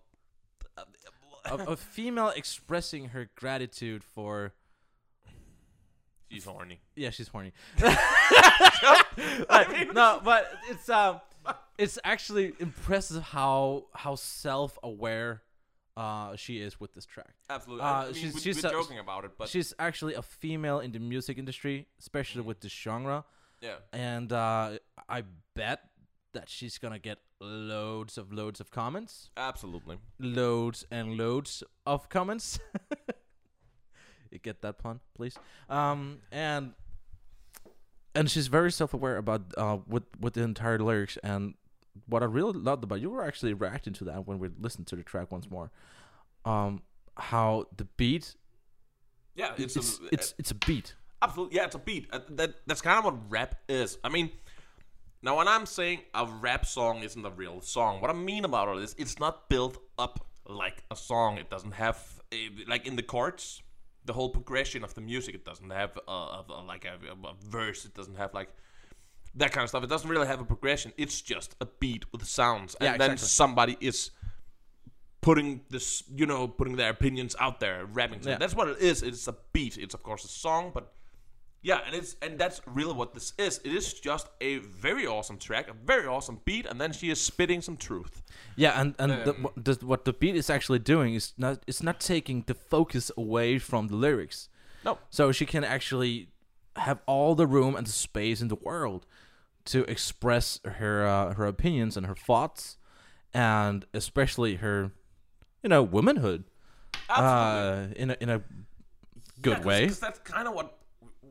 a, 1.45 1.55
a 1.55 1.77
female 1.77 2.33
expressing 2.35 3.09
her 3.09 3.29
gratitude 3.35 4.03
for. 4.03 4.51
She's 6.31 6.45
horny. 6.45 6.79
Yeah, 6.95 7.09
she's 7.11 7.27
horny. 7.27 7.51
Like, 9.49 9.93
no, 9.93 10.21
but 10.23 10.47
it's 10.69 10.89
um, 10.89 11.21
it's 11.77 11.99
actually 12.03 12.53
impressive 12.59 13.21
how 13.23 13.85
how 13.93 14.15
self 14.15 14.77
aware 14.83 15.41
uh 15.97 16.35
she 16.37 16.59
is 16.61 16.79
with 16.79 16.93
this 16.93 17.05
track. 17.05 17.33
Absolutely. 17.49 17.83
Uh, 17.83 17.87
I 17.87 18.05
mean, 18.05 18.13
she's- 18.13 18.33
we, 18.33 18.39
she's 18.41 18.63
we're 18.63 18.71
joking 18.71 18.99
about 18.99 19.25
it, 19.25 19.31
but 19.37 19.49
She's 19.49 19.73
actually 19.77 20.13
a 20.13 20.21
female 20.21 20.79
in 20.79 20.91
the 20.91 20.99
music 20.99 21.37
industry, 21.37 21.87
especially 21.99 22.41
with 22.43 22.61
this 22.61 22.71
genre, 22.71 23.25
yeah, 23.61 23.75
and 23.91 24.31
uh, 24.31 24.77
I 25.09 25.23
bet 25.55 25.81
that 26.33 26.49
she's 26.49 26.77
gonna 26.77 26.99
get 26.99 27.17
loads 27.41 28.17
of 28.17 28.31
loads 28.31 28.61
of 28.61 28.71
comments, 28.71 29.29
absolutely. 29.35 29.97
loads 30.19 30.85
and 30.91 31.17
loads 31.17 31.63
of 31.85 32.07
comments. 32.09 32.59
get 34.39 34.61
that 34.61 34.77
pun, 34.77 34.99
please? 35.15 35.37
Um, 35.69 36.19
and 36.31 36.73
and 38.13 38.29
she's 38.29 38.47
very 38.47 38.71
self-aware 38.71 39.17
about 39.17 39.41
uh 39.57 39.77
with 39.87 40.03
with 40.19 40.33
the 40.33 40.43
entire 40.43 40.79
lyrics 40.79 41.17
and 41.23 41.53
what 42.07 42.21
I 42.23 42.25
really 42.25 42.53
loved 42.53 42.83
about 42.83 43.01
you 43.01 43.09
were 43.09 43.23
actually 43.23 43.53
reacting 43.53 43.93
to 43.93 44.03
that 44.05 44.27
when 44.27 44.39
we 44.39 44.49
listened 44.59 44.87
to 44.87 44.95
the 44.95 45.03
track 45.03 45.31
once 45.31 45.49
more. 45.49 45.71
Um, 46.45 46.81
how 47.17 47.65
the 47.75 47.85
beat 47.97 48.35
Yeah, 49.35 49.53
it's 49.57 49.75
it's 49.75 49.99
it's 49.99 49.99
a, 49.99 50.13
it's, 50.13 50.33
it's 50.39 50.51
a 50.51 50.55
beat. 50.55 50.95
absolutely 51.21 51.57
yeah, 51.57 51.65
it's 51.65 51.75
a 51.75 51.79
beat. 51.79 52.07
Uh, 52.11 52.19
that 52.31 52.55
that's 52.65 52.81
kind 52.81 52.97
of 52.97 53.05
what 53.05 53.29
rap 53.29 53.55
is. 53.69 53.97
I 54.03 54.09
mean, 54.09 54.31
now 55.21 55.37
when 55.37 55.47
I'm 55.47 55.65
saying 55.65 55.99
a 56.13 56.25
rap 56.25 56.65
song 56.65 57.03
isn't 57.03 57.25
a 57.25 57.29
real 57.29 57.61
song, 57.61 58.01
what 58.01 58.09
I 58.09 58.13
mean 58.13 58.45
about 58.45 58.75
it 58.75 58.83
is 58.83 58.95
it's 58.97 59.19
not 59.19 59.49
built 59.49 59.77
up 59.99 60.25
like 60.47 60.83
a 60.89 60.95
song. 60.95 61.37
It 61.37 61.49
doesn't 61.49 61.73
have 61.73 62.21
a, 62.33 62.49
like 62.67 62.87
in 62.87 62.95
the 62.95 63.03
chords, 63.03 63.61
the 64.05 64.13
whole 64.13 64.29
progression 64.29 64.83
of 64.83 64.93
the 64.93 65.01
music. 65.01 65.35
It 65.35 65.45
doesn't 65.45 65.69
have 65.69 65.97
a, 66.07 66.11
a, 66.11 66.45
a- 66.49 66.63
like 66.67 66.85
a, 66.85 66.95
a 67.27 67.33
verse. 67.49 67.85
It 67.85 67.93
doesn't 67.93 68.15
have 68.17 68.33
like 68.33 68.49
that 69.35 69.51
kind 69.51 69.63
of 69.63 69.69
stuff. 69.69 69.83
It 69.83 69.89
doesn't 69.89 70.09
really 70.09 70.27
have 70.27 70.41
a 70.41 70.45
progression. 70.45 70.91
It's 70.97 71.21
just 71.21 71.55
a 71.61 71.65
beat 71.79 72.05
with 72.11 72.25
sounds, 72.25 72.75
and 72.75 72.85
Yeah, 72.85 72.97
then 72.97 73.11
exactly. 73.11 73.27
somebody 73.29 73.77
is 73.79 74.11
putting 75.21 75.61
this, 75.69 76.03
you 76.15 76.25
know, 76.25 76.47
putting 76.47 76.75
their 76.75 76.89
opinions 76.89 77.35
out 77.39 77.59
there, 77.59 77.85
rapping. 77.85 78.21
Yeah. 78.23 78.37
That's 78.37 78.55
what 78.55 78.67
it 78.67 78.79
is. 78.79 79.03
It's 79.03 79.27
a 79.27 79.35
beat. 79.53 79.77
It's 79.77 79.93
of 79.93 80.01
course 80.03 80.25
a 80.25 80.27
song, 80.27 80.71
but 80.73 80.91
yeah, 81.61 81.79
and 81.85 81.95
it's 81.95 82.15
and 82.21 82.39
that's 82.39 82.61
really 82.65 82.93
what 82.93 83.13
this 83.13 83.33
is. 83.37 83.59
It 83.63 83.73
is 83.73 83.93
just 83.93 84.27
a 84.39 84.57
very 84.57 85.05
awesome 85.05 85.37
track, 85.37 85.69
a 85.69 85.73
very 85.73 86.07
awesome 86.07 86.39
beat, 86.43 86.65
and 86.65 86.81
then 86.81 86.91
she 86.91 87.09
is 87.11 87.21
spitting 87.21 87.61
some 87.61 87.77
truth. 87.77 88.23
Yeah, 88.55 88.79
and 88.79 88.95
and 88.97 89.11
the, 89.11 89.33
Um, 89.35 89.43
what 89.43 89.65
the, 89.65 89.85
what 89.85 90.05
the 90.05 90.13
beat 90.13 90.35
is 90.35 90.49
actually 90.49 90.79
doing 90.79 91.13
is 91.13 91.33
not 91.37 91.59
it's 91.67 91.83
not 91.83 91.99
taking 91.99 92.43
the 92.47 92.53
focus 92.55 93.11
away 93.15 93.59
from 93.59 93.87
the 93.87 93.95
lyrics. 93.95 94.49
No. 94.83 94.97
So 95.09 95.31
she 95.31 95.45
can 95.45 95.63
actually 95.63 96.29
have 96.75 96.99
all 97.05 97.35
the 97.35 97.45
room 97.45 97.75
and 97.75 97.85
the 97.85 97.91
space 97.91 98.41
in 98.41 98.47
the 98.47 98.55
world 98.55 99.05
to 99.65 99.83
express 99.83 100.59
her 100.65 101.05
uh, 101.05 101.33
her 101.35 101.45
opinions 101.45 101.95
and 101.95 102.07
her 102.07 102.15
thoughts, 102.15 102.77
and 103.33 103.85
especially 103.93 104.55
her, 104.55 104.91
you 105.61 105.69
know, 105.69 105.83
womanhood. 105.83 106.45
Uh, 107.09 107.87
in 107.97 108.09
a 108.11 108.17
in 108.21 108.29
a 108.29 108.41
good 109.41 109.65
way. 109.65 109.81
Because 109.81 109.99
that's 109.99 110.19
kind 110.19 110.47
of 110.47 110.53
what 110.53 110.77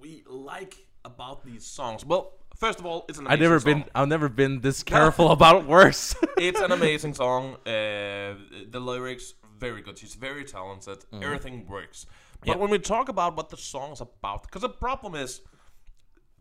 we 0.01 0.23
like 0.27 0.77
about 1.05 1.45
these 1.45 1.65
songs. 1.65 2.05
Well, 2.05 2.33
first 2.57 2.79
of 2.79 2.87
all, 2.87 3.05
it's 3.09 3.19
an 3.19 3.27
I've 3.27 3.41
never 3.41 3.61
song. 3.61 3.73
been 3.73 3.85
I've 3.95 4.09
never 4.09 4.29
been 4.29 4.61
this 4.61 4.83
careful 4.95 5.31
about 5.31 5.67
words. 5.67 6.15
it's 6.39 6.61
an 6.61 6.73
amazing 6.73 7.15
song. 7.15 7.55
Uh, 7.67 8.35
the 8.71 8.81
lyrics 8.81 9.35
very 9.59 9.83
good. 9.83 9.99
She's 9.99 10.15
very 10.15 10.45
talented. 10.45 11.05
Everything 11.13 11.67
works. 11.67 12.07
But 12.41 12.53
Mm-hmm. 12.53 12.61
When 12.61 12.71
we 12.71 12.79
talk 12.79 13.11
about 13.11 13.37
what 13.37 13.51
the 13.51 13.59
song's 13.59 14.01
about, 14.01 14.45
because 14.45 14.63
the 14.63 14.71
problem 14.71 15.15
is, 15.15 15.43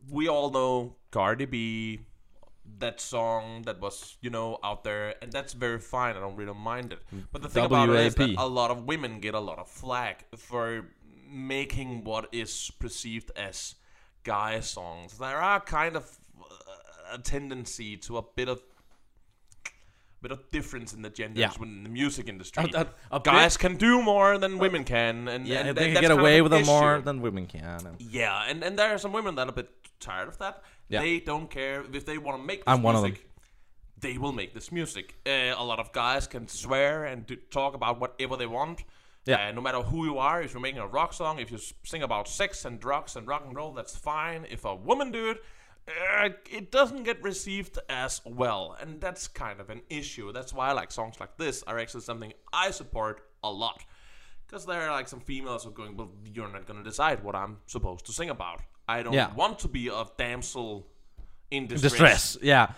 we 0.09 0.29
all 0.29 0.49
know 0.49 0.95
Cardi 1.11 1.43
B, 1.43 1.99
that 2.77 3.01
song 3.01 3.63
that 3.63 3.81
was 3.81 4.15
you 4.21 4.29
know 4.29 4.59
out 4.63 4.85
there, 4.85 5.15
and 5.21 5.29
that's 5.31 5.51
very 5.51 5.79
fine. 5.79 6.15
I 6.15 6.21
don't 6.21 6.37
really 6.37 6.53
mind 6.53 6.93
it. 6.93 6.99
But 7.33 7.41
the 7.41 7.49
thing 7.49 7.65
about 7.65 7.89
it 7.89 7.95
is 7.97 8.15
that 8.15 8.35
a 8.37 8.47
lot 8.47 8.71
of 8.71 8.85
women 8.85 9.19
get 9.19 9.33
a 9.33 9.39
lot 9.41 9.59
of 9.59 9.67
flack 9.67 10.25
for 10.37 10.85
making 11.29 12.03
what 12.03 12.27
is 12.31 12.71
perceived 12.79 13.31
as 13.35 13.75
guy 14.23 14.59
songs. 14.59 15.17
There 15.17 15.37
are 15.41 15.59
kind 15.59 15.95
of 15.95 16.19
uh, 16.39 17.13
a 17.13 17.17
tendency 17.17 17.97
to 17.97 18.17
a 18.17 18.21
bit 18.35 18.49
of 18.49 18.61
bit 20.21 20.31
of 20.33 20.51
difference 20.51 20.93
in 20.93 21.01
the 21.01 21.09
genders 21.09 21.39
Yeah. 21.39 21.51
within 21.57 21.83
the 21.83 21.89
music 21.89 22.27
industry. 22.27 22.69
A- 22.73 22.81
a- 22.81 23.17
a 23.17 23.19
Guys 23.21 23.55
can 23.55 23.77
do 23.77 24.01
more 24.01 24.37
than 24.37 24.57
women 24.57 24.83
can, 24.83 25.29
and, 25.29 25.47
yeah, 25.47 25.59
and 25.61 25.77
they 25.77 25.93
can 25.93 26.01
get 26.01 26.11
away 26.11 26.41
with 26.41 26.53
it 26.53 26.65
more 26.65 26.99
than 26.99 27.21
women 27.21 27.47
can. 27.47 27.85
and- 27.87 28.01
Yeah, 28.01 28.43
and, 28.49 28.61
and 28.61 28.77
there 28.77 28.93
are 28.93 28.97
some 28.97 29.13
women 29.13 29.35
that 29.35 29.47
are 29.47 29.51
a 29.51 29.53
bit 29.53 29.69
tired 30.01 30.27
of 30.27 30.37
that. 30.39 30.61
Yeah. 30.89 30.99
They 31.01 31.21
don't 31.21 31.49
care 31.49 31.85
if 31.93 32.05
they 32.05 32.17
want 32.17 32.37
to 32.41 32.43
make 32.45 32.59
this 32.65 32.67
I'm 32.67 32.83
one 32.83 32.95
of 32.97 33.01
them. 33.03 33.15
They 33.97 34.17
will 34.17 34.33
make 34.33 34.53
this 34.53 34.71
music. 34.73 35.15
Uh, 35.25 35.53
a 35.57 35.63
lot 35.63 35.79
of 35.79 35.93
guys 35.93 36.27
can 36.27 36.47
swear 36.49 37.05
and 37.05 37.25
do, 37.25 37.37
talk 37.37 37.73
about 37.73 37.99
whatever 38.01 38.35
they 38.35 38.45
want. 38.47 38.83
Yeah. 39.29 39.49
Uh, 39.49 39.51
no 39.51 39.61
matter 39.61 39.81
who 39.81 40.05
you 40.05 40.17
are, 40.17 40.41
if 40.41 40.53
you're 40.53 40.61
making 40.61 40.81
a 40.81 40.87
rock 40.87 41.13
song, 41.13 41.39
if 41.39 41.51
you 41.51 41.59
sing 41.83 42.03
about 42.03 42.27
sex 42.27 42.65
and 42.65 42.79
drugs 42.79 43.15
and 43.15 43.27
rock 43.27 43.43
and 43.45 43.55
roll, 43.55 43.71
that's 43.73 43.95
fine. 43.95 44.45
If 44.49 44.65
a 44.65 44.75
woman 44.75 45.11
do 45.11 45.31
it, 45.31 45.43
uh, 45.87 46.29
it 46.51 46.71
doesn't 46.71 47.03
get 47.03 47.21
received 47.23 47.79
as 47.89 48.21
well, 48.25 48.77
and 48.79 49.01
that's 49.01 49.27
kind 49.27 49.59
of 49.59 49.69
an 49.69 49.81
issue. 49.89 50.31
That's 50.31 50.53
why 50.53 50.69
I 50.69 50.73
like 50.73 50.91
songs 50.91 51.19
like 51.19 51.37
this 51.37 51.63
are 51.63 51.79
actually 51.79 52.01
something 52.01 52.33
I 52.53 52.71
support 52.71 53.21
a 53.43 53.51
lot. 53.51 53.83
Because 54.45 54.65
there 54.65 54.81
are 54.81 54.91
like 54.91 55.07
some 55.07 55.19
females 55.19 55.63
who 55.63 55.69
are 55.69 55.73
going, 55.73 55.95
well, 55.95 56.09
you're 56.33 56.51
not 56.51 56.65
going 56.65 56.77
to 56.83 56.83
decide 56.83 57.23
what 57.23 57.35
I'm 57.35 57.57
supposed 57.67 58.05
to 58.07 58.11
sing 58.11 58.29
about. 58.29 58.61
I 58.87 59.03
don't 59.03 59.13
Yeah. 59.13 59.33
want 59.33 59.59
to 59.59 59.67
be 59.67 59.87
a 59.89 60.05
damsel 60.17 60.87
in 61.51 61.67
distress. 61.67 61.91
Distress, 61.91 62.37
yeah. 62.41 62.71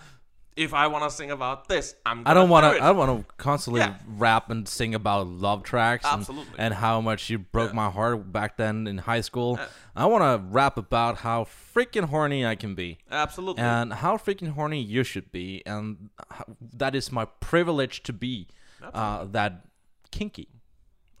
If 0.54 0.74
I 0.74 0.86
want 0.88 1.04
to 1.04 1.10
sing 1.10 1.30
about 1.30 1.66
this, 1.68 1.94
I'm. 2.04 2.24
I 2.26 2.34
don't 2.34 2.50
want 2.50 2.64
to. 2.64 2.82
I 2.82 2.88
don't 2.88 2.96
want 2.98 3.26
to 3.26 3.34
constantly 3.36 3.80
Yeah. 3.80 3.94
rap 4.06 4.50
and 4.50 4.68
sing 4.68 4.94
about 4.94 5.26
love 5.26 5.62
tracks 5.62 6.04
and, 6.06 6.28
and 6.58 6.74
how 6.74 7.00
much 7.00 7.30
you 7.30 7.38
broke 7.38 7.70
Yeah. 7.70 7.76
my 7.76 7.90
heart 7.90 8.30
back 8.32 8.58
then 8.58 8.86
in 8.86 8.98
high 8.98 9.22
school. 9.22 9.56
Yeah. 9.58 9.66
I 9.96 10.04
want 10.06 10.22
to 10.24 10.46
rap 10.52 10.76
about 10.76 11.18
how 11.18 11.44
freaking 11.44 12.04
horny 12.04 12.44
I 12.44 12.54
can 12.54 12.74
be 12.74 12.98
Absolutely. 13.10 13.62
and 13.62 13.94
how 13.94 14.18
freaking 14.18 14.52
horny 14.52 14.82
you 14.82 15.04
should 15.04 15.32
be, 15.32 15.62
and 15.64 16.10
how, 16.30 16.44
that 16.74 16.94
is 16.94 17.10
my 17.10 17.24
privilege 17.24 18.02
to 18.02 18.12
be 18.12 18.46
uh, 18.92 19.24
that 19.24 19.64
kinky. 20.10 20.48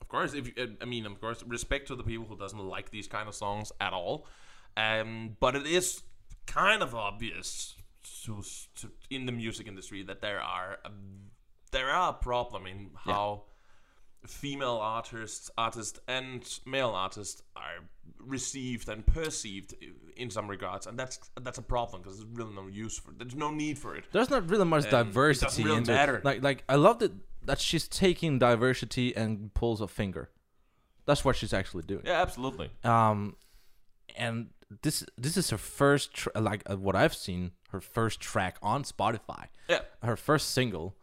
Of 0.02 0.08
course, 0.08 0.34
if 0.34 0.46
you, 0.48 0.76
I 0.82 0.84
mean, 0.84 1.06
of 1.06 1.18
course, 1.22 1.42
respect 1.46 1.88
to 1.88 1.96
the 1.96 2.02
people 2.04 2.26
who 2.26 2.36
doesn't 2.36 2.58
like 2.58 2.90
these 2.90 3.08
kind 3.08 3.28
of 3.28 3.34
songs 3.34 3.72
at 3.80 3.94
all. 3.94 4.26
Um, 4.76 5.36
but 5.40 5.54
it 5.56 5.66
is 5.66 6.02
kind 6.46 6.82
of 6.82 6.94
obvious 6.94 7.76
to, 8.24 8.42
to 8.76 8.90
in 9.10 9.26
the 9.26 9.32
music 9.32 9.66
industry 9.66 10.02
that 10.02 10.20
there 10.20 10.40
are 10.40 10.78
a, 10.84 10.90
there 11.70 11.90
are 11.90 12.10
a 12.10 12.12
problem 12.12 12.66
in 12.66 12.90
how 12.94 13.44
female 14.26 14.78
artists, 14.80 15.50
artists 15.58 15.98
and 16.06 16.46
male 16.64 16.90
artists 16.90 17.42
are 17.56 17.84
received 18.18 18.88
and 18.88 19.04
perceived 19.06 19.74
in 20.16 20.30
some 20.30 20.48
regards, 20.48 20.86
and 20.86 20.98
that's 20.98 21.18
that's 21.40 21.58
a 21.58 21.62
problem 21.62 22.02
because 22.02 22.18
there's 22.18 22.30
really 22.34 22.54
no 22.54 22.66
use 22.68 22.98
for. 22.98 23.10
it. 23.10 23.18
There's 23.18 23.34
no 23.34 23.50
need 23.50 23.78
for 23.78 23.96
it. 23.96 24.04
There's 24.12 24.30
not 24.30 24.48
really 24.48 24.64
much 24.64 24.84
And 24.84 24.86
it 24.86 24.90
doesn't 24.90 25.06
diversity 25.08 25.64
really 25.64 25.78
into 25.78 25.92
matter. 25.92 26.20
Like 26.24 26.42
like 26.42 26.64
I 26.68 26.76
love 26.76 26.98
that 27.00 27.12
that 27.44 27.60
she's 27.60 27.88
taking 27.88 28.38
diversity 28.38 29.16
and 29.16 29.52
pulls 29.54 29.80
a 29.80 29.88
finger. 29.88 30.30
That's 31.04 31.24
what 31.24 31.34
she's 31.34 31.52
actually 31.52 31.82
doing. 31.82 32.02
Yeah, 32.04 32.22
absolutely. 32.22 32.70
Um, 32.84 33.36
and 34.16 34.50
this 34.82 35.04
this 35.18 35.36
is 35.36 35.50
her 35.50 35.58
first 35.58 36.14
tr- 36.14 36.28
like 36.38 36.62
uh, 36.70 36.76
what 36.76 36.94
I've 36.94 37.14
seen 37.14 37.52
her 37.72 37.80
first 37.80 38.20
track 38.20 38.56
on 38.62 38.84
Spotify. 38.84 39.46
Yeah. 39.68 39.80
her 40.02 40.16
first 40.16 40.50
single, 40.52 40.94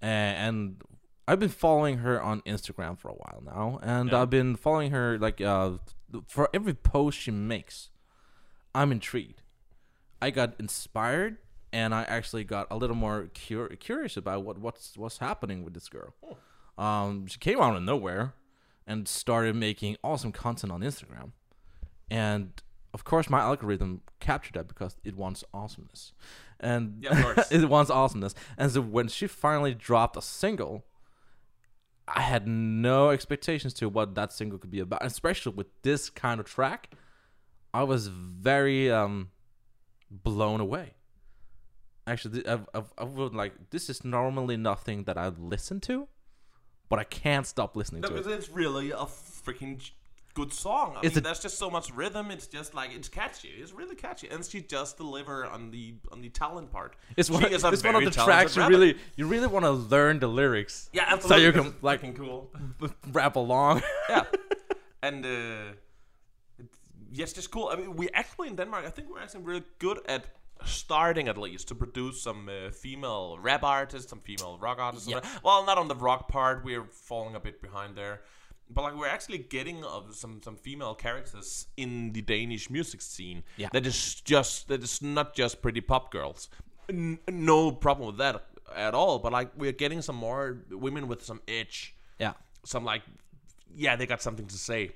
and 0.00 0.82
I've 1.28 1.40
been 1.40 1.48
following 1.48 1.98
her 1.98 2.20
on 2.22 2.40
Instagram 2.42 2.98
for 2.98 3.08
a 3.08 3.14
while 3.14 3.42
now, 3.44 3.78
and 3.82 4.10
Yeah. 4.10 4.22
I've 4.22 4.30
been 4.30 4.54
following 4.56 4.92
her 4.92 5.18
like 5.18 5.40
uh 5.40 5.78
for 6.28 6.48
every 6.54 6.74
post 6.74 7.18
she 7.18 7.30
makes, 7.32 7.90
I'm 8.74 8.92
intrigued. 8.92 9.42
I 10.22 10.30
got 10.30 10.54
inspired, 10.58 11.38
and 11.72 11.94
I 11.94 12.02
actually 12.04 12.44
got 12.44 12.66
a 12.70 12.76
little 12.76 12.96
more 12.96 13.28
cur- 13.34 13.68
curious 13.76 14.16
about 14.16 14.44
what 14.44 14.58
what's 14.58 14.96
what's 14.96 15.18
happening 15.18 15.64
with 15.64 15.74
this 15.74 15.88
girl. 15.88 16.14
Um, 16.78 17.26
she 17.26 17.38
came 17.38 17.60
out 17.60 17.74
of 17.76 17.82
nowhere 17.82 18.34
and 18.86 19.08
started 19.08 19.56
making 19.56 19.96
awesome 20.04 20.30
content 20.32 20.72
on 20.72 20.80
Instagram, 20.82 21.32
and 22.10 22.52
of 22.96 23.04
course 23.04 23.28
my 23.28 23.40
algorithm 23.50 24.00
captured 24.20 24.54
that 24.54 24.66
because 24.72 24.96
it 25.04 25.14
wants 25.22 25.44
awesomeness, 25.52 26.02
and 26.58 26.82
Yeah, 27.04 27.44
it 27.50 27.68
wants 27.68 27.90
awesomeness. 27.90 28.34
And 28.56 28.70
so 28.72 28.80
when 28.80 29.08
she 29.08 29.26
finally 29.26 29.74
dropped 29.74 30.16
a 30.16 30.22
single, 30.22 30.74
I 32.08 32.22
had 32.22 32.46
no 32.48 33.10
expectations 33.10 33.74
to 33.74 33.88
what 33.96 34.14
that 34.14 34.32
single 34.32 34.58
could 34.58 34.70
be 34.70 34.80
about, 34.80 35.04
especially 35.04 35.52
with 35.52 35.66
this 35.82 36.08
kind 36.08 36.40
of 36.40 36.46
track. 36.46 36.80
I 37.74 37.82
was 37.82 38.08
very 38.08 38.90
um 38.90 39.30
blown 40.10 40.60
away. 40.60 40.94
Actually, 42.06 42.46
I've, 42.46 42.66
I've, 42.72 42.90
I 42.96 43.04
would 43.04 43.34
like 43.34 43.52
this 43.70 43.90
is 43.90 44.04
normally 44.04 44.56
nothing 44.56 45.04
that 45.04 45.18
I 45.18 45.28
listen 45.28 45.80
to, 45.80 46.08
but 46.88 46.98
I 46.98 47.04
can't 47.04 47.46
stop 47.46 47.76
listening 47.76 48.00
No, 48.02 48.08
to 48.08 48.14
it. 48.14 48.18
because 48.24 48.32
it's 48.38 48.48
really 48.48 48.90
a 48.92 49.06
freaking 49.44 49.76
good 50.36 50.52
song. 50.52 50.88
I 50.96 51.00
It's 51.06 51.14
mean, 51.14 51.18
a- 51.18 51.24
there's 51.26 51.40
just 51.46 51.58
so 51.58 51.68
much 51.76 51.86
rhythm. 52.02 52.30
It's 52.30 52.46
just 52.58 52.74
like 52.74 52.90
it's 52.98 53.08
catchy. 53.08 53.48
It's 53.62 53.72
really 53.80 53.96
catchy, 53.96 54.28
and 54.32 54.44
she 54.44 54.60
just 54.76 54.96
deliver 54.96 55.36
on 55.54 55.70
the 55.70 55.94
on 56.12 56.20
the 56.20 56.28
talent 56.42 56.70
part. 56.70 56.92
It's 57.16 57.30
one, 57.30 57.44
it's 57.54 57.64
one 57.64 57.96
of 58.00 58.04
the 58.04 58.10
tracks 58.26 58.56
you 58.56 58.66
really 58.68 58.92
you 59.18 59.26
really 59.34 59.50
want 59.56 59.64
to 59.64 59.72
learn 59.94 60.20
the 60.20 60.28
lyrics. 60.28 60.90
yeah, 60.92 61.18
so 61.18 61.36
you 61.36 61.52
can 61.52 61.74
like 61.82 62.00
cool. 62.16 62.50
rap 63.18 63.36
along. 63.36 63.82
yeah, 64.10 64.24
and 65.02 65.24
uh, 65.24 66.58
it's, 66.62 66.78
yes, 67.20 67.32
just 67.32 67.50
cool. 67.50 67.66
I 67.72 67.76
mean, 67.76 67.96
we 67.96 68.06
actually 68.20 68.48
in 68.48 68.56
Denmark, 68.56 68.84
I 68.86 68.90
think 68.90 69.08
we're 69.10 69.22
actually 69.24 69.44
really 69.44 69.64
good 69.78 69.98
at 70.08 70.22
starting 70.64 71.28
at 71.28 71.36
least 71.38 71.68
to 71.68 71.74
produce 71.74 72.22
some 72.22 72.48
uh, 72.48 72.70
female 72.70 73.38
rap 73.48 73.62
artists, 73.62 74.10
some 74.10 74.20
female 74.20 74.58
rock 74.60 74.78
artists. 74.78 75.08
Yeah. 75.08 75.20
Well, 75.42 75.64
not 75.66 75.78
on 75.78 75.88
the 75.88 75.94
rock 76.08 76.28
part. 76.28 76.64
We're 76.64 76.84
falling 76.92 77.34
a 77.36 77.40
bit 77.40 77.60
behind 77.62 77.96
there. 77.96 78.20
But 78.68 78.82
like 78.82 78.96
we're 78.96 79.08
actually 79.08 79.38
getting 79.38 79.84
uh, 79.84 80.00
some 80.10 80.40
some 80.42 80.56
female 80.56 80.94
characters 80.94 81.66
in 81.76 82.12
the 82.12 82.22
Danish 82.22 82.68
music 82.70 83.00
scene. 83.00 83.44
Yeah. 83.56 83.68
That 83.72 83.86
is 83.86 84.20
just 84.22 84.68
that 84.68 84.82
is 84.82 85.00
not 85.02 85.34
just 85.34 85.62
pretty 85.62 85.80
pop 85.80 86.10
girls. 86.10 86.48
N- 86.88 87.18
no 87.28 87.72
problem 87.72 88.08
with 88.08 88.18
that 88.18 88.44
at 88.74 88.94
all. 88.94 89.18
But 89.18 89.32
like 89.32 89.50
we're 89.56 89.72
getting 89.72 90.02
some 90.02 90.16
more 90.16 90.58
women 90.70 91.06
with 91.08 91.24
some 91.24 91.40
edge 91.46 91.94
yeah. 92.18 92.32
some 92.64 92.84
like 92.84 93.02
yeah 93.74 93.96
they 93.96 94.06
got 94.06 94.22
something 94.22 94.46
to 94.46 94.56
say 94.56 94.90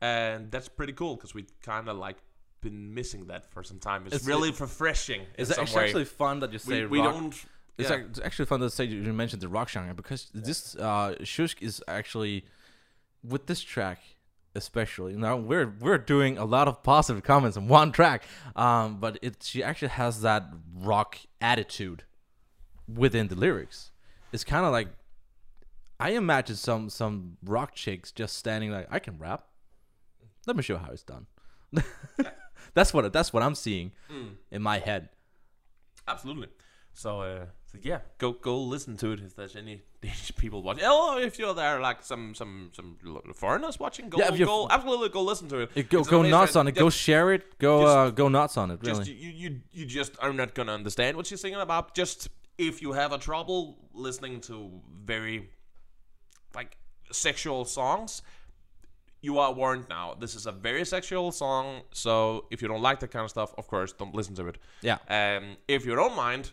and 0.00 0.50
that's 0.50 0.68
pretty 0.68 0.92
cool 0.92 1.14
because 1.16 1.34
we 1.34 1.46
kind 1.62 1.88
of 1.88 1.96
like 1.96 2.16
been 2.60 2.92
missing 2.94 3.26
that 3.26 3.46
for 3.52 3.62
some 3.62 3.78
time 3.78 4.02
it's, 4.06 4.16
It's- 4.16 4.26
really 4.26 4.50
refreshing 4.50 5.20
in 5.20 5.26
It's 5.38 5.56
actually, 5.56 6.04
fun 6.04 6.40
that 6.40 6.52
you 6.52 6.58
say 6.58 6.82
we, 6.82 6.98
we 6.98 7.02
don't 7.02 7.34
It's, 7.78 7.90
yeah. 7.90 8.24
actually 8.24 8.46
fun 8.46 8.60
to 8.60 8.70
say 8.70 8.84
you 8.84 9.12
mentioned 9.12 9.42
the 9.42 9.48
rock 9.48 9.68
genre 9.68 9.94
because 9.94 10.30
this 10.34 10.74
uh 10.76 11.14
Shusk 11.20 11.62
is 11.62 11.82
actually 11.86 12.44
with 13.28 13.46
this 13.46 13.60
track 13.60 14.00
especially 14.54 15.14
now 15.14 15.36
we're 15.36 15.74
we're 15.80 15.98
doing 15.98 16.38
a 16.38 16.44
lot 16.44 16.66
of 16.66 16.82
positive 16.82 17.22
comments 17.22 17.56
on 17.58 17.68
one 17.68 17.92
track 17.92 18.22
um 18.54 18.98
but 18.98 19.18
it 19.20 19.42
she 19.42 19.62
actually 19.62 19.88
has 19.88 20.22
that 20.22 20.44
rock 20.74 21.18
attitude 21.40 22.04
within 22.92 23.28
the 23.28 23.34
lyrics. 23.34 23.90
It's 24.32 24.44
kind 24.44 24.64
of 24.64 24.72
like 24.72 24.88
I 25.98 26.10
imagine 26.10 26.56
some 26.56 26.90
some 26.90 27.36
rock 27.44 27.74
chicks 27.74 28.12
just 28.12 28.36
standing 28.36 28.70
like 28.70 28.86
I 28.90 28.98
can 28.98 29.18
rap. 29.18 29.46
Let 30.46 30.56
me 30.56 30.62
show 30.62 30.76
how 30.76 30.90
it's 30.92 31.02
done. 31.02 31.26
That's 32.74 32.92
what 32.92 33.10
that's 33.12 33.32
what 33.32 33.42
I'm 33.42 33.54
seeing 33.54 33.92
in 34.50 34.60
my 34.60 34.78
head. 34.78 35.08
Absolutely. 36.06 36.48
So 36.92 37.20
uh 37.20 37.46
so 37.72 37.78
yeah 37.82 37.98
go 38.18 38.32
go 38.32 38.56
listen 38.62 38.96
to 38.96 39.12
it 39.12 39.20
if 39.20 39.34
there's 39.36 39.56
any 39.56 39.82
Danish 40.00 40.32
people 40.36 40.62
watching 40.62 40.84
oh 40.86 41.18
if 41.18 41.38
you're 41.38 41.54
there 41.54 41.80
like 41.80 42.02
some 42.02 42.34
some 42.34 42.70
some 42.72 42.96
foreigners 43.34 43.78
watching 43.80 44.08
go 44.08 44.18
Yeah, 44.18 44.36
go 44.44 44.68
absolutely 44.70 45.08
go 45.08 45.22
listen 45.22 45.48
to 45.48 45.58
it 45.60 45.70
It 45.74 45.88
go 45.90 46.00
It's 46.00 46.08
go 46.08 46.22
nuts 46.22 46.54
on 46.56 46.68
it. 46.68 46.74
Go 46.74 46.90
share 46.90 47.32
it. 47.32 47.58
Go 47.58 47.82
just- 47.82 47.96
uh, 47.96 48.10
go 48.10 48.28
nuts 48.28 48.56
on 48.56 48.70
it. 48.70 48.78
Really. 48.82 48.98
just 49.04 49.10
you, 49.10 49.30
you 49.30 49.60
you 49.72 49.84
just 49.86 50.12
are 50.20 50.32
not 50.32 50.54
gonna 50.54 50.72
understand 50.74 51.16
what 51.16 51.26
she's 51.26 51.40
singing 51.40 51.60
about. 51.60 51.94
Just 51.94 52.28
if 52.58 52.80
you 52.82 52.92
have 52.92 53.12
a 53.12 53.18
trouble 53.18 53.76
listening 53.92 54.40
to 54.42 54.70
very 55.04 55.50
like 56.54 56.76
sexual 57.12 57.64
songs, 57.64 58.22
you 59.22 59.38
are 59.38 59.52
warned 59.52 59.86
now. 59.88 60.14
This 60.18 60.34
is 60.34 60.46
a 60.46 60.52
very 60.52 60.84
sexual 60.84 61.32
song, 61.32 61.82
so 61.92 62.46
if 62.50 62.62
you 62.62 62.68
don't 62.68 62.82
like 62.82 63.00
that 63.00 63.10
kind 63.10 63.24
of 63.24 63.30
stuff, 63.30 63.52
of 63.58 63.66
course, 63.66 63.92
don't 63.92 64.14
listen 64.14 64.34
to 64.36 64.46
it. 64.48 64.56
yeah. 64.82 64.98
Um, 65.08 65.56
if 65.68 65.84
you 65.86 65.94
don't 65.94 66.14
mind, 66.16 66.50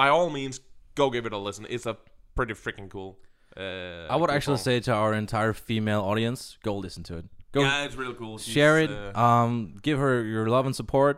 by 0.00 0.08
all 0.14 0.30
means, 0.30 0.60
go 0.94 1.04
give 1.10 1.24
it 1.28 1.32
a 1.32 1.38
listen. 1.48 1.66
It's 1.68 1.86
a 1.86 1.96
pretty 2.36 2.54
freaking 2.54 2.88
cool. 2.88 3.10
Uh, 3.56 4.06
I 4.12 4.16
would 4.18 4.28
cool 4.28 4.36
actually 4.36 4.58
song. 4.58 4.64
say 4.64 4.80
to 4.88 4.92
our 4.92 5.12
entire 5.24 5.52
female 5.52 6.02
audience, 6.10 6.56
go 6.62 6.72
listen 6.86 7.02
to 7.10 7.14
it. 7.20 7.24
Go 7.50 7.60
yeah, 7.62 7.84
it's 7.86 7.96
really 7.96 8.14
cool. 8.14 8.38
She's, 8.38 8.54
share 8.54 8.76
it. 8.84 8.90
uh, 8.90 9.18
um, 9.18 9.76
give 9.82 9.98
her 9.98 10.22
your 10.24 10.46
love 10.48 10.66
and 10.66 10.76
support. 10.82 11.16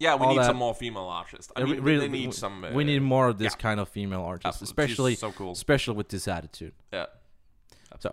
yeah, 0.00 0.14
we 0.16 0.26
need 0.26 0.38
that. 0.38 0.46
some 0.46 0.56
more 0.56 0.74
female 0.74 1.08
artists. 1.20 1.52
I 1.54 1.60
Uh, 1.60 1.64
mean, 1.66 1.74
we- 1.76 1.80
really, 1.92 2.06
they 2.08 2.12
need 2.20 2.34
some. 2.34 2.64
Uh, 2.64 2.70
we 2.78 2.82
need 2.84 3.02
more 3.02 3.26
of 3.28 3.36
this 3.38 3.52
yeah. 3.54 3.62
kind 3.66 3.78
of 3.78 3.88
female 3.88 4.22
artists, 4.22 4.46
Absolutely. 4.62 4.66
She's 4.66 4.70
especially 4.98 5.14
so 5.14 5.30
cool. 5.38 5.52
especially 5.52 5.96
with 6.00 6.08
this 6.08 6.26
attitude. 6.26 6.74
Yeah. 6.92 7.06
So, 8.00 8.10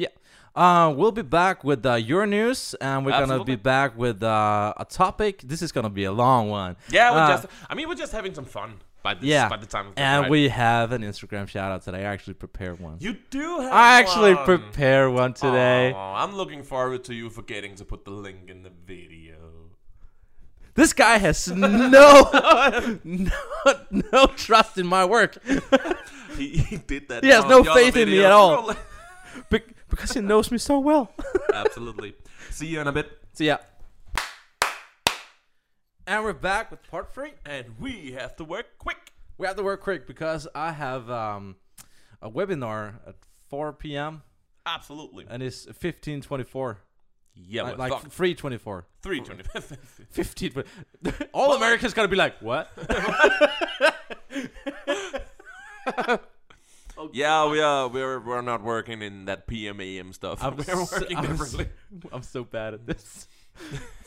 yeah. 0.00 0.08
Uh, 0.54 0.92
we'll 0.96 1.12
be 1.12 1.22
back 1.22 1.62
with 1.62 1.86
uh, 1.86 1.94
your 1.94 2.26
news, 2.26 2.74
and 2.80 3.06
we're 3.06 3.12
gonna 3.12 3.44
be 3.44 3.56
back 3.56 3.96
with 3.96 4.22
uh, 4.22 4.74
a 4.76 4.84
topic. 4.84 5.42
This 5.42 5.62
is 5.62 5.70
gonna 5.70 5.90
be 5.90 6.04
a 6.04 6.12
long 6.12 6.50
one. 6.50 6.76
Yeah, 6.90 7.12
we're 7.12 7.18
Uh, 7.18 7.28
just. 7.28 7.46
I 7.68 7.74
mean, 7.74 7.88
we're 7.88 7.94
just 7.94 8.12
having 8.12 8.34
some 8.34 8.44
fun 8.44 8.80
by 9.02 9.14
this. 9.14 9.24
Yeah. 9.24 9.48
By 9.48 9.58
the 9.58 9.66
time. 9.66 9.92
And 9.96 10.22
right? 10.22 10.30
we 10.30 10.48
have 10.48 10.90
an 10.92 11.02
Instagram 11.02 11.46
shout 11.48 11.70
out 11.70 11.82
today. 11.82 12.00
I 12.00 12.12
actually 12.12 12.34
prepared 12.34 12.80
one. 12.80 12.96
You 13.00 13.16
do 13.30 13.60
have. 13.60 13.72
I 13.72 14.00
actually 14.00 14.34
one. 14.34 14.44
prepared 14.44 15.12
one 15.12 15.34
today. 15.34 15.92
Aw, 15.92 16.24
I'm 16.24 16.34
looking 16.34 16.64
forward 16.64 17.04
to 17.04 17.14
you 17.14 17.30
forgetting 17.30 17.76
to 17.76 17.84
put 17.84 18.04
the 18.04 18.10
link 18.10 18.48
in 18.48 18.62
the 18.62 18.72
video. 18.86 19.36
This 20.74 20.92
guy 20.92 21.18
has 21.18 21.48
no, 21.50 21.78
no, 23.04 23.30
no 23.90 24.26
trust 24.36 24.78
in 24.78 24.86
my 24.86 25.04
work 25.04 25.36
He, 26.36 26.58
he 26.58 26.76
did 26.76 27.08
that. 27.08 27.24
He 27.24 27.30
has 27.30 27.44
no 27.44 27.62
faith 27.64 27.96
in 27.96 28.08
me 28.08 28.24
at 28.24 28.32
all. 28.32 28.74
Bec- 29.50 29.74
because 29.88 30.12
he 30.12 30.20
knows 30.20 30.50
me 30.50 30.58
so 30.58 30.78
well. 30.78 31.12
Absolutely. 31.54 32.14
See 32.50 32.66
you 32.66 32.80
in 32.80 32.86
a 32.86 32.92
bit. 32.92 33.10
See 33.32 33.46
ya. 33.46 33.58
and 36.06 36.24
we're 36.24 36.32
back 36.32 36.70
with 36.70 36.82
part 36.90 37.12
three. 37.14 37.32
And 37.46 37.78
we 37.78 38.12
have 38.12 38.36
to 38.36 38.44
work 38.44 38.66
quick. 38.78 39.12
We 39.38 39.46
have 39.46 39.56
to 39.56 39.62
work 39.62 39.80
quick 39.82 40.06
because 40.06 40.46
I 40.54 40.72
have 40.72 41.08
um, 41.10 41.56
a 42.20 42.30
webinar 42.30 42.94
at 43.06 43.16
4 43.48 43.72
p.m. 43.74 44.22
Absolutely. 44.66 45.26
and 45.28 45.42
it's 45.42 45.64
15:24, 45.66 46.76
Yeah, 47.34 47.62
like, 47.62 47.78
like 47.78 47.90
like 47.92 48.02
3:24. 48.10 48.84
three 49.02 49.20
twenty. 49.20 49.42
15. 50.10 50.64
All 51.32 51.54
Americans 51.54 51.94
gonna 51.94 52.08
be 52.08 52.16
like, 52.16 52.40
what? 52.42 52.68
Yeah, 57.12 57.48
we 57.50 57.60
are. 57.60 57.88
We're 57.88 58.20
we're 58.20 58.42
not 58.42 58.62
working 58.62 59.00
in 59.02 59.24
that 59.26 59.46
PM 59.46 59.80
AM 59.80 60.12
stuff. 60.12 60.42
I'm 60.42 60.56
we're 60.58 60.64
so- 60.64 60.98
working 61.00 61.16
I'm 61.16 61.26
differently. 61.26 61.68
so- 62.02 62.08
I'm 62.12 62.22
so 62.22 62.44
bad 62.44 62.74
at 62.74 62.86
this. 62.86 63.28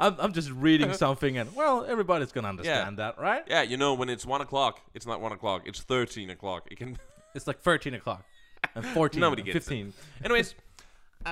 I'm, 0.00 0.16
I'm 0.18 0.32
just 0.32 0.50
reading 0.50 0.92
something 1.04 1.36
and 1.38 1.54
well, 1.54 1.84
everybody's 1.86 2.32
gonna 2.32 2.48
understand 2.48 2.98
that, 2.98 3.18
right? 3.18 3.42
Yeah, 3.48 3.62
you 3.62 3.76
know, 3.76 3.94
when 3.94 4.08
it's 4.08 4.24
one 4.26 4.40
o'clock, 4.40 4.80
it's 4.94 5.06
not 5.06 5.20
one 5.20 5.32
o'clock. 5.32 5.62
It's 5.66 5.80
thirteen 5.80 6.30
o'clock. 6.30 6.68
It 6.70 6.78
can. 6.78 6.96
It's 7.34 7.46
like 7.46 7.60
13 7.60 7.92
o'clock 7.94 8.24
and 8.74 8.84
14, 8.84 9.20
Nobody 9.20 9.42
and 9.42 9.46
gets 9.52 9.66
it. 9.66 9.70
15. 9.70 9.92
Anyways, 10.24 10.54
uh, 11.26 11.30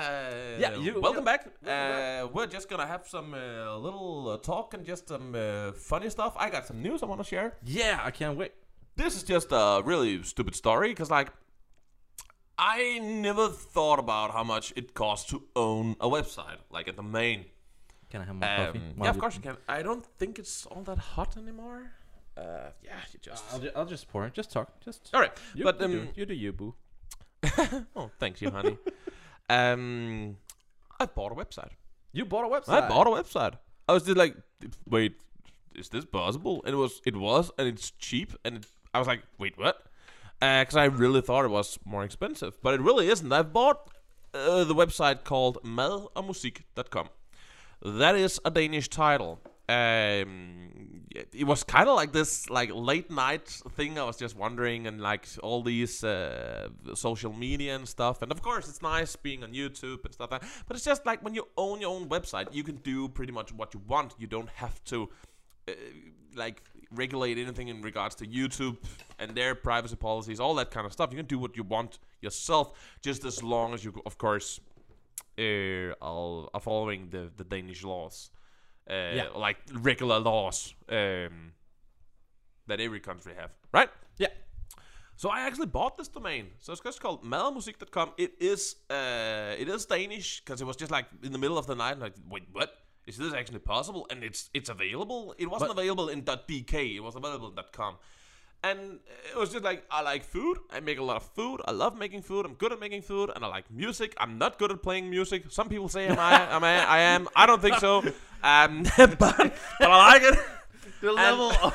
Yeah, 0.58 0.76
you- 0.76 1.00
welcome 1.00 1.20
you- 1.22 1.24
back. 1.24 1.46
Uh, 1.66 2.28
we're 2.32 2.46
just 2.46 2.68
gonna 2.68 2.86
have 2.86 3.08
some 3.08 3.32
uh, 3.32 3.74
little 3.78 4.28
uh, 4.28 4.36
talk 4.36 4.74
and 4.74 4.84
just 4.84 5.08
some 5.08 5.34
uh, 5.34 5.72
funny 5.72 6.10
stuff. 6.10 6.34
I 6.36 6.50
got 6.50 6.66
some 6.66 6.82
news 6.82 7.02
I 7.02 7.06
want 7.06 7.20
to 7.22 7.26
share. 7.26 7.54
Yeah, 7.64 7.98
I 8.04 8.10
can't 8.10 8.36
wait. 8.36 8.52
This 8.96 9.14
is 9.16 9.22
just 9.22 9.48
a 9.52 9.82
really 9.84 10.22
stupid 10.22 10.54
story 10.54 10.88
because, 10.88 11.10
like, 11.10 11.28
I 12.58 12.98
never 12.98 13.48
thought 13.48 13.98
about 13.98 14.30
how 14.30 14.42
much 14.42 14.72
it 14.76 14.94
costs 14.94 15.28
to 15.30 15.42
own 15.54 15.96
a 16.00 16.08
website, 16.08 16.58
like 16.70 16.88
a 16.88 16.92
domain. 16.92 17.44
Can 18.10 18.22
I 18.22 18.24
have 18.24 18.36
more 18.36 18.48
coffee? 18.48 18.78
Um, 18.78 18.92
While 18.96 19.06
yeah, 19.06 19.10
of 19.10 19.18
course 19.18 19.36
you 19.36 19.42
can. 19.42 19.56
I 19.68 19.82
don't 19.82 20.04
think 20.18 20.38
it's 20.38 20.64
all 20.66 20.82
that 20.84 20.98
hot 20.98 21.36
anymore. 21.36 21.90
Uh, 22.36 22.70
yeah, 22.82 22.92
you 23.12 23.18
just. 23.20 23.44
I'll, 23.52 23.58
ju- 23.58 23.70
I'll 23.76 23.86
just 23.86 24.08
pour 24.08 24.26
it. 24.26 24.32
Just 24.32 24.50
talk. 24.50 24.80
Just. 24.80 25.10
all 25.12 25.20
right, 25.20 25.32
You, 25.54 25.64
but 25.64 25.78
you, 25.80 25.84
um, 25.84 25.92
do, 25.92 26.08
you 26.14 26.26
do 26.26 26.34
you, 26.34 26.52
boo. 26.52 26.74
oh, 27.96 28.10
thanks 28.18 28.40
you, 28.40 28.50
honey. 28.50 28.78
um, 29.50 30.36
I 30.98 31.06
bought 31.06 31.32
a 31.32 31.34
website. 31.34 31.72
You 32.12 32.24
bought 32.24 32.44
a 32.44 32.48
website. 32.48 32.82
I 32.82 32.88
bought 32.88 33.06
a 33.06 33.10
website. 33.10 33.54
I 33.88 33.92
was 33.92 34.04
just 34.04 34.16
like, 34.16 34.36
wait, 34.88 35.16
is 35.74 35.88
this 35.90 36.04
possible? 36.04 36.62
And 36.64 36.74
it 36.74 36.78
was, 36.78 37.02
it 37.04 37.16
was, 37.16 37.50
and 37.58 37.68
it's 37.68 37.90
cheap. 37.90 38.32
And 38.44 38.56
it, 38.56 38.66
I 38.96 38.98
was 38.98 39.06
like, 39.06 39.22
wait, 39.38 39.58
what? 39.58 39.76
Because 40.40 40.76
I 40.76 40.86
really 40.86 41.20
thought 41.20 41.44
it 41.44 41.50
was 41.50 41.78
more 41.84 42.02
expensive, 42.02 42.60
but 42.62 42.72
it 42.74 42.80
really 42.80 43.08
isn't. 43.08 43.30
I've 43.30 43.52
bought 43.52 43.90
uh, 44.32 44.64
the 44.64 44.74
website 44.74 45.22
called 45.22 45.58
madogmusik.com. 45.62 47.08
That 47.82 48.16
is 48.16 48.40
a 48.44 48.50
Danish 48.50 48.88
title. 48.88 49.38
Um, 49.68 51.02
it 51.10 51.44
was 51.46 51.62
kind 51.62 51.88
of 51.90 51.96
like 51.96 52.12
this, 52.12 52.48
like 52.48 52.70
late 52.72 53.10
night 53.10 53.48
thing. 53.76 53.98
I 53.98 54.04
was 54.04 54.16
just 54.16 54.34
wondering, 54.34 54.86
and 54.86 54.98
like 55.00 55.26
all 55.42 55.62
these 55.62 56.02
uh, 56.02 56.68
social 56.94 57.34
media 57.34 57.76
and 57.76 57.86
stuff. 57.86 58.22
And 58.22 58.32
of 58.32 58.40
course, 58.40 58.66
it's 58.66 58.80
nice 58.80 59.14
being 59.14 59.42
on 59.42 59.52
YouTube 59.52 60.04
and 60.06 60.14
stuff. 60.14 60.30
Like 60.30 60.40
that. 60.40 60.50
But 60.66 60.76
it's 60.76 60.86
just 60.86 61.04
like 61.04 61.22
when 61.22 61.34
you 61.34 61.48
own 61.58 61.82
your 61.82 61.94
own 61.94 62.08
website, 62.08 62.46
you 62.50 62.64
can 62.64 62.76
do 62.76 63.08
pretty 63.08 63.32
much 63.32 63.52
what 63.52 63.74
you 63.74 63.82
want. 63.86 64.14
You 64.18 64.26
don't 64.26 64.50
have 64.50 64.82
to 64.84 65.10
uh, 65.68 65.72
like 66.34 66.62
regulate 66.94 67.38
anything 67.38 67.68
in 67.68 67.82
regards 67.82 68.14
to 68.16 68.26
YouTube 68.26 68.76
and 69.18 69.34
their 69.34 69.54
privacy 69.54 69.96
policies, 69.96 70.40
all 70.40 70.54
that 70.56 70.70
kind 70.70 70.86
of 70.86 70.92
stuff. 70.92 71.10
You 71.12 71.16
can 71.16 71.26
do 71.26 71.38
what 71.38 71.56
you 71.56 71.62
want 71.62 71.98
yourself, 72.20 72.72
just 73.02 73.24
as 73.24 73.42
long 73.42 73.74
as 73.74 73.84
you, 73.84 73.92
of 74.06 74.16
course, 74.18 74.60
uh, 75.38 75.92
are 76.00 76.60
following 76.60 77.08
the 77.10 77.30
the 77.36 77.44
Danish 77.44 77.84
laws, 77.84 78.30
uh, 78.90 78.94
Yeah. 79.14 79.28
like 79.34 79.58
regular 79.72 80.18
laws 80.20 80.74
um, 80.88 81.52
that 82.66 82.80
every 82.80 83.00
country 83.00 83.34
have, 83.34 83.50
right? 83.72 83.90
Yeah. 84.18 84.28
So 85.16 85.30
I 85.30 85.40
actually 85.46 85.66
bought 85.66 85.96
this 85.96 86.08
domain. 86.08 86.46
So 86.58 86.72
it's 86.72 86.82
just 86.82 87.00
called 87.00 87.22
madmusik.com. 87.24 88.12
It 88.18 88.32
is 88.40 88.76
uh, 88.90 89.54
it 89.58 89.68
is 89.68 89.86
Danish 89.86 90.40
because 90.40 90.60
it 90.62 90.66
was 90.66 90.76
just 90.76 90.90
like 90.90 91.06
in 91.22 91.32
the 91.32 91.38
middle 91.38 91.58
of 91.58 91.66
the 91.66 91.74
night. 91.74 91.98
Like, 91.98 92.14
wait, 92.28 92.44
what? 92.52 92.70
Is 93.06 93.16
this 93.16 93.32
actually 93.32 93.60
possible? 93.60 94.06
And 94.10 94.22
it's 94.24 94.50
it's 94.52 94.68
available. 94.68 95.34
It 95.38 95.46
wasn't 95.46 95.70
But- 95.70 95.78
available 95.78 96.08
in 96.08 96.22
.dk. 96.22 96.96
It 96.96 97.00
was 97.00 97.14
available 97.16 97.48
in 97.48 97.64
.com. 97.72 97.96
And 98.64 98.98
it 99.30 99.36
was 99.38 99.52
just 99.52 99.62
like 99.62 99.84
I 99.90 100.00
like 100.02 100.24
food. 100.24 100.58
I 100.72 100.80
make 100.80 100.98
a 100.98 101.02
lot 101.02 101.16
of 101.16 101.22
food. 101.34 101.60
I 101.66 101.70
love 101.70 101.96
making 101.96 102.22
food. 102.22 102.44
I'm 102.46 102.54
good 102.54 102.72
at 102.72 102.80
making 102.80 103.02
food, 103.02 103.30
and 103.34 103.44
I 103.44 103.48
like 103.48 103.70
music. 103.70 104.14
I'm 104.18 104.38
not 104.38 104.58
good 104.58 104.72
at 104.72 104.82
playing 104.82 105.08
music. 105.08 105.44
Some 105.50 105.68
people 105.68 105.88
say 105.88 106.06
am 106.08 106.18
I? 106.18 106.50
Am 106.50 106.64
I? 106.64 106.84
I 106.84 106.98
am. 107.14 107.28
I 107.36 107.46
don't 107.46 107.60
think 107.62 107.78
so. 107.78 108.02
Um, 108.42 108.84
but, 108.96 109.18
but 109.18 109.54
I 109.80 110.12
like 110.12 110.22
it. 110.22 110.38
The 111.00 111.10
level 111.10 111.50
of 111.64 111.74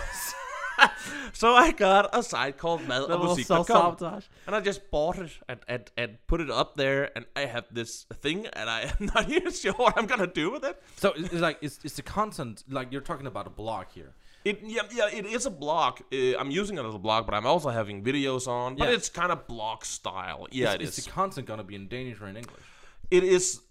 So 1.34 1.55
I 1.55 1.72
got 1.72 2.15
a 2.15 2.22
site 2.24 2.57
called 2.57 2.82
madmusik.com. 2.82 3.43
self-sabotage. 3.43 4.26
And 4.47 4.55
I 4.55 4.59
just 4.59 4.91
bought 4.91 5.17
it 5.17 5.32
and, 5.47 5.59
and, 5.67 5.91
and 5.97 6.17
put 6.28 6.41
it 6.41 6.51
up 6.51 6.76
there, 6.76 7.09
and 7.15 7.26
I 7.36 7.45
have 7.45 7.65
this 7.72 8.05
thing, 8.15 8.47
and 8.47 8.69
I 8.69 8.82
am 8.99 9.05
not 9.15 9.30
even 9.30 9.51
sure 9.51 9.74
what 9.74 9.97
I'm 9.97 10.05
gonna 10.07 10.28
do 10.28 10.51
with 10.51 10.63
it. 10.63 10.82
So 10.97 11.13
it's 11.15 11.32
it's 11.34 11.41
like 11.41 11.57
it's, 11.61 11.80
it's 11.84 11.95
the 11.95 12.01
content 12.03 12.63
like 12.69 12.91
you're 12.91 13.01
talking 13.01 13.28
about 13.28 13.47
a 13.47 13.49
blog 13.49 13.86
here. 13.93 14.13
It 14.43 14.59
yeah, 14.63 14.82
yeah 14.93 15.07
it 15.11 15.26
is 15.26 15.45
a 15.45 15.51
blog. 15.51 16.01
Uh, 16.13 16.38
I'm 16.38 16.51
using 16.51 16.78
it 16.78 16.86
as 16.86 16.93
a 16.95 16.99
blog, 16.99 17.26
but 17.26 17.34
I'm 17.36 17.45
also 17.45 17.69
having 17.69 18.03
videos 18.03 18.47
on. 18.47 18.76
But 18.76 18.89
Yeah. 18.89 18.95
it's 18.95 19.09
kind 19.09 19.32
of 19.32 19.47
blog 19.47 19.86
style. 19.86 20.47
Yeah, 20.51 20.69
is, 20.69 20.76
it 20.76 20.82
is 20.82 20.97
is. 20.97 21.05
the 21.05 21.11
content 21.11 21.47
gonna 21.47 21.63
be 21.63 21.76
in 21.76 21.88
Danish 21.88 22.19
or 22.19 22.28
in 22.28 22.38
English? 22.38 22.63
It 23.12 23.24
is. 23.24 23.62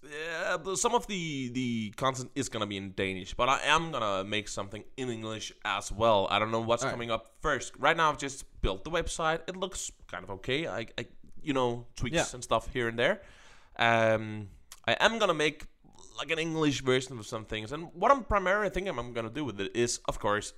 Uh, 0.51 0.75
some 0.75 0.95
of 0.95 1.07
the 1.07 1.49
the 1.53 1.91
content 1.97 2.31
is 2.35 2.49
gonna 2.49 2.67
be 2.67 2.77
in 2.77 2.93
Danish, 2.95 3.33
but 3.35 3.49
I 3.49 3.61
am 3.65 3.91
gonna 3.91 4.23
make 4.25 4.49
something 4.49 4.85
in 4.97 5.09
English 5.09 5.53
as 5.65 5.91
well. 5.91 6.27
I 6.31 6.39
don't 6.39 6.51
know 6.51 6.61
what's 6.61 6.85
coming 6.85 7.11
up 7.11 7.33
first. 7.41 7.73
Right 7.79 7.97
now, 7.97 8.11
I've 8.11 8.19
just 8.19 8.45
built 8.61 8.85
the 8.85 8.91
website. 8.91 9.41
It 9.49 9.57
looks 9.57 9.91
kind 10.09 10.25
of 10.25 10.31
okay. 10.31 10.67
I, 10.69 10.87
I 10.99 11.07
you 11.43 11.55
know, 11.55 11.87
tweaks 11.97 12.17
Yeah. 12.17 12.25
and 12.35 12.43
stuff 12.45 12.69
here 12.73 12.89
and 12.89 12.99
there. 12.99 13.23
Um, 13.79 14.49
I 14.87 14.95
am 15.01 15.19
gonna 15.19 15.35
make 15.35 15.65
like 16.19 16.31
an 16.31 16.39
English 16.39 16.83
version 16.83 17.19
of 17.19 17.27
some 17.27 17.45
things, 17.47 17.73
and 17.73 17.89
what 17.95 18.11
I'm 18.11 18.25
primarily 18.25 18.69
thinking 18.69 18.99
I'm 18.99 19.13
gonna 19.15 19.31
do 19.31 19.45
with 19.45 19.59
it 19.61 19.75
is, 19.75 20.01
of 20.07 20.19
course, 20.19 20.53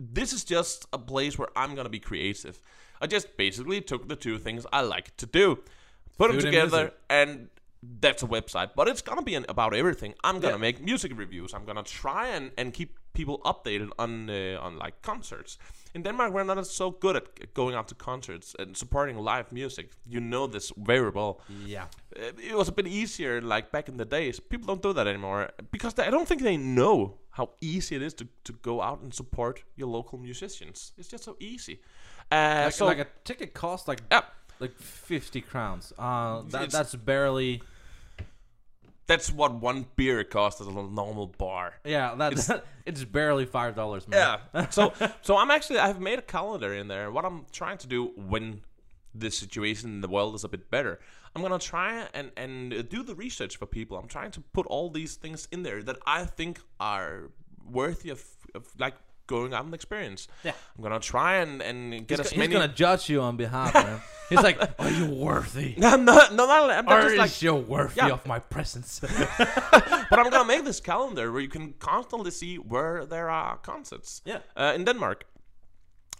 this 0.00 0.32
is 0.32 0.42
just 0.44 0.86
a 0.92 0.98
place 0.98 1.36
where 1.38 1.48
I'm 1.54 1.74
gonna 1.74 1.90
be 1.90 2.00
creative. 2.00 2.62
I 3.00 3.06
just 3.08 3.36
basically 3.36 3.80
took 3.82 4.08
the 4.08 4.16
two 4.16 4.38
things 4.38 4.64
I 4.72 4.80
like 4.80 5.14
to 5.18 5.26
do, 5.26 5.56
put 6.16 6.28
them 6.28 6.36
Food 6.40 6.44
and 6.46 6.52
together, 6.54 6.76
music. 6.78 6.94
and 7.10 7.48
that's 8.00 8.22
a 8.22 8.26
website. 8.26 8.70
But 8.76 8.88
it's 8.88 9.02
gonna 9.02 9.22
be 9.22 9.34
an, 9.34 9.44
about 9.48 9.74
everything. 9.74 10.14
I'm 10.24 10.40
gonna 10.40 10.54
Yeah. 10.54 10.60
make 10.60 10.80
music 10.80 11.12
reviews. 11.18 11.52
I'm 11.54 11.64
gonna 11.64 11.82
try 11.82 12.28
and, 12.36 12.50
and 12.58 12.72
keep 12.72 12.90
people 13.12 13.40
updated 13.44 13.90
on 13.98 14.30
uh, 14.30 14.58
on 14.66 14.78
like 14.78 14.94
concerts. 15.02 15.58
In 15.94 16.02
Denmark, 16.02 16.32
we're 16.32 16.44
not 16.54 16.66
so 16.66 16.90
good 16.90 17.16
at 17.16 17.54
going 17.54 17.74
out 17.74 17.88
to 17.88 17.94
concerts 17.94 18.54
and 18.58 18.76
supporting 18.76 19.18
live 19.18 19.44
music. 19.52 19.90
You 20.08 20.20
know 20.20 20.46
this 20.46 20.72
very 20.76 21.10
well. 21.10 21.40
Yeah. 21.66 21.84
Uh, 22.16 22.32
It 22.50 22.54
was 22.54 22.68
a 22.68 22.72
bit 22.72 22.86
easier 22.86 23.40
like 23.42 23.70
back 23.72 23.88
in 23.88 23.96
the 23.96 24.04
days. 24.04 24.40
People 24.40 24.66
don't 24.66 24.82
do 24.82 24.92
that 24.94 25.06
anymore 25.06 25.48
because 25.70 25.94
they, 25.94 26.06
I 26.06 26.10
don't 26.10 26.26
think 26.28 26.42
they 26.42 26.56
know 26.56 27.18
how 27.30 27.50
easy 27.60 27.94
it 27.96 28.02
is 28.02 28.14
to, 28.14 28.24
to 28.44 28.52
go 28.62 28.80
out 28.80 29.00
and 29.02 29.14
support 29.14 29.64
your 29.76 29.88
local 29.90 30.18
musicians. 30.18 30.92
It's 30.98 31.08
just 31.12 31.24
so 31.24 31.36
easy. 31.40 31.80
Uh, 32.30 32.62
Like, 32.64 32.72
so 32.74 32.86
like 32.86 33.00
a 33.02 33.06
ticket 33.24 33.52
costs 33.52 33.88
like 33.88 34.02
yeah, 34.10 34.22
like 34.60 34.74
fifty 35.08 35.40
crowns. 35.40 35.92
Uh, 35.98 36.42
that, 36.50 36.70
that's 36.70 36.94
barely. 36.94 37.60
That's 39.06 39.32
what 39.32 39.54
one 39.54 39.86
beer 39.96 40.24
costs 40.24 40.60
at 40.60 40.66
a 40.66 40.72
normal 40.72 41.26
bar. 41.26 41.74
Yeah, 41.84 42.14
that's 42.16 42.50
it's, 42.86 43.04
barely 43.04 43.46
five 43.46 43.74
dollars. 43.74 44.06
Yeah. 44.10 44.38
so 44.70 44.92
so 45.22 45.36
I'm 45.36 45.50
actually 45.50 45.78
I've 45.78 46.00
made 46.00 46.18
a 46.18 46.22
calendar 46.22 46.72
in 46.74 46.88
there. 46.88 47.10
What 47.10 47.24
I'm 47.24 47.46
trying 47.52 47.78
to 47.78 47.86
do 47.86 48.12
when 48.16 48.62
this 49.14 49.36
situation 49.36 49.90
in 49.90 50.00
the 50.00 50.08
world 50.08 50.34
is 50.34 50.44
a 50.44 50.48
bit 50.48 50.70
better, 50.70 51.00
I'm 51.34 51.42
gonna 51.42 51.58
try 51.58 52.06
and 52.14 52.30
and 52.36 52.72
uh, 52.72 52.82
do 52.82 53.02
the 53.02 53.14
research 53.14 53.56
for 53.56 53.66
people. 53.66 53.96
I'm 53.98 54.08
trying 54.08 54.30
to 54.32 54.40
put 54.40 54.66
all 54.66 54.90
these 54.90 55.16
things 55.16 55.48
in 55.50 55.62
there 55.62 55.82
that 55.82 55.98
I 56.06 56.24
think 56.24 56.60
are 56.78 57.30
worthy 57.64 58.10
of, 58.10 58.24
of 58.54 58.66
like 58.78 58.94
going 59.26 59.52
out 59.54 59.64
and 59.64 59.74
experience. 59.74 60.28
Yeah. 60.44 60.52
I'm 60.76 60.82
gonna 60.82 61.00
try 61.00 61.36
and 61.36 61.62
and 61.62 61.92
He's, 61.92 62.02
get 62.06 62.16
go- 62.18 62.24
as 62.24 62.30
he's 62.30 62.48
gonna 62.48 62.68
judge 62.68 63.08
you 63.10 63.20
on 63.20 63.36
behalf, 63.36 63.74
man. 63.74 64.00
He's 64.28 64.42
like, 64.42 64.58
"Are 64.78 64.90
you 64.90 65.06
worthy? 65.06 65.74
no, 65.76 65.96
no, 65.96 66.14
no, 66.32 66.46
no, 66.46 66.70
I'm 66.70 66.84
not 66.86 67.02
just 67.02 67.16
like 67.16 67.42
you're 67.42 67.54
worthy 67.54 67.96
Yeah. 68.00 68.12
of 68.12 68.26
my 68.26 68.38
presence?" 68.38 69.00
but 70.10 70.18
I'm 70.18 70.30
gonna 70.30 70.44
make 70.46 70.64
this 70.64 70.80
calendar 70.80 71.30
where 71.32 71.40
you 71.42 71.48
can 71.48 71.74
constantly 71.78 72.30
see 72.30 72.56
where 72.56 73.04
there 73.06 73.28
are 73.30 73.58
concerts. 73.58 74.22
Yeah. 74.24 74.38
Uh, 74.56 74.72
in 74.74 74.84
Denmark, 74.84 75.24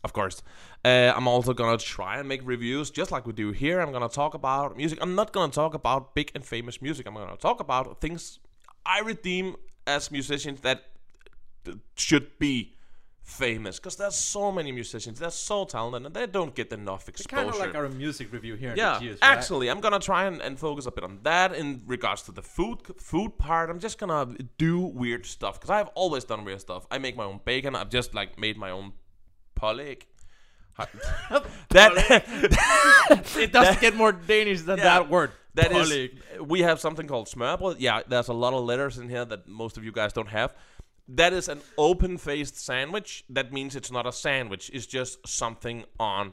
of 0.05 0.13
course. 0.13 0.43
Uh, 0.85 1.13
I'm 1.17 1.29
also 1.29 1.53
gonna 1.55 1.79
try 1.79 2.19
and 2.19 2.29
make 2.29 2.41
reviews 2.45 2.91
just 2.91 3.11
like 3.13 3.27
we 3.27 3.33
do 3.33 3.53
here. 3.53 3.81
I'm 3.81 3.93
gonna 3.93 4.09
talk 4.09 4.35
about 4.35 4.77
music. 4.77 4.99
I'm 5.03 5.15
not 5.15 5.33
gonna 5.33 5.53
talk 5.53 5.75
about 5.75 6.15
big 6.15 6.31
and 6.35 6.45
famous 6.45 6.83
music. 6.83 7.07
I'm 7.07 7.15
gonna 7.15 7.37
talk 7.37 7.61
about 7.61 8.01
things 8.01 8.39
I 8.85 9.01
redeem 9.01 9.55
as 9.87 10.11
musicians 10.11 10.61
that 10.61 10.79
should 11.97 12.39
be 12.39 12.75
famous 13.23 13.79
because 13.79 13.97
there's 13.97 14.15
so 14.17 14.51
many 14.53 14.73
musicians. 14.73 15.19
They're 15.19 15.31
so 15.31 15.65
talented 15.65 16.07
and 16.07 16.15
they 16.15 16.27
don't 16.27 16.55
get 16.55 16.73
enough 16.73 17.09
exposure. 17.09 17.37
kind 17.37 17.49
of 17.49 17.59
like 17.59 17.75
our 17.75 17.89
music 17.89 18.33
review 18.33 18.55
here. 18.57 18.75
Yeah, 18.77 18.99
Gears, 19.01 19.19
right? 19.23 19.31
actually, 19.37 19.69
I'm 19.71 19.81
gonna 19.81 20.01
try 20.01 20.25
and, 20.25 20.41
and 20.43 20.59
focus 20.59 20.87
a 20.87 20.91
bit 20.91 21.05
on 21.05 21.21
that 21.23 21.55
in 21.55 21.83
regards 21.87 22.23
to 22.23 22.33
the 22.33 22.43
food 22.43 22.79
food 22.99 23.39
part. 23.39 23.71
I'm 23.71 23.79
just 23.79 23.99
gonna 23.99 24.27
do 24.59 24.79
weird 24.81 25.25
stuff 25.27 25.55
because 25.61 25.71
I've 25.71 25.89
always 25.95 26.25
done 26.25 26.45
weird 26.45 26.61
stuff. 26.61 26.87
I 26.91 26.99
make 26.99 27.17
my 27.17 27.25
own 27.25 27.41
bacon. 27.45 27.75
I've 27.77 27.91
just 27.91 28.15
like 28.15 28.39
made 28.39 28.57
my 28.57 28.71
own 28.71 28.93
pålæg. 29.61 30.03
that 31.71 31.93
it 33.37 33.53
doesn't 33.57 33.81
get 33.81 33.95
more 33.95 34.13
Danish 34.13 34.63
than 34.63 34.79
Yeah. 34.79 34.85
that 34.85 35.11
word. 35.11 35.31
that 35.55 35.71
is 35.73 35.89
Pålæg. 35.91 36.11
we 36.49 36.61
have 36.63 36.81
something 36.81 37.07
called 37.07 37.29
smørrebrød. 37.29 37.77
Yeah, 37.79 38.01
there's 38.09 38.29
a 38.29 38.33
lot 38.33 38.55
of 38.55 38.65
letters 38.65 38.99
in 38.99 39.09
here 39.09 39.25
that 39.27 39.47
most 39.47 39.77
of 39.79 39.85
you 39.85 39.93
guys 39.93 40.13
don't 40.13 40.29
have. 40.29 40.55
That 41.15 41.33
is 41.35 41.49
an 41.49 41.61
open-faced 41.77 42.57
sandwich. 42.59 43.25
That 43.29 43.53
means 43.53 43.77
it's 43.77 43.91
not 43.91 44.07
a 44.07 44.13
sandwich. 44.13 44.71
It's 44.73 44.87
just 44.87 45.27
something 45.29 45.85
on 46.01 46.33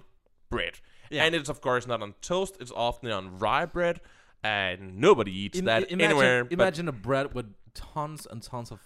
bread. 0.50 0.80
Yeah. 1.10 1.26
And 1.26 1.36
it's 1.36 1.50
of 1.50 1.60
course 1.60 1.86
not 1.88 2.02
on 2.02 2.14
toast. 2.22 2.58
It's 2.62 2.72
often 2.72 3.12
on 3.12 3.40
rye 3.40 3.66
bread, 3.66 4.00
and 4.44 4.98
nobody 4.98 5.32
eats 5.32 5.60
Im- 5.60 5.66
that 5.66 5.92
imagine, 5.92 6.02
anywhere. 6.02 6.48
Imagine 6.50 6.88
a 6.88 6.92
bread 6.94 7.34
with 7.34 7.48
tons 7.74 8.28
and 8.30 8.42
tons 8.42 8.72
of 8.72 8.80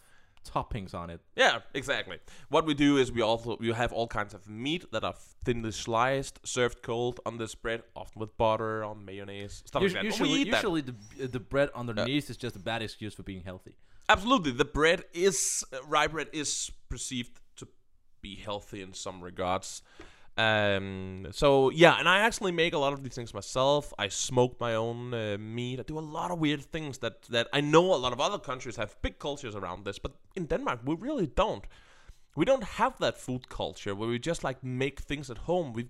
toppings 0.43 0.93
on 0.93 1.09
it. 1.09 1.21
yeah, 1.35 1.59
exactly. 1.73 2.17
What 2.49 2.65
we 2.65 2.73
do 2.73 2.97
is 2.97 3.11
we 3.11 3.21
also 3.21 3.57
we 3.59 3.71
have 3.71 3.93
all 3.93 4.07
kinds 4.07 4.33
of 4.33 4.49
meat 4.49 4.85
that 4.91 5.03
are 5.03 5.15
thinly 5.45 5.71
sliced, 5.71 6.39
served 6.45 6.81
cold 6.81 7.19
on 7.25 7.37
this 7.37 7.55
bread, 7.55 7.83
often 7.95 8.19
with 8.19 8.35
butter 8.37 8.83
or 8.83 8.95
mayonnaise, 8.95 9.63
stuff 9.65 9.83
Us- 9.83 9.93
like 9.93 10.01
that. 10.01 10.05
Usually, 10.05 10.41
eat 10.41 10.51
that. 10.51 10.63
the 10.63 11.27
the 11.27 11.39
bread 11.39 11.69
uh, 11.73 11.79
underneath 11.79 12.29
is 12.29 12.37
just 12.37 12.55
a 12.55 12.59
bad 12.59 12.81
excuse 12.81 13.13
for 13.13 13.23
being 13.23 13.43
healthy. 13.43 13.75
Absolutely, 14.09 14.51
the 14.51 14.65
bread 14.65 15.03
is 15.13 15.63
uh, 15.73 15.77
rye 15.87 16.07
bread 16.07 16.27
is 16.33 16.71
perceived 16.89 17.39
to 17.55 17.67
be 18.21 18.35
healthy 18.35 18.81
in 18.81 18.93
some 18.93 19.21
regards. 19.23 19.81
Um, 20.37 21.27
so 21.31 21.69
yeah, 21.69 21.99
and 21.99 22.09
I 22.09 22.19
actually 22.19 22.51
make 22.51 22.73
a 22.73 22.79
lot 22.79 22.93
of 22.93 23.03
these 23.03 23.15
things 23.15 23.33
myself. 23.33 23.93
I 23.99 24.09
smoke 24.09 24.59
my 24.59 24.75
own 24.75 25.13
uh, 25.13 25.37
meat. 25.39 25.79
I 25.79 25.83
do 25.83 25.99
a 25.99 26.01
lot 26.01 26.31
of 26.31 26.39
weird 26.39 26.61
things 26.63 26.97
that 26.99 27.23
that 27.29 27.47
I 27.53 27.61
know 27.61 27.93
a 27.93 27.97
lot 27.97 28.13
of 28.13 28.19
other 28.19 28.39
countries 28.39 28.75
have 28.77 28.95
big 29.01 29.19
cultures 29.19 29.55
around 29.55 29.85
this, 29.85 29.99
but 29.99 30.13
in 30.35 30.47
Denmark 30.47 30.79
we 30.85 30.95
really 30.95 31.27
don't. 31.27 31.65
We 32.35 32.45
don't 32.45 32.63
have 32.63 32.97
that 32.99 33.17
food 33.19 33.47
culture 33.49 33.95
where 33.95 34.09
we 34.09 34.19
just 34.19 34.43
like 34.43 34.63
make 34.63 35.01
things 35.01 35.29
at 35.29 35.37
home. 35.37 35.73
We 35.73 35.87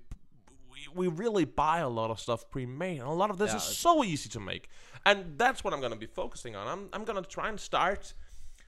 we, 0.71 0.87
we 0.95 1.07
really 1.07 1.45
buy 1.45 1.79
a 1.79 1.89
lot 1.89 2.11
of 2.11 2.19
stuff 2.19 2.49
pre-made, 2.49 2.99
and 2.99 3.07
a 3.07 3.13
lot 3.13 3.29
of 3.29 3.37
this 3.37 3.51
Yeah, 3.51 3.57
is 3.57 3.63
so 3.63 4.03
easy 4.03 4.29
to 4.29 4.39
make. 4.39 4.69
And 5.05 5.37
that's 5.37 5.63
what 5.63 5.73
I'm 5.73 5.81
gonna 5.81 5.95
be 5.95 6.05
focusing 6.05 6.55
on. 6.55 6.67
I'm 6.67 6.89
I'm 6.93 7.03
gonna 7.05 7.21
try 7.21 7.49
and 7.49 7.59
start 7.59 8.13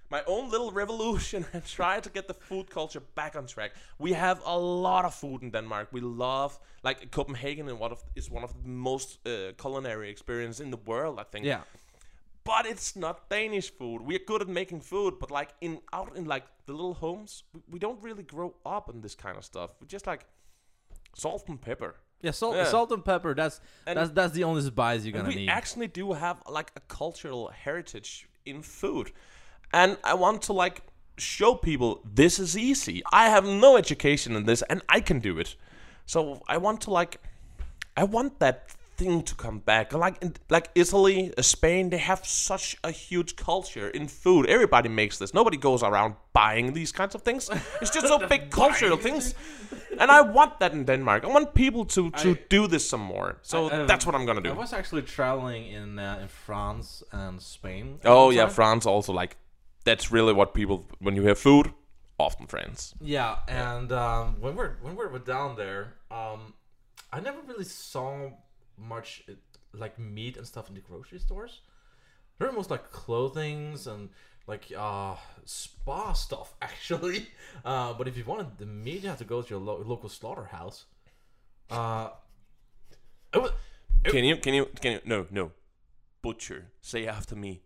my 0.09 0.23
own 0.27 0.49
little 0.51 0.71
revolution 0.71 1.45
and 1.53 1.65
try 1.65 1.99
to 1.99 2.09
get 2.09 2.27
the 2.27 2.33
food 2.33 2.69
culture 2.69 3.01
back 3.15 3.35
on 3.35 3.47
track. 3.47 3.71
We 3.99 4.13
have 4.13 4.41
a 4.45 4.57
lot 4.57 5.05
of 5.05 5.13
food 5.13 5.41
in 5.41 5.51
Denmark. 5.51 5.89
We 5.91 6.01
love 6.01 6.59
like 6.83 7.11
Copenhagen 7.11 7.69
and 7.69 7.79
one 7.79 7.91
of 7.91 8.03
is 8.15 8.29
one 8.29 8.43
of 8.43 8.53
the 8.53 8.67
most 8.67 9.25
uh, 9.27 9.53
culinary 9.57 10.09
experience 10.09 10.59
in 10.59 10.71
the 10.71 10.81
world. 10.85 11.19
I 11.19 11.23
think. 11.23 11.45
Yeah. 11.45 11.61
But 12.43 12.67
it's 12.67 12.95
not 12.95 13.27
Danish 13.29 13.71
food. 13.71 14.01
We 14.03 14.15
are 14.15 14.25
good 14.27 14.41
at 14.41 14.47
making 14.47 14.81
food, 14.81 15.15
but 15.19 15.31
like 15.31 15.49
in 15.61 15.79
out 15.91 16.15
in 16.15 16.25
like 16.25 16.45
the 16.65 16.73
little 16.73 16.93
homes, 16.93 17.43
we, 17.53 17.61
we 17.71 17.79
don't 17.79 18.01
really 18.03 18.23
grow 18.23 18.53
up 18.65 18.89
in 18.89 19.01
this 19.01 19.15
kind 19.15 19.37
of 19.37 19.43
stuff. 19.43 19.71
We 19.81 19.87
just 19.87 20.05
like 20.05 20.25
salt 21.15 21.47
and 21.47 21.59
pepper. 21.59 21.95
Yeah, 22.21 22.31
salt, 22.31 22.55
Yeah. 22.55 22.65
salt 22.65 22.91
and 22.91 23.03
pepper. 23.05 23.33
That's 23.35 23.59
And- 23.85 23.97
that's 23.97 24.11
that's 24.11 24.33
the 24.33 24.43
only 24.43 24.61
spice 24.61 25.03
you're 25.05 25.13
gonna 25.13 25.29
we 25.29 25.35
need. 25.35 25.41
We 25.43 25.49
actually 25.49 25.87
do 25.87 26.13
have 26.13 26.41
like 26.49 26.71
a 26.75 26.79
cultural 26.81 27.49
heritage 27.49 28.27
in 28.45 28.61
food. 28.61 29.11
And 29.73 29.97
I 30.03 30.13
want 30.13 30.41
to 30.43 30.53
like 30.53 30.81
show 31.17 31.55
people 31.55 32.01
this 32.03 32.39
is 32.39 32.57
easy. 32.57 33.01
I 33.11 33.29
have 33.29 33.45
no 33.45 33.77
education 33.77 34.35
in 34.35 34.45
this 34.45 34.61
and 34.69 34.81
I 34.89 35.01
can 35.01 35.19
do 35.19 35.37
it. 35.39 35.55
So 36.05 36.41
I 36.47 36.57
want 36.57 36.81
to 36.81 36.91
like 36.91 37.19
I 37.97 38.03
want 38.03 38.39
that 38.39 38.75
thing 38.97 39.23
to 39.23 39.35
come 39.35 39.59
back. 39.59 39.93
Like 39.93 40.23
like 40.49 40.69
Italy, 40.75 41.31
uh, 41.37 41.41
Spain, 41.41 41.89
they 41.89 41.97
have 41.99 42.19
such 42.25 42.77
a 42.83 42.91
huge 42.91 43.35
culture 43.35 43.89
in 43.93 44.07
food. 44.07 44.45
Everybody 44.47 44.89
makes 44.89 45.17
this. 45.17 45.33
Nobody 45.33 45.57
goes 45.57 45.83
around 45.83 46.15
buying 46.33 46.73
these 46.73 46.91
kinds 46.91 47.15
of 47.15 47.21
things. 47.21 47.49
It's 47.81 47.91
just 47.95 48.07
so 48.07 48.17
big 48.27 48.49
cultural 48.61 48.97
things. 48.97 49.35
And 49.99 50.11
I 50.11 50.21
want 50.21 50.59
that 50.59 50.73
in 50.73 50.85
Denmark. 50.85 51.23
I 51.23 51.27
want 51.27 51.53
people 51.53 51.85
to 51.85 52.09
to 52.11 52.29
I- 52.29 52.39
do 52.49 52.67
this 52.67 52.89
some 52.89 53.03
more. 53.03 53.35
So 53.41 53.57
I- 53.69 53.71
um, 53.81 53.87
that's 53.87 54.05
what 54.05 54.15
I'm 54.15 54.25
gonna 54.25 54.41
do. 54.41 54.51
I 54.51 54.57
was 54.57 54.73
actually 54.73 55.03
traveling 55.03 55.65
in 55.73 55.99
uh, 55.99 56.21
in 56.21 56.27
France 56.27 57.03
and 57.11 57.41
Spain. 57.41 57.99
Oh 58.05 58.31
yeah, 58.31 58.45
time. 58.45 58.53
France 58.53 58.89
also 58.89 59.13
like 59.21 59.35
that's 59.85 60.11
really 60.13 60.33
what 60.33 60.53
people 60.53 60.77
when 60.99 61.15
you 61.15 61.27
have 61.27 61.37
food, 61.39 61.65
often 62.17 62.47
friends. 62.47 62.93
Yeah, 63.01 63.35
and 63.47 63.91
um, 63.91 64.35
when 64.41 64.55
we're 64.55 64.75
when 64.81 64.95
we 64.97 65.05
were 65.05 65.19
down 65.25 65.55
there, 65.55 65.93
um, 66.11 66.53
I 67.13 67.21
never 67.21 67.39
really 67.47 67.65
saw 67.65 68.31
much 68.77 69.23
uh, 69.29 69.33
like 69.73 69.97
meat 69.99 70.37
and 70.37 70.45
stuff 70.47 70.69
in 70.69 70.75
the 70.75 70.81
grocery 70.81 71.19
stores. 71.19 71.61
They're 72.39 72.51
most 72.51 72.69
like 72.69 72.91
clothings 72.91 73.87
and 73.87 74.09
like 74.47 74.71
uh 74.77 75.15
spa 75.45 76.13
stuff 76.13 76.53
actually. 76.61 77.27
Uh, 77.63 77.93
but 77.93 78.07
if 78.07 78.17
you 78.17 78.23
wanted 78.25 78.57
the 78.57 78.65
meat, 78.65 79.03
you 79.03 79.09
have 79.09 79.17
to 79.19 79.23
go 79.25 79.41
to 79.41 79.49
your 79.49 79.59
lo- 79.59 79.81
local 79.85 80.09
slaughterhouse. 80.09 80.85
Uh, 81.69 82.09
it 83.33 83.41
was, 83.41 83.51
Can 84.03 84.23
you 84.23 84.37
can 84.37 84.53
you 84.53 84.65
can 84.81 84.91
you 84.93 84.99
no 85.05 85.25
no 85.31 85.51
butcher 86.21 86.67
say 86.81 87.07
after 87.07 87.35
me 87.35 87.61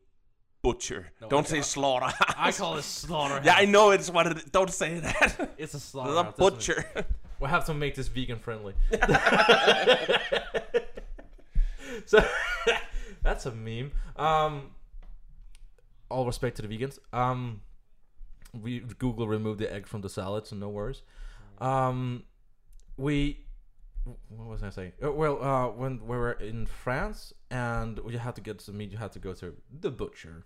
butcher 0.62 1.12
don't 1.30 1.48
say 1.48 1.62
slaughter 1.62 2.12
I 2.38 2.52
call 2.52 2.76
it 2.78 2.84
slaughterhouse. 2.84 3.46
yeah 3.46 3.56
I 3.56 3.64
know 3.66 3.92
it's 3.92 4.10
what 4.10 4.28
it 4.28 4.52
don't 4.52 4.70
say 4.72 5.00
that 5.00 5.52
it's 5.58 5.74
a 5.74 5.78
the 5.78 5.82
slaughterhouse. 5.82 6.36
doesn't 6.36 6.38
butcher 6.56 6.86
We'll 7.40 7.50
have 7.50 7.66
to 7.68 7.74
make 7.74 7.96
this 7.96 8.10
vegan 8.10 8.38
friendly. 8.40 8.74
so 12.10 12.26
that's 13.22 13.46
a 13.46 13.52
meme. 13.52 13.92
Um, 14.16 14.72
all 16.10 16.26
respect 16.26 16.56
to 16.56 16.64
the 16.64 16.68
vegans. 16.68 16.98
Um, 17.14 17.62
we 18.60 18.80
Google 18.80 19.28
removed 19.28 19.60
the 19.60 19.72
egg 19.72 19.86
from 19.86 20.02
the 20.02 20.10
salad, 20.10 20.48
so 20.48 20.56
no 20.56 20.70
worries. 20.70 21.04
Um, 21.60 22.24
we 22.98 23.46
what 24.30 24.48
was 24.48 24.64
I 24.64 24.72
saying? 24.72 24.94
Uh, 25.04 25.12
well, 25.12 25.44
uh, 25.44 25.68
when 25.68 26.00
we 26.00 26.18
were 26.18 26.32
in 26.32 26.66
France 26.66 27.32
and 27.52 28.00
you 28.10 28.18
had 28.18 28.36
to 28.36 28.42
get 28.42 28.60
some 28.60 28.78
meat, 28.78 28.92
you 28.92 28.98
had 28.98 29.12
to 29.12 29.20
go 29.20 29.34
to 29.34 29.54
the 29.80 29.92
butcher, 29.92 30.46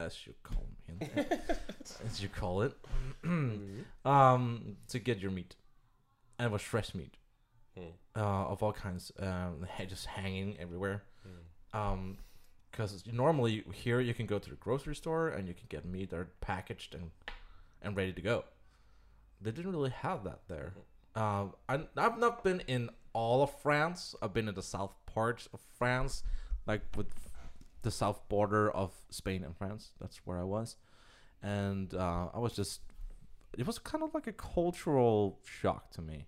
as 0.00 0.26
you 0.26 0.32
call 0.42 0.66
him, 0.86 1.26
as 2.06 2.22
you 2.22 2.30
call 2.30 2.62
it, 2.62 2.74
um, 4.06 4.76
to 4.88 4.98
get 4.98 5.18
your 5.18 5.32
meat, 5.32 5.54
and 6.38 6.46
it 6.46 6.52
was 6.52 6.62
fresh 6.62 6.94
meat, 6.94 7.18
Hmm. 7.76 7.86
uh, 8.14 8.44
of 8.46 8.62
all 8.62 8.72
kinds, 8.72 9.10
um, 9.18 9.66
just 9.88 10.06
hanging 10.06 10.56
everywhere. 10.60 11.02
Um, 11.72 12.18
because 12.70 13.04
normally 13.06 13.64
here 13.72 14.00
you 14.00 14.14
can 14.14 14.26
go 14.26 14.38
to 14.40 14.50
the 14.50 14.56
grocery 14.56 14.96
store 14.96 15.28
and 15.28 15.46
you 15.46 15.54
can 15.54 15.66
get 15.68 15.84
meat 15.84 16.10
that 16.10 16.16
are 16.16 16.30
packaged 16.40 16.94
and 16.94 17.12
and 17.82 17.96
ready 17.96 18.12
to 18.12 18.20
go. 18.20 18.44
They 19.40 19.52
didn't 19.52 19.70
really 19.70 19.90
have 19.90 20.24
that 20.24 20.40
there. 20.48 20.72
Um, 21.14 21.54
I, 21.68 21.80
I've 21.96 22.18
not 22.18 22.42
been 22.42 22.60
in 22.66 22.90
all 23.12 23.42
of 23.42 23.50
France. 23.60 24.14
I've 24.20 24.32
been 24.34 24.48
in 24.48 24.54
the 24.54 24.62
south 24.62 24.94
parts 25.06 25.48
of 25.52 25.60
France, 25.78 26.24
like 26.66 26.82
with 26.96 27.06
the 27.82 27.90
south 27.90 28.28
border 28.28 28.70
of 28.70 28.92
Spain 29.10 29.44
and 29.44 29.56
France. 29.56 29.92
That's 30.00 30.18
where 30.24 30.38
I 30.38 30.44
was, 30.44 30.76
and 31.42 31.94
uh, 31.94 32.28
I 32.34 32.38
was 32.38 32.54
just. 32.54 32.80
It 33.56 33.68
was 33.68 33.78
kind 33.78 34.02
of 34.02 34.12
like 34.14 34.26
a 34.26 34.32
cultural 34.32 35.38
shock 35.44 35.92
to 35.92 36.02
me. 36.02 36.26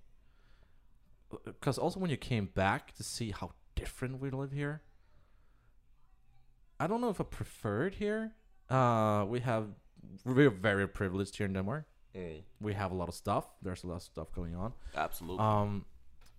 Because 1.45 1.79
also 1.79 2.01
when 2.01 2.11
you 2.11 2.17
came 2.17 2.47
back 2.47 2.95
to 2.97 3.03
see 3.03 3.31
how 3.31 3.53
different 3.75 4.21
we 4.21 4.31
live 4.31 4.53
here, 4.53 4.83
I 6.79 6.87
don't 6.87 7.01
know 7.01 7.11
if 7.11 7.21
I 7.21 7.25
prefer 7.25 7.87
it 7.87 7.95
here. 7.95 8.33
Uh, 8.69 9.25
we 9.29 9.41
have 9.41 9.67
we're 10.25 10.51
very 10.51 10.87
privileged 10.89 11.37
here 11.37 11.47
in 11.47 11.53
Denmark. 11.53 11.87
We 12.61 12.73
have 12.75 12.93
a 12.93 12.95
lot 12.95 13.09
of 13.09 13.15
stuff. 13.15 13.47
There's 13.63 13.85
a 13.85 13.89
lot 13.89 13.97
of 13.97 14.03
stuff 14.03 14.33
going 14.33 14.55
on. 14.55 14.73
absolutely 14.97 15.45
Um, 15.45 15.85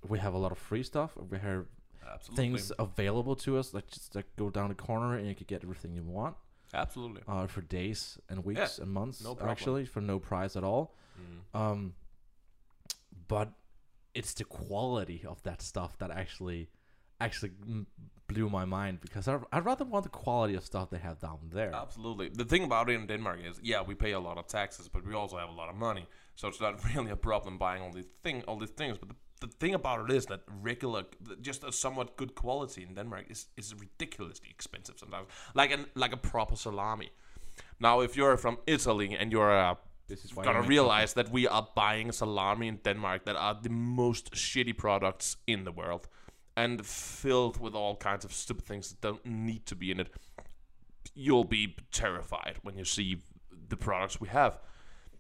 we 0.07 0.19
have 0.19 0.33
a 0.33 0.37
lot 0.37 0.51
of 0.51 0.57
free 0.57 0.83
stuff. 0.83 1.11
We 1.29 1.37
have 1.37 1.65
absolutely 2.11 2.43
things 2.43 2.71
available 2.79 3.35
to 3.37 3.57
us, 3.57 3.73
like 3.73 3.87
just 3.87 4.15
like 4.15 4.25
go 4.37 4.49
down 4.49 4.69
the 4.69 4.75
corner 4.75 5.17
and 5.17 5.27
you 5.27 5.35
can 5.35 5.45
get 5.47 5.63
everything 5.63 5.93
you 5.93 6.03
want 6.03 6.35
absolutely 6.73 7.21
uh, 7.27 7.47
for 7.47 7.61
days 7.61 8.17
and 8.29 8.43
weeks 8.43 8.79
and 8.79 8.91
months. 8.91 9.23
no 9.23 9.37
actually, 9.41 9.85
for 9.85 10.01
no 10.01 10.19
price 10.19 10.55
at 10.55 10.63
all. 10.63 10.95
Mm. 11.19 11.59
Um, 11.59 11.93
but 13.27 13.51
it's 14.17 14.33
the 14.33 14.43
quality 14.43 15.23
of 15.27 15.41
that 15.43 15.61
stuff 15.61 15.97
that 15.99 16.11
actually 16.11 16.69
actually 17.19 17.51
blew 18.27 18.49
my 18.49 18.65
mind 18.65 18.99
because 18.99 19.27
I 19.27 19.39
I 19.51 19.59
rather 19.59 19.85
want 19.85 20.03
the 20.03 20.15
quality 20.23 20.55
of 20.55 20.63
stuff 20.65 20.89
they 20.89 21.03
have 21.09 21.19
down 21.19 21.39
there. 21.57 21.71
Absolutely. 21.73 22.29
The 22.29 22.45
thing 22.45 22.63
about 22.63 22.89
it 22.89 22.93
in 22.93 23.07
Denmark 23.07 23.39
is, 23.49 23.59
yeah, 23.63 23.81
we 23.89 23.95
pay 23.95 24.13
a 24.13 24.19
lot 24.19 24.37
of 24.37 24.47
taxes, 24.47 24.89
but 24.89 25.05
we 25.07 25.13
also 25.13 25.37
have 25.37 25.49
a 25.49 25.57
lot 25.61 25.69
of 25.69 25.75
money, 25.75 26.05
so 26.35 26.47
it's 26.47 26.61
not 26.61 26.73
really 26.89 27.11
a 27.11 27.21
problem 27.29 27.57
buying 27.57 27.81
all 27.83 27.93
these 27.93 28.11
thing, 28.23 28.43
all 28.47 28.57
these 28.57 28.75
things. 28.81 28.97
But 28.97 29.09
the, 29.09 29.17
the 29.45 29.53
thing 29.61 29.75
about 29.75 30.09
it 30.09 30.15
is 30.15 30.25
that 30.25 30.41
regular, 30.63 31.03
just 31.41 31.63
a 31.63 31.71
somewhat 31.71 32.17
good 32.17 32.33
quality 32.33 32.81
in 32.87 32.95
Denmark 32.95 33.25
is 33.29 33.47
is 33.55 33.75
ridiculously 33.85 34.49
expensive 34.49 34.95
sometimes. 34.97 35.27
Like 35.53 35.71
an 35.77 35.85
like 35.95 36.13
a 36.13 36.21
proper 36.31 36.55
salami. 36.55 37.09
Now, 37.79 38.01
if 38.01 38.15
you're 38.17 38.37
from 38.37 38.57
Italy 38.65 39.15
and 39.19 39.31
you're 39.31 39.55
a 39.69 39.77
This 40.07 40.23
is 40.23 40.35
why 40.35 40.43
gotta 40.43 40.61
realize 40.61 41.13
that 41.13 41.31
we 41.31 41.47
are 41.47 41.67
buying 41.75 42.11
salami 42.11 42.67
in 42.67 42.77
Denmark 42.77 43.25
that 43.25 43.35
are 43.35 43.57
the 43.61 43.69
most 43.69 44.31
shitty 44.31 44.77
products 44.77 45.37
in 45.45 45.65
the 45.65 45.71
world 45.71 46.07
and 46.55 46.85
filled 46.85 47.59
with 47.59 47.75
all 47.75 47.95
kinds 47.95 48.25
of 48.25 48.31
stupid 48.33 48.65
things 48.65 48.89
that 48.89 49.01
don't 49.01 49.25
need 49.25 49.65
to 49.65 49.75
be 49.75 49.91
in 49.91 49.99
it. 49.99 50.09
You'll 51.13 51.43
be 51.43 51.75
terrified 51.91 52.57
when 52.63 52.77
you 52.77 52.85
see 52.85 53.21
the 53.69 53.77
products 53.77 54.19
we 54.19 54.29
have. 54.29 54.59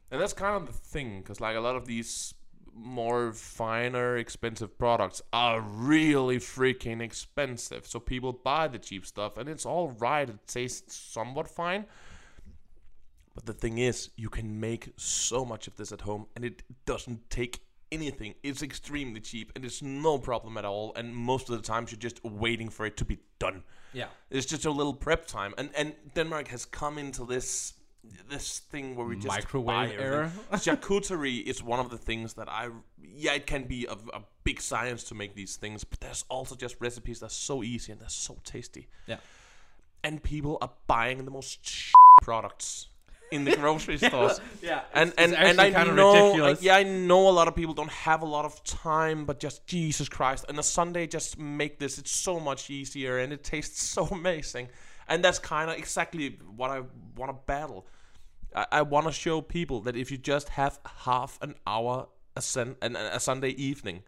And 0.09 0.21
that's 0.21 0.33
kind 0.33 0.55
of 0.55 0.65
the 0.65 0.73
thing, 0.73 1.19
because 1.19 1.41
like 1.41 1.57
a 1.57 1.59
lot 1.59 1.75
of 1.75 1.85
these 1.85 2.33
more 2.73 3.33
finer, 3.33 4.17
expensive 4.17 4.77
products 4.77 5.21
are 5.33 5.59
really 5.59 6.37
freaking 6.37 7.01
expensive. 7.01 7.85
So 7.85 7.99
people 7.99 8.31
buy 8.31 8.67
the 8.67 8.79
cheap 8.79 9.05
stuff, 9.05 9.37
and 9.37 9.49
it's 9.49 9.65
all 9.65 9.89
right. 9.99 10.29
It 10.29 10.47
tastes 10.47 10.95
somewhat 10.95 11.47
fine. 11.49 11.85
But 13.37 13.45
the 13.45 13.53
thing 13.53 13.77
is, 13.77 14.09
you 14.15 14.29
can 14.29 14.59
make 14.59 14.93
so 14.97 15.45
much 15.45 15.67
of 15.67 15.75
this 15.75 15.91
at 15.91 16.01
home, 16.01 16.25
and 16.35 16.43
it 16.43 16.63
doesn't 16.87 17.29
take 17.29 17.59
anything. 17.91 18.33
It's 18.41 18.63
extremely 18.63 19.19
cheap, 19.19 19.51
and 19.55 19.63
it's 19.63 19.83
no 19.83 20.17
problem 20.17 20.57
at 20.57 20.65
all. 20.65 20.91
And 20.95 21.15
most 21.15 21.47
of 21.47 21.55
the 21.55 21.61
times, 21.61 21.91
you're 21.91 21.99
just 21.99 22.23
waiting 22.25 22.67
for 22.69 22.87
it 22.87 22.97
to 22.97 23.05
be 23.05 23.19
done. 23.37 23.61
Yeah. 23.93 24.07
It's 24.31 24.47
just 24.47 24.65
a 24.65 24.71
little 24.71 24.93
prep 24.95 25.27
time, 25.27 25.53
and 25.59 25.69
and 25.77 25.93
Denmark 26.15 26.47
has 26.47 26.65
come 26.65 26.97
into 26.97 27.25
this 27.25 27.73
this 28.27 28.59
thing 28.71 28.95
where 28.95 29.05
we 29.05 29.17
just 29.17 29.27
Microwave 29.27 29.91
everything. 29.99 30.41
Charcuterie 30.53 31.43
is 31.43 31.61
one 31.61 31.79
of 31.79 31.89
the 31.91 31.97
things 31.97 32.33
that 32.33 32.49
I 32.49 32.69
yeah 33.03 33.33
it 33.35 33.45
can 33.45 33.65
be 33.65 33.85
a, 33.85 33.93
a 34.17 34.21
big 34.43 34.61
science 34.61 35.03
to 35.09 35.15
make 35.15 35.35
these 35.35 35.57
things, 35.57 35.83
but 35.83 35.99
there's 35.99 36.25
also 36.27 36.55
just 36.55 36.75
recipes 36.79 37.19
that 37.19 37.27
are 37.27 37.29
so 37.29 37.61
easy 37.61 37.91
and 37.91 38.01
they're 38.01 38.09
so 38.09 38.37
tasty, 38.43 38.87
Yeah. 39.05 39.17
and 40.03 40.23
people 40.23 40.57
are 40.61 40.71
buying 40.87 41.25
the 41.25 41.31
most 41.31 41.93
products 42.23 42.87
in 43.31 43.45
the 43.45 43.55
grocery 43.55 43.97
stores. 43.97 44.39
yeah, 44.61 44.81
and 44.93 45.13
and, 45.17 45.33
and 45.33 45.59
I 45.59 45.83
know, 45.83 46.45
I, 46.45 46.57
yeah, 46.59 46.75
I 46.75 46.83
know 46.83 47.29
a 47.29 47.31
lot 47.31 47.47
of 47.47 47.55
people 47.55 47.73
don't 47.73 47.91
have 47.91 48.21
a 48.21 48.25
lot 48.25 48.45
of 48.45 48.63
time, 48.63 49.25
but 49.25 49.39
just 49.39 49.65
Jesus 49.67 50.09
Christ, 50.09 50.45
and 50.49 50.57
a 50.59 50.63
Sunday 50.63 51.07
just 51.07 51.37
make 51.37 51.79
this. 51.79 51.97
It's 51.97 52.11
so 52.11 52.39
much 52.39 52.69
easier, 52.69 53.19
and 53.19 53.33
it 53.33 53.43
tastes 53.43 53.83
so 53.83 54.05
amazing, 54.05 54.69
and 55.07 55.23
that's 55.23 55.39
kind 55.39 55.69
of 55.69 55.77
exactly 55.77 56.37
what 56.55 56.71
I 56.71 56.81
want 57.15 57.31
to 57.31 57.37
battle. 57.45 57.85
I, 58.55 58.65
I 58.71 58.81
want 58.83 59.07
to 59.07 59.11
show 59.11 59.41
people 59.41 59.81
that 59.81 59.95
if 59.95 60.11
you 60.11 60.17
just 60.17 60.49
have 60.49 60.79
half 61.03 61.37
an 61.41 61.55
hour 61.65 62.07
a, 62.35 62.41
sun, 62.41 62.75
a 62.81 63.19
Sunday 63.19 63.49
evening, 63.49 64.03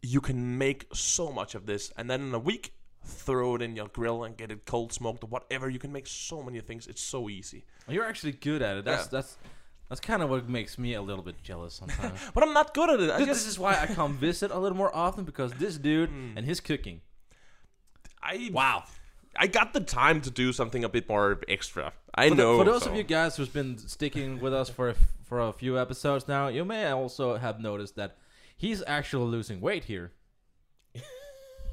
you 0.00 0.20
can 0.20 0.58
make 0.58 0.86
so 0.92 1.32
much 1.32 1.54
of 1.54 1.66
this, 1.66 1.92
and 1.96 2.08
then 2.08 2.22
in 2.22 2.34
a 2.34 2.38
week 2.38 2.72
throw 3.04 3.54
it 3.56 3.62
in 3.62 3.76
your 3.76 3.88
grill 3.88 4.24
and 4.24 4.36
get 4.36 4.50
it 4.50 4.64
cold 4.66 4.92
smoked 4.92 5.24
or 5.24 5.28
whatever. 5.28 5.68
You 5.68 5.78
can 5.78 5.92
make 5.92 6.06
so 6.06 6.42
many 6.42 6.60
things. 6.60 6.86
It's 6.86 7.02
so 7.02 7.28
easy. 7.28 7.64
You're 7.88 8.04
actually 8.04 8.32
good 8.32 8.62
at 8.62 8.76
it. 8.76 8.84
That's 8.84 9.04
yeah. 9.04 9.08
that's 9.10 9.36
that's 9.88 10.00
kind 10.00 10.22
of 10.22 10.28
what 10.28 10.48
makes 10.48 10.78
me 10.78 10.94
a 10.94 11.02
little 11.02 11.24
bit 11.24 11.42
jealous 11.42 11.74
sometimes. 11.74 12.18
but 12.34 12.42
I'm 12.42 12.52
not 12.52 12.74
good 12.74 12.90
at 12.90 13.00
it. 13.00 13.06
This, 13.06 13.18
just... 13.18 13.28
this, 13.28 13.46
is 13.46 13.58
why 13.58 13.78
I 13.80 13.86
come 13.86 14.16
visit 14.18 14.50
a 14.50 14.58
little 14.58 14.76
more 14.76 14.94
often 14.94 15.24
because 15.24 15.52
this 15.52 15.78
dude 15.78 16.10
mm. 16.10 16.36
and 16.36 16.44
his 16.44 16.60
cooking. 16.60 17.00
I 18.22 18.50
wow. 18.52 18.84
I 19.36 19.46
got 19.46 19.72
the 19.72 19.80
time 19.80 20.20
to 20.22 20.30
do 20.30 20.52
something 20.52 20.84
a 20.84 20.88
bit 20.88 21.08
more 21.08 21.40
extra. 21.48 21.92
I 22.14 22.28
for 22.28 22.34
know. 22.34 22.58
The, 22.58 22.64
for 22.64 22.70
those 22.70 22.82
so. 22.84 22.90
of 22.90 22.96
you 22.96 23.04
guys 23.04 23.36
who's 23.36 23.48
been 23.48 23.78
sticking 23.78 24.40
with 24.40 24.52
us 24.52 24.68
for 24.68 24.90
a, 24.90 24.94
for 25.24 25.40
a 25.40 25.52
few 25.52 25.78
episodes 25.78 26.26
now, 26.26 26.48
you 26.48 26.64
may 26.64 26.90
also 26.90 27.36
have 27.36 27.60
noticed 27.60 27.94
that 27.96 28.16
he's 28.56 28.82
actually 28.86 29.30
losing 29.30 29.60
weight 29.60 29.84
here. 29.84 30.12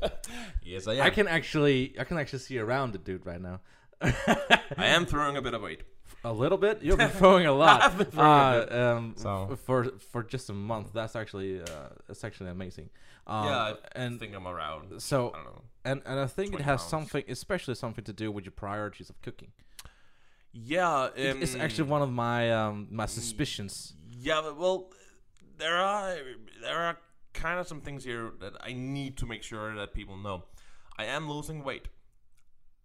yes, 0.64 0.88
I 0.88 0.96
am. 0.96 1.02
I 1.02 1.10
can 1.10 1.28
actually, 1.28 1.96
I 2.00 2.04
can 2.04 2.18
actually 2.18 2.40
see 2.40 2.58
around 2.60 2.94
the 2.94 2.98
dude 2.98 3.26
right 3.26 3.42
now. 3.42 3.62
I 4.02 4.62
am 4.78 5.06
throwing 5.06 5.38
a 5.38 5.42
bit 5.42 5.54
of 5.54 5.62
weight. 5.62 5.82
A 6.24 6.34
little 6.34 6.58
bit. 6.58 6.82
You've 6.82 6.98
been 6.98 7.10
throwing 7.22 7.46
a 7.46 7.52
lot. 7.52 7.94
throwing 8.12 8.18
uh, 8.18 8.68
a 8.70 8.96
um, 8.98 9.14
so. 9.16 9.58
for 9.64 9.86
for 10.12 10.24
just 10.24 10.50
a 10.50 10.54
month. 10.54 10.92
That's 10.94 11.16
actually 11.16 11.62
uh, 11.62 11.90
that's 12.08 12.24
actually 12.24 12.50
amazing. 12.50 12.90
Um, 13.28 13.46
yeah, 13.46 13.58
I 13.58 13.74
and 13.96 14.20
think 14.20 14.36
I'm 14.36 14.48
around. 14.48 15.02
So, 15.02 15.34
I 15.36 15.90
and 15.90 16.02
and 16.06 16.20
I 16.20 16.28
think 16.28 16.56
it 16.56 16.62
has 16.62 16.82
pounds. 16.82 16.90
something, 16.90 17.24
especially 17.28 17.76
something 17.76 18.04
to 18.04 18.14
do 18.14 18.32
with 18.32 18.44
your 18.44 18.54
priorities 18.54 19.10
of 19.10 19.22
cooking. 19.22 19.52
Yeah, 20.52 21.04
um, 21.04 21.12
it's 21.16 21.56
actually 21.56 21.90
one 21.90 22.02
of 22.02 22.12
my 22.12 22.52
um, 22.52 22.88
my 22.90 23.06
suspicions. 23.06 23.94
Yeah, 24.10 24.52
well, 24.52 24.90
there 25.58 25.78
are 25.78 26.18
there 26.62 26.78
are 26.78 26.98
kind 27.36 27.60
of 27.60 27.68
some 27.68 27.82
things 27.82 28.04
here 28.04 28.32
that 28.40 28.54
I 28.62 28.74
need 28.74 29.18
to 29.18 29.26
make 29.26 29.44
sure 29.44 29.76
that 29.76 29.94
people 29.94 30.18
know. 30.18 30.46
I 30.98 31.06
am 31.06 31.30
losing 31.30 31.64
weight. 31.64 31.90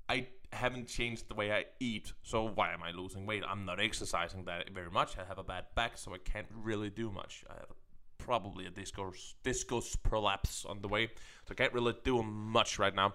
I 0.09 0.27
haven't 0.53 0.89
changed 0.89 1.29
the 1.29 1.35
way 1.35 1.53
I 1.53 1.67
eat, 1.79 2.13
so 2.23 2.51
why 2.55 2.73
am 2.73 2.83
I 2.83 2.91
losing 2.91 3.25
weight? 3.25 3.45
I'm 3.49 3.65
not 3.65 3.81
exercising 3.81 4.45
that 4.45 4.71
very 4.71 4.91
much. 4.91 5.17
I 5.17 5.25
have 5.25 5.39
a 5.39 5.45
bad 5.45 5.67
back, 5.77 5.97
so 5.97 6.13
I 6.13 6.19
can't 6.19 6.49
really 6.53 6.91
do 6.91 7.11
much. 7.11 7.45
I 7.49 7.55
have 7.55 7.73
probably 8.19 8.67
a 8.67 8.71
discus 8.71 9.35
discus 9.45 9.97
prolapse 9.97 10.65
on 10.65 10.83
the 10.83 10.89
way, 10.89 11.07
so 11.47 11.53
I 11.53 11.55
can't 11.55 11.73
really 11.73 11.95
do 12.05 12.23
much 12.23 12.79
right 12.79 12.95
now. 12.95 13.15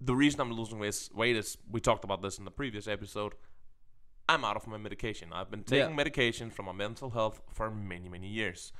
The 0.00 0.14
reason 0.14 0.40
I'm 0.40 0.52
losing 0.52 0.80
weight 0.80 1.36
is 1.36 1.56
we 1.70 1.80
talked 1.80 2.04
about 2.04 2.20
this 2.20 2.38
in 2.38 2.44
the 2.44 2.50
previous 2.50 2.88
episode. 2.88 3.34
I'm 4.28 4.44
out 4.44 4.56
of 4.56 4.66
my 4.66 4.76
medication. 4.76 5.28
I've 5.32 5.50
been 5.50 5.62
taking 5.62 5.90
yeah. 5.90 5.96
medication 5.96 6.50
for 6.50 6.64
my 6.64 6.72
mental 6.72 7.10
health 7.10 7.40
for 7.52 7.70
many 7.70 8.08
many 8.08 8.28
years. 8.28 8.72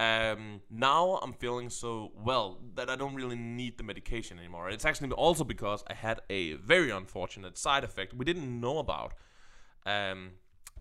Um, 0.00 0.62
now 0.70 1.20
I'm 1.22 1.34
feeling 1.34 1.68
so 1.68 2.12
well 2.24 2.58
that 2.74 2.88
I 2.88 2.96
don't 2.96 3.14
really 3.14 3.36
need 3.36 3.76
the 3.76 3.84
medication 3.84 4.38
anymore. 4.38 4.70
It's 4.70 4.86
actually 4.86 5.10
also 5.10 5.44
because 5.44 5.84
I 5.88 5.92
had 5.92 6.22
a 6.30 6.54
very 6.54 6.90
unfortunate 6.90 7.58
side 7.58 7.84
effect 7.84 8.14
we 8.14 8.24
didn't 8.24 8.60
know 8.60 8.78
about. 8.78 9.12
Um, 9.84 10.30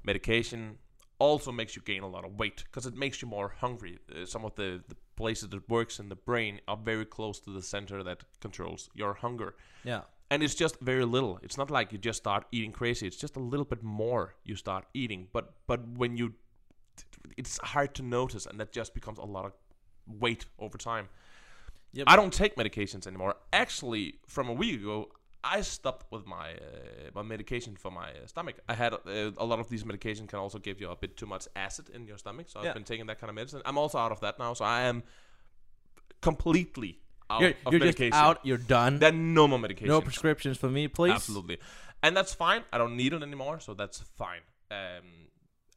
medication 0.06 0.78
also 1.20 1.52
makes 1.52 1.76
you 1.76 1.82
gain 1.82 2.02
a 2.02 2.08
lot 2.08 2.24
of 2.24 2.40
weight 2.40 2.64
because 2.64 2.86
it 2.86 2.96
makes 2.96 3.22
you 3.22 3.28
more 3.28 3.50
hungry. 3.60 4.00
Uh, 4.10 4.26
some 4.26 4.46
of 4.46 4.56
the, 4.56 4.82
the 4.88 4.96
places 5.18 5.50
that 5.50 5.70
works 5.70 6.00
in 6.00 6.08
the 6.08 6.16
brain 6.16 6.62
are 6.70 6.78
very 6.78 7.04
close 7.04 7.42
to 7.42 7.50
the 7.52 7.62
center 7.62 8.02
that 8.04 8.24
controls 8.40 8.90
your 8.94 9.16
hunger. 9.16 9.56
Yeah. 9.84 10.04
And 10.32 10.42
it's 10.44 10.56
just 10.56 10.80
very 10.80 11.04
little. 11.04 11.40
It's 11.44 11.58
not 11.58 11.70
like 11.70 11.92
you 11.92 11.98
just 11.98 12.20
start 12.20 12.46
eating 12.54 12.72
crazy. 12.72 13.06
It's 13.06 13.18
just 13.18 13.36
a 13.36 13.42
little 13.42 13.66
bit 13.66 13.84
more 13.84 14.36
you 14.46 14.56
start 14.56 14.86
eating. 14.94 15.28
But 15.34 15.56
but 15.68 15.86
when 15.90 16.16
you 16.16 16.36
it's 17.38 17.60
hard 17.64 17.96
to 17.96 18.04
notice, 18.04 18.46
and 18.46 18.60
that 18.60 18.72
just 18.72 18.94
becomes 18.94 19.20
a 19.20 19.26
lot 19.26 19.46
of 19.46 19.54
weight 20.20 20.46
over 20.60 20.78
time. 20.78 21.10
Yep. 21.94 22.06
I 22.08 22.16
don't 22.16 22.34
take 22.34 22.56
medications 22.56 23.08
anymore. 23.08 23.36
Actually, 23.52 24.16
from 24.28 24.48
a 24.48 24.54
week 24.54 24.82
ago, 24.82 25.10
I 25.44 25.62
stopped 25.62 26.12
with 26.12 26.26
my 26.28 26.52
uh, 26.52 27.12
my 27.16 27.22
medication 27.22 27.76
for 27.76 27.92
my 27.92 28.10
uh, 28.10 28.28
stomach. 28.28 28.58
I 28.68 28.74
had 28.74 28.94
uh, 28.94 29.32
a 29.38 29.46
lot 29.46 29.60
of 29.60 29.70
these 29.70 29.84
medications 29.84 30.28
can 30.28 30.40
also 30.40 30.60
give 30.60 30.82
you 30.82 30.90
a 30.90 30.96
bit 30.96 31.16
too 31.18 31.26
much 31.26 31.48
acid 31.56 31.90
in 31.90 32.06
your 32.06 32.18
stomach, 32.18 32.48
so 32.50 32.62
yeah. 32.62 32.70
I've 32.70 32.74
been 32.74 32.84
taking 32.84 33.08
that 33.08 33.20
kind 33.20 33.30
of 33.30 33.36
medicine. 33.36 33.62
I'm 33.66 33.78
also 33.78 33.98
out 33.98 34.12
of 34.12 34.20
that 34.20 34.38
now, 34.38 34.54
so 34.54 34.66
I 34.66 34.82
am 34.82 35.04
completely 36.22 37.00
out 37.30 37.42
you're, 37.42 37.54
of 37.66 37.74
you're 37.74 37.80
medication. 37.80 38.12
just 38.12 38.22
out. 38.22 38.40
You're 38.44 38.58
done. 38.58 39.00
Then 39.00 39.34
no 39.34 39.48
more 39.48 39.60
medication. 39.60 39.88
No 39.88 40.02
prescriptions 40.02 40.58
for 40.58 40.70
me, 40.70 40.88
please. 40.88 41.14
Absolutely, 41.14 41.60
and 42.04 42.16
that's 42.16 42.34
fine. 42.34 42.64
I 42.74 42.78
don't 42.78 42.98
need 42.98 43.14
it 43.14 43.24
anymore, 43.24 43.60
so 43.62 43.74
that's 43.74 44.00
fine. 44.00 44.42
Um, 44.70 45.30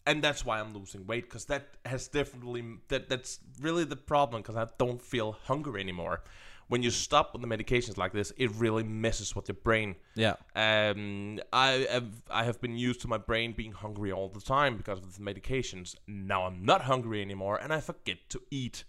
and 0.06 0.22
that's 0.22 0.44
why 0.44 0.60
I'm 0.60 0.74
losing 0.74 1.06
weight 1.06 1.24
because 1.24 1.44
that 1.46 1.68
has 1.84 2.08
definitely 2.08 2.64
that 2.88 3.08
that's 3.08 3.40
really 3.60 3.84
the 3.84 3.96
problem 3.96 4.42
because 4.42 4.56
I 4.56 4.66
don't 4.78 5.00
feel 5.00 5.32
hungry 5.44 5.80
anymore. 5.80 6.22
When 6.68 6.82
you 6.82 6.90
stop 6.90 7.34
with 7.34 7.42
the 7.42 7.48
medications 7.48 7.98
like 7.98 8.12
this, 8.12 8.32
it 8.38 8.50
really 8.52 8.82
messes 8.82 9.36
with 9.36 9.46
your 9.48 9.56
brain. 9.62 9.96
Yeah. 10.14 10.36
Um, 10.56 11.38
I 11.52 11.86
have 11.90 12.22
I 12.30 12.44
have 12.44 12.60
been 12.60 12.76
used 12.76 13.02
to 13.02 13.08
my 13.08 13.18
brain 13.18 13.52
being 13.52 13.72
hungry 13.72 14.10
all 14.10 14.28
the 14.28 14.40
time 14.40 14.76
because 14.76 14.98
of 14.98 15.16
the 15.16 15.22
medications. 15.22 15.94
Now 16.06 16.44
I'm 16.44 16.64
not 16.64 16.82
hungry 16.82 17.20
anymore, 17.20 17.58
and 17.62 17.72
I 17.72 17.80
forget 17.80 18.18
to 18.30 18.40
eat. 18.50 18.84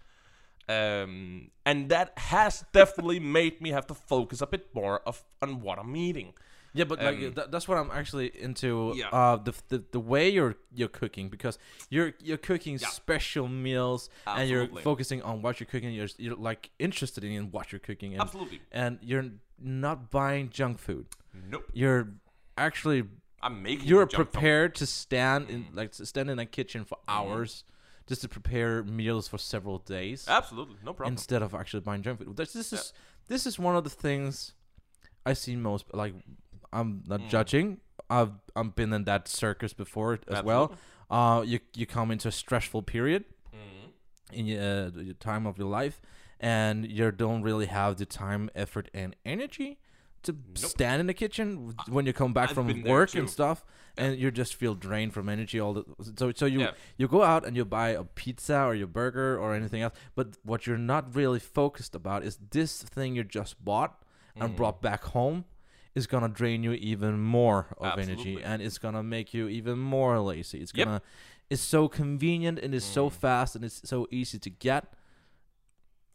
Um, 0.70 1.52
and 1.66 1.90
that 1.90 2.18
has 2.18 2.64
definitely 2.72 3.20
made 3.20 3.60
me 3.60 3.72
have 3.72 3.86
to 3.88 3.94
focus 3.94 4.40
a 4.40 4.48
bit 4.48 4.74
more 4.74 5.02
of 5.06 5.24
on 5.42 5.60
what 5.60 5.78
I'm 5.78 5.94
eaating. 5.94 6.34
Yeah, 6.74 6.86
but 6.86 7.02
like 7.02 7.16
um, 7.16 7.34
th- 7.34 7.48
that's 7.52 7.68
what 7.68 7.78
I'm 7.78 7.92
actually 7.92 8.32
into. 8.40 8.94
Yeah. 8.96 9.10
Uh, 9.10 9.38
the, 9.38 9.54
the 9.70 9.84
the 9.92 10.00
way 10.00 10.30
you're 10.30 10.56
you're 10.74 10.88
cooking 10.88 11.30
because 11.30 11.60
you're 11.90 12.14
you're 12.20 12.38
cooking 12.38 12.80
yeah. 12.80 12.88
special 12.88 13.48
meals 13.48 14.10
Absolutely. 14.26 14.42
and 14.42 14.72
you're 14.74 14.82
focusing 14.82 15.22
on 15.22 15.42
what 15.42 15.60
you're 15.60 15.68
cooking. 15.68 15.94
You're 15.94 16.08
you're 16.18 16.36
like 16.36 16.72
interested 16.80 17.24
in 17.24 17.52
what 17.52 17.72
you're 17.72 17.80
cooking. 17.80 18.14
And, 18.14 18.22
Absolutely. 18.22 18.62
And 18.72 18.98
you're 19.02 19.26
not 19.60 20.10
buying 20.10 20.50
junk 20.50 20.80
food. 20.80 21.08
Nope. 21.50 21.70
You're 21.74 22.10
actually. 22.58 23.04
I'm 23.42 23.62
making. 23.62 23.88
You're 23.88 24.08
prepared 24.08 24.74
to 24.76 24.86
stand 24.86 25.50
in 25.50 25.66
mm. 25.66 25.76
like 25.76 25.94
stand 25.94 26.30
in 26.30 26.40
a 26.40 26.46
kitchen 26.46 26.86
for 26.86 26.96
mm. 26.96 27.14
hours. 27.14 27.64
Just 28.06 28.20
to 28.24 28.28
prepare 28.28 28.84
meals 28.84 29.30
for 29.30 29.38
several 29.38 29.78
days. 29.78 30.26
Absolutely, 30.28 30.76
no 30.84 30.92
problem. 30.92 31.14
Instead 31.14 31.42
of 31.42 31.56
actually 31.56 31.80
buying 31.80 32.02
junk 32.02 32.20
food, 32.20 32.36
this, 32.36 32.52
this 32.52 32.74
is 32.74 32.92
this 33.30 33.46
is 33.46 33.58
one 33.58 33.78
of 33.78 33.86
the 33.86 33.90
things 33.90 34.52
I 35.26 35.32
see 35.32 35.56
most 35.56 35.86
like 35.94 36.14
I'm 36.74 37.04
not 37.08 37.22
mm. 37.22 37.30
judging. 37.30 37.80
I've 38.10 38.32
I've 38.56 38.76
been 38.76 38.94
in 38.94 39.06
that 39.06 39.28
circus 39.28 39.74
before 39.74 40.14
as 40.14 40.20
Absolutely. 40.28 40.48
well. 40.48 40.76
Uh, 41.10 41.42
you 41.42 41.60
you 41.76 41.86
come 41.86 42.12
into 42.12 42.28
a 42.28 42.32
stressful 42.32 42.84
period 42.84 43.26
mm. 43.54 44.38
in 44.38 44.46
your, 44.48 44.62
uh, 44.62 45.02
your 45.02 45.14
time 45.16 45.46
of 45.46 45.58
your 45.58 45.68
life, 45.68 46.02
and 46.40 46.90
you 46.90 47.12
don't 47.12 47.44
really 47.44 47.68
have 47.68 47.98
the 47.98 48.06
time, 48.06 48.50
effort, 48.56 48.90
and 48.94 49.16
energy 49.26 49.80
to 50.24 50.32
nope. 50.32 50.58
stand 50.58 51.02
in 51.02 51.08
the 51.08 51.14
kitchen 51.14 51.76
when 51.90 52.06
you 52.06 52.14
come 52.14 52.34
back 52.34 52.50
I've 52.50 52.56
from 52.56 52.84
work 52.84 53.14
and 53.16 53.30
stuff, 53.30 53.64
yeah. 53.98 54.06
and 54.06 54.20
you 54.20 54.32
just 54.32 54.56
feel 54.56 54.74
drained 54.74 55.14
from 55.14 55.30
energy 55.30 55.60
all 55.60 55.74
the. 55.74 55.86
So 56.16 56.32
so 56.36 56.46
you 56.46 56.62
yeah. 56.62 56.72
you 56.98 57.08
go 57.08 57.24
out 57.24 57.46
and 57.46 57.56
you 57.56 57.66
buy 57.66 57.90
a 57.90 58.04
pizza 58.04 58.64
or 58.64 58.74
your 58.74 58.88
burger 58.88 59.38
or 59.38 59.54
anything 59.54 59.82
else, 59.82 59.94
but 60.16 60.38
what 60.44 60.66
you're 60.66 60.78
not 60.78 61.16
really 61.16 61.40
focused 61.40 61.94
about 61.94 62.24
is 62.24 62.40
this 62.52 62.82
thing 62.82 63.16
you 63.16 63.24
just 63.24 63.64
bought 63.64 64.04
and 64.36 64.54
mm. 64.54 64.56
brought 64.56 64.82
back 64.82 65.04
home 65.04 65.46
is 65.96 66.08
gonna 66.08 66.30
drain 66.30 66.64
you 66.64 66.74
even 66.74 67.20
more 67.20 67.68
of 67.78 67.86
Absolutely. 67.86 68.14
energy 68.14 68.44
and 68.44 68.62
it's 68.62 68.78
gonna 68.78 69.04
make 69.04 69.34
you 69.34 69.48
even 69.48 69.78
more 69.78 70.20
lazy. 70.20 70.60
It's 70.60 70.72
gonna 70.72 71.02
it's 71.50 71.62
so 71.62 71.88
convenient 71.88 72.60
and 72.60 72.74
it's 72.74 72.88
mm. 72.90 72.94
so 72.94 73.10
fast 73.10 73.56
and 73.56 73.64
it's 73.64 73.82
so 73.88 74.08
easy 74.12 74.40
to 74.40 74.50
get. 74.50 74.94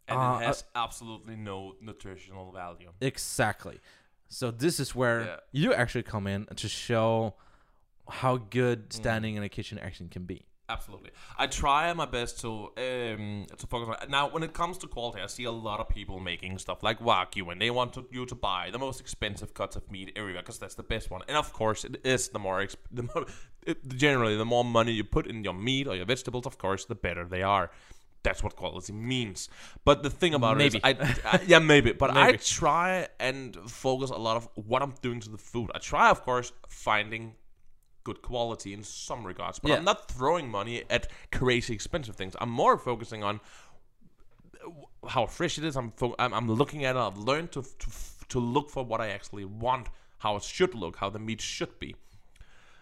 And 0.07 0.19
uh, 0.19 0.39
it 0.41 0.45
has 0.45 0.63
uh, 0.75 0.79
absolutely 0.79 1.35
no 1.35 1.75
nutritional 1.81 2.51
value. 2.51 2.91
Exactly. 2.99 3.79
So 4.27 4.51
this 4.51 4.79
is 4.79 4.93
where 4.93 5.21
yeah. 5.21 5.35
you 5.51 5.73
actually 5.73 6.03
come 6.03 6.27
in 6.27 6.45
to 6.55 6.67
show 6.67 7.35
how 8.09 8.37
good 8.37 8.89
mm. 8.89 8.93
standing 8.93 9.35
mm. 9.35 9.37
in 9.37 9.43
a 9.43 9.49
kitchen 9.49 9.79
actually 9.79 10.09
can 10.09 10.23
be. 10.23 10.45
Absolutely, 10.69 11.09
I 11.35 11.47
try 11.47 11.91
my 11.93 12.05
best 12.05 12.39
to 12.41 12.69
um, 12.77 13.47
to 13.57 13.65
focus 13.65 13.89
on. 13.89 14.03
it. 14.03 14.09
Now, 14.09 14.29
when 14.29 14.43
it 14.43 14.53
comes 14.53 14.77
to 14.79 14.87
quality, 14.87 15.19
I 15.19 15.25
see 15.25 15.45
a 15.45 15.51
lot 15.51 15.79
of 15.79 15.89
people 15.89 16.19
making 16.19 16.59
stuff 16.59 16.83
like 16.83 16.99
wagyu, 16.99 17.51
and 17.51 17.59
they 17.59 17.71
want 17.71 17.93
to, 17.95 18.05
you 18.11 18.27
to 18.27 18.35
buy 18.35 18.69
the 18.71 18.77
most 18.77 19.01
expensive 19.01 19.55
cuts 19.55 19.75
of 19.75 19.91
meat 19.91 20.11
everywhere 20.15 20.43
because 20.43 20.59
that's 20.59 20.75
the 20.75 20.83
best 20.83 21.09
one. 21.09 21.21
And 21.27 21.35
of 21.35 21.51
course, 21.53 21.83
it 21.83 21.99
is 22.03 22.29
the 22.29 22.37
more, 22.37 22.59
exp- 22.59 22.75
the 22.91 23.03
more 23.03 23.25
it, 23.65 23.87
generally 23.95 24.37
the 24.37 24.45
more 24.45 24.63
money 24.63 24.91
you 24.91 25.03
put 25.03 25.25
in 25.25 25.43
your 25.43 25.55
meat 25.55 25.87
or 25.87 25.95
your 25.95 26.05
vegetables, 26.05 26.45
of 26.45 26.59
course, 26.59 26.85
the 26.85 26.95
better 26.95 27.25
they 27.25 27.41
are. 27.41 27.71
That's 28.21 28.43
what 28.43 28.55
quality 28.55 28.93
means. 28.93 29.49
But 29.85 30.03
the 30.03 30.09
thing 30.09 30.33
about 30.33 30.57
maybe. 30.57 30.79
it 30.83 30.99
is, 30.99 31.19
I, 31.23 31.37
I, 31.37 31.41
yeah, 31.47 31.59
maybe. 31.59 31.93
But 31.93 32.13
maybe. 32.13 32.33
I 32.33 32.37
try 32.37 33.07
and 33.19 33.55
focus 33.67 34.09
a 34.09 34.17
lot 34.17 34.37
of 34.37 34.49
what 34.55 34.83
I'm 34.83 34.93
doing 35.01 35.19
to 35.21 35.29
the 35.29 35.37
food. 35.37 35.71
I 35.73 35.79
try, 35.79 36.09
of 36.09 36.23
course, 36.23 36.51
finding 36.67 37.35
good 38.03 38.21
quality 38.21 38.73
in 38.73 38.83
some 38.83 39.25
regards. 39.25 39.59
But 39.59 39.69
Yeah. 39.69 39.77
I'm 39.77 39.83
not 39.83 40.09
throwing 40.11 40.49
money 40.49 40.83
at 40.89 41.07
crazy 41.31 41.73
expensive 41.73 42.15
things. 42.15 42.35
I'm 42.39 42.49
more 42.49 42.77
focusing 42.77 43.23
on 43.23 43.39
how 45.07 45.25
fresh 45.25 45.57
it 45.57 45.63
is. 45.63 45.75
I'm 45.75 45.91
fo- 45.91 46.15
I'm, 46.19 46.33
I'm 46.33 46.49
looking 46.51 46.85
at 46.85 46.95
it. 46.95 46.99
I've 46.99 47.17
learned 47.17 47.51
to, 47.53 47.61
to 47.63 47.89
to 48.29 48.39
look 48.39 48.69
for 48.69 48.83
what 48.85 49.01
I 49.01 49.07
actually 49.09 49.45
want, 49.45 49.87
how 50.19 50.35
it 50.35 50.43
should 50.43 50.75
look, 50.75 50.97
how 50.97 51.09
the 51.09 51.17
meat 51.19 51.41
should 51.41 51.79
be. 51.79 51.95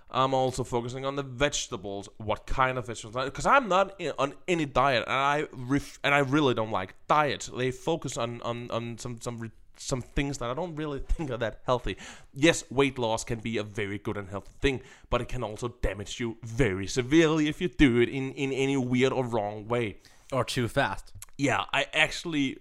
I'm 0.10 0.34
also 0.34 0.64
focusing 0.64 1.06
on 1.06 1.16
the 1.16 1.24
vegetables, 1.24 2.08
what 2.18 2.46
kind 2.46 2.78
of 2.78 2.88
vegetables, 2.88 3.26
because 3.26 3.46
I'm 3.46 3.68
not 3.68 3.94
in, 4.00 4.14
on 4.18 4.34
any 4.48 4.66
diet, 4.66 5.04
and 5.06 5.14
I 5.14 5.48
ref, 5.52 6.00
and 6.04 6.14
I 6.16 6.20
really 6.20 6.54
don't 6.54 6.72
like 6.72 6.96
diets. 7.08 7.48
They 7.48 7.72
focus 7.72 8.18
on 8.18 8.42
on, 8.42 8.72
on 8.72 8.98
some 8.98 9.20
some 9.22 9.52
some 9.80 10.02
things 10.02 10.38
that 10.40 10.50
I 10.50 10.54
don't 10.54 10.76
really 10.76 11.00
think 11.08 11.32
are 11.32 11.38
that 11.38 11.60
healthy. 11.66 11.98
Yes, 12.34 12.64
weight 12.70 12.98
loss 12.98 13.24
can 13.24 13.40
be 13.40 13.58
a 13.58 13.64
very 13.64 13.98
good 13.98 14.18
and 14.18 14.30
healthy 14.30 14.52
thing, 14.62 14.82
but 15.10 15.22
it 15.22 15.28
can 15.28 15.44
also 15.44 15.70
damage 15.82 16.20
you 16.20 16.38
very 16.44 16.88
severely 16.88 17.48
if 17.48 17.62
you 17.62 17.68
do 17.68 18.00
it 18.00 18.10
in 18.10 18.32
in 18.34 18.52
any 18.52 18.78
weird 18.78 19.14
or 19.14 19.26
wrong 19.26 19.68
way. 19.68 19.98
Or 20.32 20.44
too 20.44 20.68
fast. 20.68 21.14
Yeah, 21.38 21.64
I 21.72 21.86
actually 21.94 22.58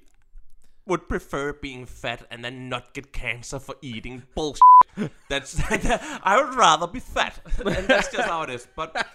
would 0.87 1.09
prefer 1.09 1.53
being 1.53 1.85
fat 1.85 2.25
and 2.31 2.45
then 2.45 2.69
not 2.69 2.95
get 2.95 3.13
cancer 3.13 3.59
for 3.59 3.75
eating 3.83 4.23
bullshit. 4.35 4.63
That's 5.29 5.61
I 5.71 6.41
would 6.43 6.55
rather 6.55 6.87
be 6.87 7.01
fat, 7.01 7.41
and 7.59 7.89
that's 7.89 8.11
just 8.11 8.29
how 8.29 8.43
it 8.43 8.51
is. 8.51 8.67
But 8.77 9.07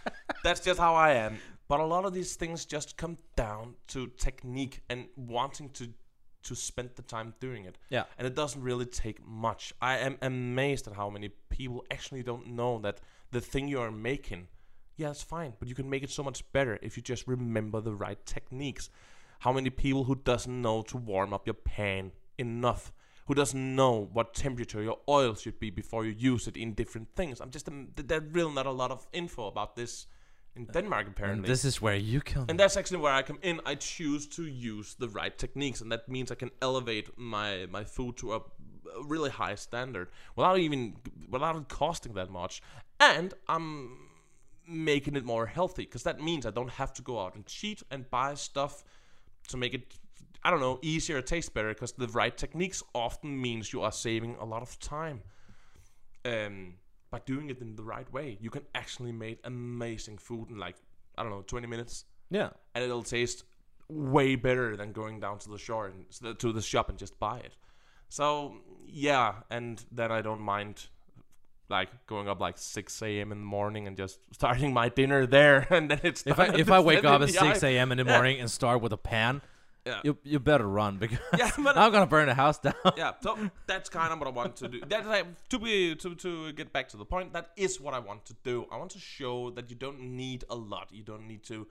that's 0.44 0.60
just 0.60 0.80
how 0.80 0.94
I 0.96 1.14
am. 1.14 1.38
But 1.68 1.80
a 1.80 1.86
lot 1.86 2.04
of 2.04 2.14
these 2.14 2.36
things 2.36 2.66
just 2.66 2.98
come 2.98 3.18
down 3.38 3.76
to 3.88 4.08
technique 4.18 4.82
and 4.90 5.08
wanting 5.16 5.70
to 5.70 5.88
to 6.44 6.56
spend 6.56 6.92
the 6.96 7.02
time 7.02 7.34
doing 7.40 7.66
it. 7.66 7.78
Yeah. 7.90 8.04
And 8.18 8.28
it 8.28 8.36
doesn't 8.36 8.62
really 8.62 8.86
take 8.86 9.26
much. 9.26 9.74
I 9.82 9.98
am 9.98 10.18
amazed 10.22 10.88
at 10.88 10.96
how 10.96 11.10
many 11.10 11.30
people 11.50 11.86
actually 11.92 12.24
don't 12.24 12.48
know 12.48 12.80
that 12.80 13.00
the 13.32 13.42
thing 13.42 13.68
you 13.68 13.80
are 13.80 13.92
making, 13.92 14.48
yeah, 14.98 15.12
it's 15.12 15.24
fine, 15.24 15.54
but 15.60 15.68
you 15.68 15.76
can 15.76 15.90
make 15.90 16.04
it 16.04 16.10
so 16.10 16.24
much 16.24 16.50
better 16.52 16.80
if 16.82 16.98
you 16.98 17.04
just 17.04 17.28
remember 17.28 17.82
the 17.82 17.94
right 17.94 18.24
techniques. 18.26 18.90
How 19.40 19.52
many 19.52 19.70
people 19.70 20.04
who 20.04 20.16
doesn't 20.16 20.62
know 20.62 20.82
to 20.84 20.98
warm 20.98 21.34
up 21.34 21.48
your 21.48 21.56
pan 21.56 22.12
enough, 22.38 22.92
who 23.28 23.34
doesn't 23.34 23.76
know 23.76 24.10
what 24.12 24.34
temperature 24.34 24.82
your 24.82 25.00
oil 25.08 25.36
should 25.36 25.60
be 25.60 25.70
before 25.70 26.06
you 26.06 26.12
use 26.12 26.48
it 26.48 26.58
in 26.58 26.74
different 26.74 27.16
things. 27.16 27.40
I'm 27.40 27.52
just 27.52 27.68
um, 27.68 27.90
there's 27.96 28.24
really 28.32 28.54
not 28.54 28.66
a 28.66 28.72
lot 28.72 28.92
of 28.92 29.08
info 29.14 29.48
about 29.48 29.76
this 29.76 30.08
in 30.56 30.66
Denmark 30.66 31.06
And 31.08 31.16
apparently. 31.16 31.48
this 31.48 31.66
is 31.66 31.82
where 31.82 31.96
you 31.96 32.22
come. 32.22 32.46
And 32.50 32.60
that's 32.60 32.78
actually 32.78 33.02
where 33.02 33.14
I 33.14 33.22
come 33.22 33.40
in. 33.42 33.62
I 33.66 33.76
choose 33.76 34.28
to 34.28 34.44
use 34.44 34.96
the 34.96 35.08
right 35.10 35.38
techniques, 35.38 35.82
and 35.82 35.92
that 35.92 36.10
means 36.10 36.32
I 36.32 36.36
can 36.36 36.52
elevate 36.62 37.10
my 37.18 37.68
my 37.70 37.84
food 37.84 38.18
to 38.18 38.34
a, 38.34 38.42
really 39.08 39.30
high 39.30 39.56
standard 39.56 40.08
without 40.36 40.58
even 40.60 40.96
without 41.30 41.56
it 41.56 41.68
costing 41.70 42.14
that 42.14 42.30
much. 42.30 42.62
And 43.00 43.34
I'm 43.48 43.98
making 44.68 45.16
it 45.16 45.26
more 45.26 45.46
healthy 45.46 45.86
because 45.86 46.04
that 46.04 46.20
means 46.20 46.46
I 46.46 46.52
don't 46.52 46.72
have 46.72 46.94
to 46.94 47.02
go 47.02 47.20
out 47.20 47.36
and 47.36 47.46
cheat 47.46 47.84
and 47.90 48.10
buy 48.10 48.36
stuff 48.36 48.84
to 49.48 49.58
make 49.58 49.74
it 49.74 49.96
I 50.44 50.50
don't 50.50 50.60
know 50.60 50.80
easier 50.82 51.18
or 51.18 51.22
taste 51.22 51.54
better 51.54 51.70
because 51.70 51.94
the 51.94 52.08
right 52.08 52.36
techniques 52.36 52.84
often 52.94 53.42
means 53.42 53.74
you 53.74 53.82
are 53.82 53.92
saving 53.92 54.36
a 54.40 54.46
lot 54.46 54.62
of 54.62 54.80
time. 54.80 55.22
Um, 56.26 56.76
by 57.12 57.20
doing 57.26 57.50
it 57.50 57.62
in 57.62 57.76
the 57.76 57.84
right 57.84 58.12
way, 58.12 58.38
you 58.42 58.50
can 58.50 58.64
actually 58.74 59.12
make 59.12 59.40
amazing 59.44 60.18
food 60.18 60.50
in 60.50 60.58
like 60.58 60.78
I 61.18 61.24
don't 61.24 61.32
know 61.32 61.44
20 61.46 61.68
minutes 61.68 62.06
yeah. 62.30 62.50
and 62.74 62.84
it'll 62.84 63.04
taste 63.04 63.44
way 63.90 64.36
better 64.36 64.78
than 64.78 64.94
going 64.94 65.20
down 65.20 65.38
to 65.40 65.50
the 65.50 65.58
shore 65.58 65.88
and 65.88 66.40
to 66.40 66.54
the 66.54 66.62
shop 66.62 66.90
and 66.90 66.98
just 66.98 67.20
buy 67.20 67.40
it. 67.40 67.56
So 68.08 68.56
yeah, 68.88 69.36
and 69.50 69.84
then 69.92 70.12
I 70.12 70.22
don't 70.22 70.42
mind 70.42 70.88
like 71.70 71.90
going 72.08 72.28
up 72.28 72.40
like 72.40 72.58
6 72.58 73.02
a.m. 73.02 73.32
in 73.32 73.40
the 73.40 73.46
morning 73.46 73.88
and 73.88 73.98
just 73.98 74.20
starting 74.34 74.74
my 74.74 74.90
dinner 74.90 75.26
there, 75.26 75.68
and 75.70 75.92
then 75.92 76.00
it's 76.04 76.24
If 76.26 76.40
I 76.40 76.48
if 76.56 76.72
I 76.72 76.80
wake 76.80 77.04
up 77.04 77.22
at 77.22 77.30
six 77.30 77.64
a.m. 77.64 77.92
in 77.92 77.98
the 77.98 78.04
Yeah. 78.08 78.14
morning 78.14 78.40
and 78.40 78.50
start 78.50 78.82
with 78.82 78.94
a 78.94 78.98
pan, 78.98 79.42
Yeah. 79.86 80.02
you 80.04 80.18
you 80.24 80.40
better 80.40 80.68
run 80.68 80.98
because 80.98 81.18
Yeah, 81.38 81.50
but 81.58 81.76
I'm 81.82 81.92
gonna 81.92 82.06
burn 82.06 82.28
the 82.28 82.36
house 82.36 82.60
down. 82.60 82.74
yeah, 82.98 83.14
so 83.22 83.38
that's 83.66 83.90
kind 83.90 84.14
of 84.14 84.20
what 84.20 84.28
I 84.28 84.32
want 84.32 84.56
to 84.58 84.68
do. 84.68 84.82
That's 84.88 85.08
like, 85.08 85.26
to 85.50 85.60
be 85.60 85.96
to 85.96 86.16
to 86.16 86.52
get 86.54 86.72
back 86.72 86.90
to 86.90 86.98
the 86.98 87.06
point. 87.06 87.34
That 87.34 87.52
is 87.58 87.82
what 87.82 87.94
I 87.94 88.00
want 88.00 88.26
to 88.26 88.36
do. 88.44 88.68
I 88.72 88.78
want 88.78 88.92
to 88.92 89.00
show 89.00 89.50
that 89.52 89.70
you 89.70 89.76
don't 89.76 90.00
need 90.00 90.44
a 90.50 90.56
lot. 90.56 90.90
You 90.92 91.04
don't 91.04 91.28
need 91.28 91.44
to. 91.46 91.68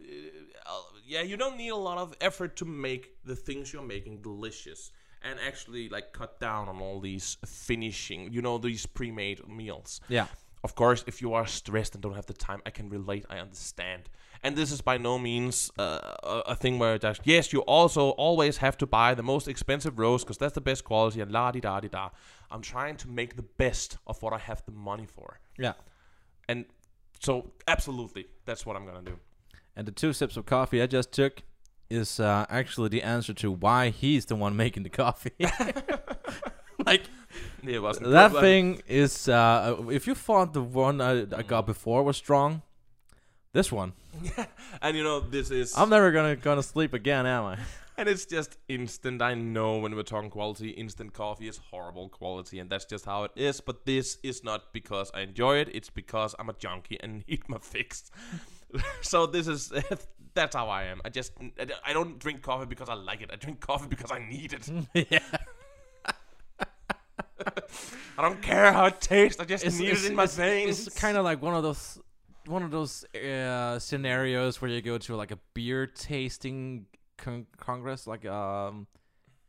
Uh, 0.00 0.72
yeah, 1.06 1.22
you 1.22 1.36
don't 1.36 1.56
need 1.56 1.68
a 1.68 1.76
lot 1.76 1.98
of 1.98 2.14
effort 2.20 2.56
to 2.56 2.64
make 2.64 3.22
the 3.24 3.36
things 3.36 3.72
you're 3.72 3.82
making 3.82 4.22
delicious 4.22 4.90
and 5.22 5.38
actually 5.46 5.88
like 5.88 6.12
cut 6.12 6.38
down 6.40 6.68
on 6.68 6.80
all 6.80 7.00
these 7.00 7.36
finishing. 7.46 8.32
You 8.32 8.42
know 8.42 8.58
these 8.58 8.86
pre-made 8.86 9.48
meals. 9.48 10.00
Yeah. 10.08 10.26
Of 10.64 10.74
course, 10.74 11.04
if 11.06 11.20
you 11.20 11.34
are 11.34 11.46
stressed 11.46 11.94
and 11.94 12.02
don't 12.02 12.14
have 12.14 12.26
the 12.26 12.32
time, 12.32 12.62
I 12.64 12.70
can 12.70 12.88
relate. 12.88 13.26
I 13.28 13.38
understand. 13.38 14.08
And 14.44 14.56
this 14.56 14.70
is 14.70 14.82
by 14.82 14.98
no 14.98 15.18
means 15.18 15.70
uh, 15.78 16.42
a, 16.46 16.54
thing 16.54 16.78
where 16.78 16.98
just 16.98 17.22
yes, 17.24 17.50
you 17.54 17.60
also 17.60 18.10
always 18.10 18.58
have 18.58 18.76
to 18.76 18.86
buy 18.86 19.14
the 19.14 19.22
most 19.22 19.48
expensive 19.48 19.98
rose 19.98 20.22
because 20.22 20.36
that's 20.36 20.52
the 20.52 20.60
best 20.60 20.84
quality 20.84 21.22
and 21.22 21.32
la 21.32 21.50
di 21.50 21.60
da 21.60 21.80
di 21.80 21.88
da. 21.88 22.10
I'm 22.50 22.60
trying 22.60 22.96
to 22.98 23.08
make 23.08 23.36
the 23.36 23.42
best 23.42 23.96
of 24.06 24.20
what 24.22 24.34
I 24.34 24.38
have 24.38 24.62
the 24.66 24.72
money 24.72 25.06
for, 25.06 25.40
Yeah. 25.58 25.72
and 26.46 26.66
so 27.20 27.52
absolutely, 27.66 28.26
that's 28.44 28.66
what 28.66 28.76
I'm 28.76 28.84
gonna 28.84 29.00
do. 29.02 29.18
And 29.76 29.88
the 29.88 29.92
two 29.92 30.12
sips 30.12 30.36
of 30.36 30.44
coffee 30.44 30.82
I 30.82 30.86
just 30.86 31.10
took 31.10 31.42
is 31.88 32.20
uh, 32.20 32.44
actually 32.50 32.90
the 32.90 33.02
answer 33.02 33.32
to 33.34 33.50
why 33.50 33.88
he's 33.88 34.26
the 34.26 34.36
one 34.36 34.54
making 34.64 34.82
the 34.82 34.90
coffee. 34.90 35.32
like 36.86 37.04
It 37.62 37.80
wasn't 37.80 38.10
that 38.10 38.32
thing 38.32 38.82
is. 38.86 39.26
Uh, 39.28 39.82
if 39.90 40.06
you 40.06 40.14
thought 40.14 40.52
the 40.52 40.62
one 40.62 41.00
I, 41.00 41.22
I 41.34 41.42
got 41.42 41.66
before 41.66 42.02
was 42.02 42.16
strong, 42.18 42.62
this 43.54 43.72
one 43.72 43.94
and 44.82 44.96
you 44.96 45.02
know 45.02 45.20
this 45.20 45.50
is 45.50 45.74
I'm 45.78 45.88
never 45.88 46.12
gonna 46.12 46.36
gonna 46.36 46.62
sleep 46.62 46.92
again, 46.92 47.24
am 47.26 47.44
I? 47.44 47.58
And 47.96 48.08
it's 48.08 48.26
just 48.26 48.56
instant. 48.68 49.22
I 49.22 49.34
know 49.34 49.78
when 49.78 49.94
we're 49.94 50.02
talking 50.02 50.28
quality, 50.28 50.70
instant 50.70 51.12
coffee 51.12 51.46
is 51.46 51.60
horrible 51.70 52.08
quality, 52.08 52.58
and 52.58 52.68
that's 52.68 52.84
just 52.84 53.04
how 53.04 53.22
it 53.22 53.30
is. 53.36 53.60
But 53.60 53.86
this 53.86 54.18
is 54.24 54.42
not 54.42 54.72
because 54.72 55.12
I 55.14 55.20
enjoy 55.20 55.58
it, 55.58 55.68
it's 55.72 55.90
because 55.90 56.34
I'm 56.40 56.48
a 56.48 56.54
junkie 56.54 56.98
and 57.00 57.22
need 57.28 57.48
my 57.48 57.58
fix. 57.58 58.10
so 59.00 59.26
this 59.26 59.46
is 59.46 59.72
that's 60.34 60.56
how 60.56 60.68
I 60.68 60.84
am. 60.86 61.02
I 61.04 61.08
just 61.08 61.30
I 61.86 61.92
don't 61.92 62.18
drink 62.18 62.42
coffee 62.42 62.66
because 62.66 62.88
I 62.88 62.94
like 62.94 63.22
it. 63.22 63.30
I 63.32 63.36
drink 63.36 63.60
coffee 63.60 63.86
because 63.86 64.10
I 64.10 64.18
need 64.18 64.52
it. 64.58 64.68
yeah. 65.12 65.20
I 68.18 68.22
don't 68.22 68.40
care 68.42 68.72
how 68.72 68.86
it 68.86 69.00
tastes. 69.00 69.40
I 69.40 69.44
just 69.44 69.64
It's, 69.64 69.78
need 69.78 69.90
it 69.90 70.04
in 70.04 70.14
my 70.16 70.26
veins. 70.26 70.86
it's 70.86 70.98
kind 70.98 71.16
of 71.16 71.24
like 71.24 71.42
one 71.42 71.54
of 71.54 71.62
those 71.62 71.98
one 72.46 72.62
of 72.62 72.70
those 72.70 73.04
uh, 73.14 73.78
scenarios 73.78 74.60
where 74.60 74.70
you 74.70 74.82
go 74.82 74.98
to 74.98 75.16
like 75.16 75.30
a 75.30 75.38
beer 75.54 75.86
tasting 75.86 76.86
con- 77.16 77.46
congress. 77.56 78.06
Like 78.06 78.26
um, 78.26 78.86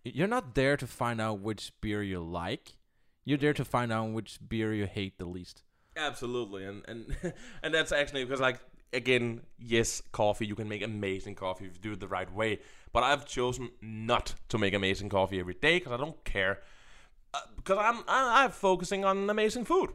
you're 0.03 0.27
not 0.27 0.55
there 0.55 0.77
to 0.77 0.87
find 0.87 1.19
out 1.19 1.39
which 1.39 1.71
beer 1.81 2.01
you 2.01 2.19
like. 2.19 2.77
You're 3.23 3.37
there 3.37 3.53
to 3.53 3.65
find 3.65 3.91
out 3.91 4.11
which 4.11 4.39
beer 4.47 4.73
you 4.73 4.85
hate 4.85 5.17
the 5.17 5.25
least. 5.25 5.63
Absolutely, 5.97 6.65
and 6.65 6.83
and 6.87 7.15
and 7.63 7.73
that's 7.73 7.91
actually 7.91 8.23
because 8.23 8.41
like 8.41 8.59
again, 8.93 9.41
yes, 9.59 10.01
coffee 10.11 10.45
you 10.45 10.55
can 10.55 10.69
make 10.69 10.81
amazing 10.81 11.35
coffee 11.35 11.65
if 11.65 11.73
you 11.73 11.79
do 11.79 11.91
it 11.93 11.99
the 11.99 12.07
right 12.07 12.31
way. 12.33 12.59
But 12.93 13.03
I've 13.03 13.25
chosen 13.25 13.71
not 13.81 14.35
to 14.49 14.57
make 14.57 14.73
amazing 14.73 15.09
coffee 15.09 15.39
every 15.39 15.55
day 15.55 15.79
because 15.79 15.91
I 15.91 15.97
don't 15.97 16.23
care. 16.23 16.61
Uh, 17.33 17.39
because 17.57 17.77
I'm 17.79 18.03
I, 18.07 18.43
I'm 18.43 18.51
focusing 18.51 19.03
on 19.03 19.29
amazing 19.29 19.65
food. 19.65 19.91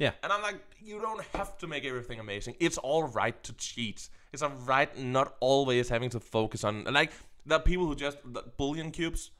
Yeah. 0.00 0.12
And 0.22 0.32
I'm 0.32 0.42
like, 0.42 0.56
you 0.82 0.98
don't 1.00 1.22
have 1.34 1.58
to 1.58 1.66
make 1.66 1.84
everything 1.84 2.18
amazing. 2.20 2.54
It's 2.58 2.78
all 2.78 3.04
right 3.04 3.40
to 3.44 3.52
cheat. 3.52 4.08
It's 4.32 4.42
all 4.42 4.52
right 4.66 4.90
not 4.98 5.36
always 5.40 5.88
having 5.90 6.10
to 6.10 6.20
focus 6.20 6.64
on 6.64 6.84
like 6.84 7.12
the 7.44 7.58
people 7.60 7.86
who 7.86 7.94
just 7.94 8.18
the 8.24 8.42
bouillon 8.56 8.90
cubes. 8.92 9.30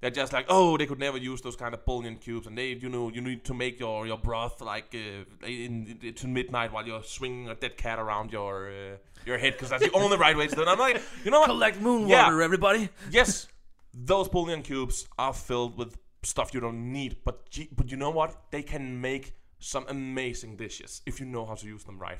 They're 0.00 0.10
just 0.22 0.32
like, 0.32 0.46
oh, 0.48 0.76
they 0.78 0.86
could 0.86 1.00
never 1.00 1.18
use 1.18 1.40
those 1.42 1.56
kind 1.56 1.74
of 1.74 1.84
bouillon 1.84 2.16
cubes, 2.16 2.46
and 2.46 2.56
they, 2.56 2.68
you 2.68 2.88
know, 2.88 3.10
you 3.10 3.20
need 3.20 3.42
to 3.44 3.54
make 3.54 3.80
your 3.80 4.06
your 4.06 4.16
broth 4.16 4.60
like 4.60 4.94
uh, 4.94 5.46
in, 5.46 5.98
in, 6.02 6.14
to 6.14 6.28
midnight 6.28 6.72
while 6.72 6.86
you're 6.86 7.02
swinging 7.02 7.48
a 7.48 7.56
dead 7.56 7.76
cat 7.76 7.98
around 7.98 8.32
your 8.32 8.68
uh, 8.70 8.96
your 9.26 9.38
head, 9.38 9.54
because 9.54 9.70
that's 9.70 9.84
the 9.84 9.92
only 9.92 10.16
right 10.16 10.36
way 10.36 10.46
to 10.46 10.54
do 10.54 10.62
it. 10.62 10.68
I'm 10.68 10.78
like, 10.78 11.02
you 11.24 11.32
know 11.32 11.40
what? 11.40 11.50
Collect 11.50 11.80
moon 11.80 12.06
Yeah. 12.06 12.26
water, 12.26 12.40
everybody. 12.42 12.88
yes, 13.10 13.48
those 13.92 14.28
bouillon 14.28 14.62
cubes 14.62 15.08
are 15.18 15.34
filled 15.34 15.76
with 15.76 15.98
stuff 16.22 16.54
you 16.54 16.60
don't 16.60 16.92
need, 16.92 17.16
but 17.24 17.36
but 17.72 17.90
you 17.90 17.96
know 17.96 18.10
what? 18.10 18.30
They 18.52 18.62
can 18.62 19.00
make 19.00 19.34
some 19.58 19.86
amazing 19.88 20.56
dishes 20.56 21.02
if 21.06 21.20
you 21.20 21.26
know 21.26 21.44
how 21.44 21.54
to 21.54 21.66
use 21.66 21.84
them 21.84 21.98
right. 21.98 22.18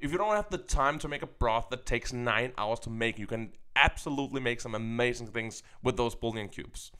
If 0.00 0.12
you 0.12 0.18
don't 0.18 0.34
have 0.34 0.50
the 0.50 0.58
time 0.58 0.98
to 0.98 1.08
make 1.08 1.22
a 1.22 1.26
broth 1.26 1.70
that 1.70 1.86
takes 1.86 2.12
nine 2.12 2.52
hours 2.58 2.80
to 2.80 2.90
make, 2.90 3.18
you 3.18 3.26
can 3.26 3.52
absolutely 3.76 4.40
make 4.40 4.60
some 4.60 4.74
amazing 4.74 5.28
things 5.28 5.62
with 5.82 5.96
those 5.96 6.14
bouillon 6.14 6.48
cubes 6.48 6.92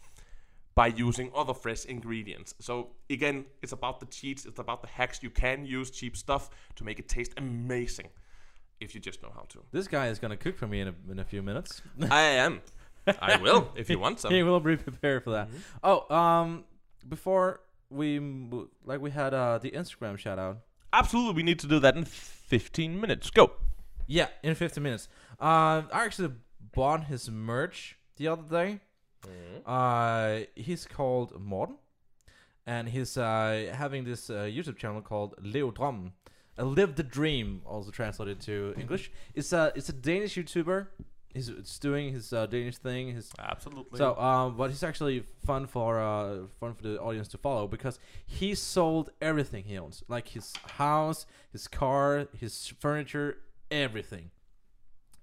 by 0.75 0.89
using 0.89 1.31
other 1.35 1.55
fresh 1.55 1.85
ingredients. 1.85 2.55
So 2.61 2.89
again, 3.11 3.45
it's 3.63 3.73
about 3.73 4.01
the 4.01 4.07
cheats, 4.07 4.45
it's 4.45 4.59
about 4.59 4.83
the 4.83 4.89
hacks. 4.89 5.23
You 5.23 5.31
can 5.31 5.65
use 5.67 5.91
cheap 5.91 6.17
stuff 6.17 6.51
to 6.77 6.85
make 6.85 6.99
it 6.99 7.09
taste 7.09 7.33
amazing 7.37 8.09
if 8.81 8.95
you 8.95 9.01
just 9.01 9.23
know 9.23 9.31
how 9.35 9.43
to. 9.51 9.63
This 9.71 9.87
guy 9.87 10.09
is 10.09 10.19
gonna 10.19 10.37
cook 10.37 10.57
for 10.57 10.67
me 10.67 10.81
in 10.81 10.89
a, 10.89 10.95
in 11.11 11.19
a 11.19 11.25
few 11.25 11.43
minutes. 11.43 11.83
I 12.11 12.23
am. 12.23 12.61
I 13.21 13.37
will 13.37 13.71
if 13.77 13.91
you 13.91 13.99
want 13.99 14.21
some. 14.21 14.33
he 14.35 14.43
will 14.43 14.61
be 14.61 14.77
prepared 14.77 15.25
for 15.25 15.31
that. 15.31 15.49
Oh, 15.83 16.15
um, 16.15 16.65
before 17.09 17.61
we 17.95 18.19
like 18.85 19.01
we 19.01 19.11
had 19.11 19.33
uh 19.35 19.59
the 19.59 19.71
Instagram 19.71 20.19
shout 20.19 20.39
out. 20.39 20.59
Absolutely, 20.93 21.35
we 21.35 21.43
need 21.43 21.59
to 21.61 21.67
do 21.67 21.79
that 21.81 21.97
in 21.97 22.05
15 22.05 23.01
minutes. 23.01 23.31
Go. 23.31 23.53
Yeah, 24.07 24.29
in 24.43 24.55
15 24.55 24.83
minutes. 24.83 25.09
Uh, 25.41 25.83
I 25.93 26.05
actually 26.05 26.33
bought 26.73 27.05
his 27.05 27.31
merch 27.31 27.97
the 28.17 28.29
other 28.29 28.43
day. 28.43 28.81
Uh, 29.67 30.41
he's 30.55 30.85
called 30.87 31.41
Morten, 31.41 31.77
and 32.67 32.89
he's 32.89 33.17
uh, 33.17 33.73
having 33.75 34.05
this 34.05 34.29
uh, 34.31 34.43
YouTube 34.43 34.77
channel 34.77 35.01
called 35.01 35.35
Lev 35.43 35.75
Drømmen. 35.75 36.13
Uh, 36.59 36.65
Live 36.65 36.95
the 36.95 37.03
Dream, 37.03 37.63
also 37.65 37.91
translated 37.91 38.41
to 38.43 38.75
English. 38.79 39.11
It's 39.35 39.53
a 39.53 39.73
it's 39.75 39.89
a 39.89 39.93
Danish 39.93 40.37
YouTuber. 40.37 40.87
He's 41.35 41.49
it's 41.49 41.81
doing 41.81 42.13
his 42.13 42.33
uh, 42.33 42.47
Danish 42.47 42.77
thing. 42.77 43.13
His 43.13 43.33
Absolutely. 43.41 43.99
so, 43.99 44.17
um, 44.17 44.57
but 44.57 44.71
he's 44.71 44.85
actually 44.85 45.25
fun 45.45 45.67
for 45.67 46.01
uh, 46.01 46.47
fun 46.61 46.75
for 46.75 46.83
the 46.85 47.01
audience 47.01 47.27
to 47.29 47.39
follow 47.39 47.67
because 47.67 47.99
he 48.25 48.55
sold 48.55 49.11
everything 49.21 49.65
he 49.65 49.77
owns, 49.77 50.05
like 50.07 50.29
his 50.29 50.53
house, 50.77 51.27
his 51.51 51.67
car, 51.67 52.29
his 52.39 52.69
furniture, 52.79 53.39
everything. 53.69 54.31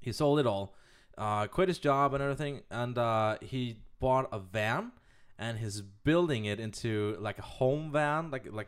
He 0.02 0.12
sold 0.12 0.40
it 0.40 0.46
all, 0.46 0.76
uh, 1.18 1.48
quit 1.48 1.70
his 1.70 1.80
job 1.80 2.14
and 2.14 2.22
everything, 2.22 2.62
and 2.70 2.98
uh, 2.98 3.38
he 3.40 3.78
bought 4.02 4.28
a 4.34 4.40
van, 4.40 4.92
and 5.40 5.60
he's 5.60 5.80
building 5.80 6.44
it 6.44 6.60
into 6.60 7.16
like 7.22 7.40
a 7.40 7.44
home 7.44 7.90
van, 7.90 8.32
like 8.32 8.52
like 8.52 8.68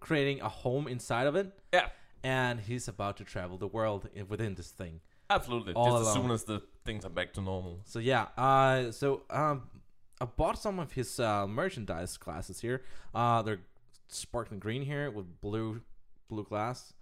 creating 0.00 0.40
a 0.40 0.48
home 0.48 0.88
inside 0.88 1.28
of 1.28 1.36
it, 1.36 1.52
yeah. 1.72 1.86
and 2.24 2.58
he's 2.62 2.88
about 2.88 3.16
to 3.18 3.24
travel 3.24 3.58
the 3.58 3.68
world 3.68 4.08
within 4.28 4.56
this 4.56 4.70
thing. 4.70 5.00
Absolutely. 5.30 5.74
All 5.74 5.98
Just 5.98 6.08
as 6.08 6.14
soon 6.14 6.30
as 6.32 6.44
the 6.44 6.60
things 6.84 7.04
are 7.04 7.10
back 7.10 7.32
to 7.34 7.40
normal. 7.40 7.80
So 7.84 8.00
yeah, 8.00 8.26
uh, 8.36 8.90
so 8.90 9.22
um, 9.30 9.62
I 10.20 10.24
bought 10.24 10.58
some 10.58 10.80
of 10.80 10.92
his 10.92 11.20
uh, 11.20 11.46
merchandise 11.46 12.16
glasses 12.16 12.60
here. 12.60 12.82
Uh, 13.14 13.40
they're 13.42 13.60
sparkling 14.08 14.58
green 14.58 14.82
here 14.82 15.10
with 15.10 15.40
blue, 15.40 15.82
blue 16.28 16.42
glass, 16.44 16.92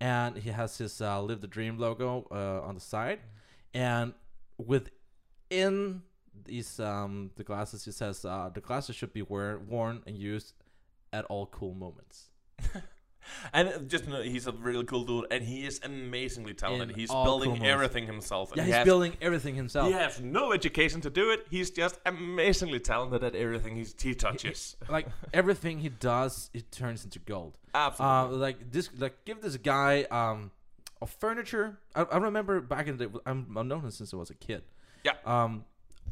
and 0.00 0.38
he 0.38 0.50
has 0.50 0.78
his 0.78 1.00
uh, 1.00 1.20
"Live 1.20 1.42
the 1.42 1.46
Dream" 1.46 1.78
logo 1.78 2.26
uh, 2.30 2.66
on 2.66 2.74
the 2.74 2.80
side, 2.80 3.20
and 3.74 4.14
within 4.56 6.02
these 6.44 6.80
um 6.80 7.30
the 7.36 7.44
glasses, 7.44 7.84
he 7.84 7.92
says 7.92 8.24
uh, 8.24 8.50
the 8.52 8.60
glasses 8.60 8.96
should 8.96 9.12
be 9.12 9.22
wear- 9.22 9.58
worn 9.58 10.02
and 10.06 10.16
used 10.16 10.54
at 11.12 11.26
all 11.26 11.46
cool 11.46 11.74
moments. 11.74 12.30
And 13.52 13.68
uh, 13.68 13.78
just 13.78 14.06
know, 14.06 14.22
he's 14.22 14.46
a 14.46 14.52
really 14.52 14.84
cool 14.84 15.04
dude, 15.04 15.26
and 15.30 15.42
he 15.44 15.66
is 15.66 15.80
amazingly 15.82 16.54
talented. 16.54 16.90
In 16.90 16.96
he's 16.96 17.10
building 17.10 17.64
everything 17.64 18.06
himself. 18.06 18.52
Yeah, 18.54 18.62
he 18.62 18.68
he's 18.68 18.76
has, 18.76 18.84
building 18.84 19.16
everything 19.20 19.54
himself. 19.54 19.88
He 19.88 19.92
has 19.94 20.20
no 20.20 20.52
education 20.52 21.00
to 21.02 21.10
do 21.10 21.30
it. 21.30 21.46
He's 21.50 21.70
just 21.70 21.98
amazingly 22.06 22.80
talented 22.80 23.22
at 23.24 23.34
everything 23.34 23.76
he's, 23.76 23.94
he 24.00 24.14
touches. 24.14 24.76
like 24.88 25.06
everything 25.32 25.78
he 25.80 25.88
does, 25.88 26.50
it 26.52 26.70
turns 26.70 27.04
into 27.04 27.18
gold. 27.18 27.58
Uh, 27.74 27.78
Absolutely. 27.78 28.38
like 28.38 28.70
this, 28.70 28.90
like 28.98 29.24
give 29.24 29.40
this 29.40 29.56
guy 29.56 30.02
um, 30.10 30.50
a 31.02 31.06
furniture. 31.06 31.78
I, 31.94 32.02
I 32.02 32.16
remember 32.18 32.60
back 32.60 32.86
in 32.86 32.96
the 32.96 33.06
day. 33.06 33.12
I'm, 33.26 33.46
I've 33.56 33.66
known 33.66 33.80
him 33.80 33.90
since 33.90 34.12
I 34.12 34.16
was 34.16 34.30
a 34.30 34.34
kid. 34.34 34.62
Yeah. 35.04 35.12
Um, 35.24 35.64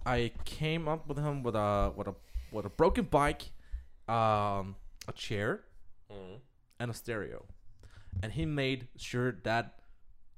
I 0.04 0.32
came 0.44 0.88
up 0.88 1.08
with 1.08 1.18
him 1.18 1.42
with 1.42 1.54
a 1.54 1.92
with 1.94 2.08
a 2.08 2.14
with 2.50 2.66
a 2.66 2.70
broken 2.70 3.04
bike, 3.04 3.50
um, 4.08 4.76
a 5.08 5.12
chair, 5.14 5.60
Mhm. 6.10 6.40
And 6.82 6.90
a 6.90 6.94
stereo, 6.94 7.44
and 8.22 8.32
he 8.32 8.44
made 8.44 8.88
sure 8.96 9.30
that 9.44 9.78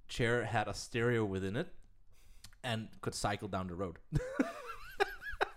chair 0.09 0.45
had 0.45 0.69
a 0.69 0.75
stereo 0.75 1.25
within 1.25 1.57
it, 1.57 1.69
and 2.63 2.89
could 3.01 3.15
cycle 3.15 3.49
down 3.49 3.67
the 3.69 3.75
road. 3.75 3.97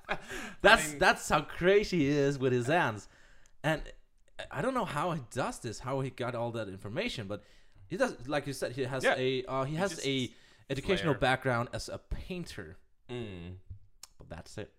that's 0.62 0.90
mean- 0.90 1.00
that's 1.00 1.28
how 1.30 1.42
crazy 1.42 2.00
he 2.00 2.08
is 2.08 2.40
with 2.40 2.54
his 2.54 2.68
hands, 2.68 3.08
and 3.64 3.82
I 4.52 4.62
don't 4.62 4.74
know 4.74 4.86
how 4.86 5.12
he 5.12 5.22
does 5.32 5.60
this, 5.60 5.80
how 5.80 6.00
he 6.02 6.10
got 6.10 6.36
all 6.36 6.52
that 6.52 6.68
information, 6.70 7.28
but 7.28 7.44
he 7.88 7.98
does. 7.98 8.16
Like 8.28 8.48
you 8.48 8.54
said, 8.54 8.72
he 8.72 8.84
has 8.84 9.04
Yeah. 9.04 9.16
a 9.18 9.44
uh, 9.46 9.64
he 9.66 9.76
has 9.76 10.00
a 10.06 10.30
educational 10.70 11.14
background 11.14 11.70
as 11.74 11.90
a 11.90 11.98
painter, 11.98 12.78
Mm. 13.10 13.56
but 14.18 14.30
that's 14.30 14.58
it. 14.58 14.72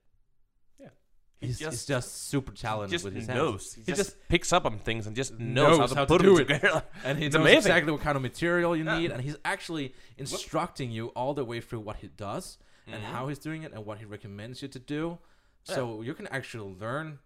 Yeah. 1.41 1.47
He's, 1.47 1.59
just- 1.59 1.71
he's 1.73 1.87
just 1.87 2.29
super 2.29 2.53
talented 2.53 2.91
just 2.91 3.05
with 3.05 3.15
his 3.15 3.29
knows. 3.29 3.75
hands. 3.75 3.87
He, 3.87 3.93
just, 3.93 4.17
picks 4.29 4.53
up 4.53 4.67
on 4.67 4.79
things 4.79 5.07
and 5.07 5.15
just 5.15 5.39
knows, 5.39 5.79
knows 5.79 5.79
how 5.79 5.87
to 5.87 5.95
how 5.95 6.05
to 6.05 6.07
put 6.09 6.23
do 6.23 6.35
them 6.37 6.41
it. 6.51 6.55
together. 6.61 6.83
and 7.05 7.19
he 7.19 7.27
It's 7.27 7.35
knows 7.35 7.43
amazing. 7.43 7.59
exactly 7.59 7.93
what 7.93 8.01
kind 8.01 8.17
of 8.17 8.23
material 8.23 8.77
you 8.77 8.85
Yeah. 8.85 8.99
need, 8.99 9.11
and 9.13 9.23
he's 9.23 9.37
actually 9.45 9.95
instructing 10.17 10.91
you 10.91 11.09
all 11.09 11.35
the 11.35 11.45
way 11.45 11.61
through 11.61 11.81
what 11.81 11.97
he 11.97 12.09
does 12.09 12.59
and 12.87 13.03
Mhm. 13.03 13.07
how 13.07 13.29
he's 13.29 13.39
doing 13.39 13.63
it 13.63 13.73
and 13.73 13.85
what 13.87 13.99
he 13.99 14.05
recommends 14.05 14.63
you 14.63 14.69
to 14.69 14.79
do. 14.79 15.19
So 15.65 16.01
you 16.03 16.15
can 16.15 16.27
actually 16.29 16.75
learn 16.75 17.19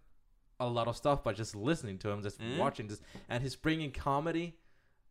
a 0.59 0.67
lot 0.67 0.87
of 0.87 0.95
stuff 0.97 1.23
by 1.23 1.33
just 1.33 1.55
listening 1.55 1.97
to 1.99 2.09
him, 2.09 2.21
just 2.21 2.39
Mhm. 2.39 2.57
watching 2.57 2.87
this, 2.87 3.01
and 3.29 3.41
he's 3.41 3.55
bringing 3.55 3.91
comedy 3.91 4.55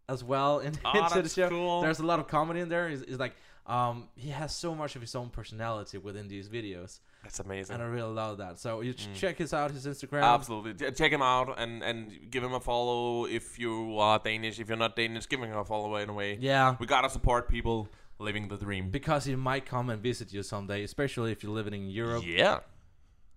as 0.08 0.22
well 0.22 0.58
in, 0.60 0.74
Oh, 0.84 1.04
into 1.06 1.22
the 1.22 1.28
show. 1.28 1.48
cool. 1.48 1.80
There's 1.82 1.98
a 1.98 2.06
lot 2.06 2.18
of 2.20 2.28
comedy 2.28 2.60
in 2.60 2.68
there. 2.68 2.88
He's, 2.88 3.02
he's 3.04 3.18
like, 3.18 3.34
um, 3.66 4.08
he 4.16 4.30
has 4.30 4.54
so 4.54 4.74
much 4.74 4.96
of 4.96 5.02
his 5.02 5.14
own 5.14 5.28
personality 5.30 5.96
within 5.98 6.26
these 6.28 6.48
videos, 6.48 6.98
That's 7.22 7.38
amazing. 7.40 7.74
and 7.74 7.82
I 7.82 7.86
really 7.86 8.12
love 8.12 8.38
that. 8.38 8.58
So 8.58 8.80
you 8.80 8.92
ch- 8.94 9.06
Mm. 9.08 9.14
check 9.14 9.38
his 9.38 9.54
out, 9.54 9.70
his 9.70 9.86
Instagram. 9.86 10.22
Absolutely. 10.24 10.90
Check 10.92 11.12
him 11.12 11.22
out 11.22 11.58
and, 11.58 11.82
and 11.82 12.30
give 12.30 12.42
him 12.42 12.52
a 12.54 12.60
follow 12.60 13.26
if 13.26 13.58
you 13.58 13.98
are 13.98 14.18
Danish. 14.18 14.58
If 14.58 14.68
you're 14.68 14.76
not 14.76 14.96
Danish, 14.96 15.28
give 15.28 15.40
him 15.40 15.52
a 15.56 15.64
follow 15.64 15.94
in 15.96 16.08
a 16.08 16.12
way. 16.12 16.38
Yeah, 16.40 16.76
We 16.80 16.86
gotta 16.86 17.08
support 17.10 17.48
people 17.48 17.88
living 18.18 18.48
the 18.48 18.56
dream. 18.56 18.90
because 18.90 19.24
he 19.26 19.36
might 19.36 19.64
come 19.66 19.90
and 19.90 20.02
visit 20.02 20.32
you 20.32 20.42
someday, 20.42 20.82
especially 20.84 21.30
if 21.32 21.42
you're 21.42 21.52
living 21.54 21.74
in 21.74 21.88
Europe. 21.88 22.24
Yeah. 22.26 22.60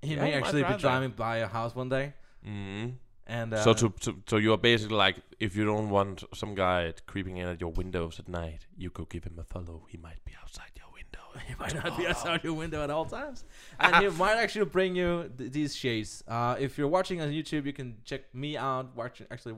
He 0.02 0.14
Yeah, 0.16 0.22
may 0.22 0.32
he 0.32 0.34
actually 0.38 0.64
be 0.64 0.76
driving 0.78 1.12
by 1.12 1.40
your 1.40 1.48
house 1.48 1.74
one 1.76 1.90
day, 1.90 2.14
hmm 2.44 2.90
and 3.28 3.54
uh, 3.54 3.64
so 3.64 3.74
to, 3.74 3.90
to 4.02 4.22
so 4.28 4.38
you're 4.38 4.58
basically 4.58 4.96
like 4.98 5.18
if 5.40 5.56
you 5.56 5.66
don't 5.66 5.90
want 5.90 6.24
some 6.34 6.56
guy 6.56 6.94
creeping 7.08 7.38
in 7.38 7.48
at 7.48 7.60
your 7.62 7.72
windows 7.72 8.20
at 8.20 8.28
night, 8.30 8.66
you 8.78 8.90
go 8.90 9.06
give 9.06 9.24
him 9.24 9.38
a 9.40 9.44
follow. 9.44 9.86
He 9.90 9.98
might 9.98 10.24
be 10.26 10.34
outside 10.42 10.72
your 10.76 10.86
window. 10.94 11.24
he 11.48 11.56
might 11.60 11.76
not 11.84 11.98
be 11.98 12.08
outside 12.08 12.44
your 12.44 12.54
window 12.54 12.84
at 12.84 12.90
all 12.90 13.06
times, 13.06 13.44
and 13.80 13.96
he 13.98 14.08
might 14.10 14.36
actually 14.38 14.66
bring 14.66 14.96
you 14.96 15.30
th- 15.38 15.52
these 15.52 15.76
shades. 15.76 16.24
Uh, 16.28 16.56
if 16.60 16.78
you're 16.78 16.88
watching 16.88 17.20
on 17.22 17.30
YouTube, 17.30 17.66
you 17.66 17.74
can 17.74 17.98
check 18.06 18.34
me 18.34 18.56
out 18.58 18.96
watching 18.96 19.28
actually 19.32 19.56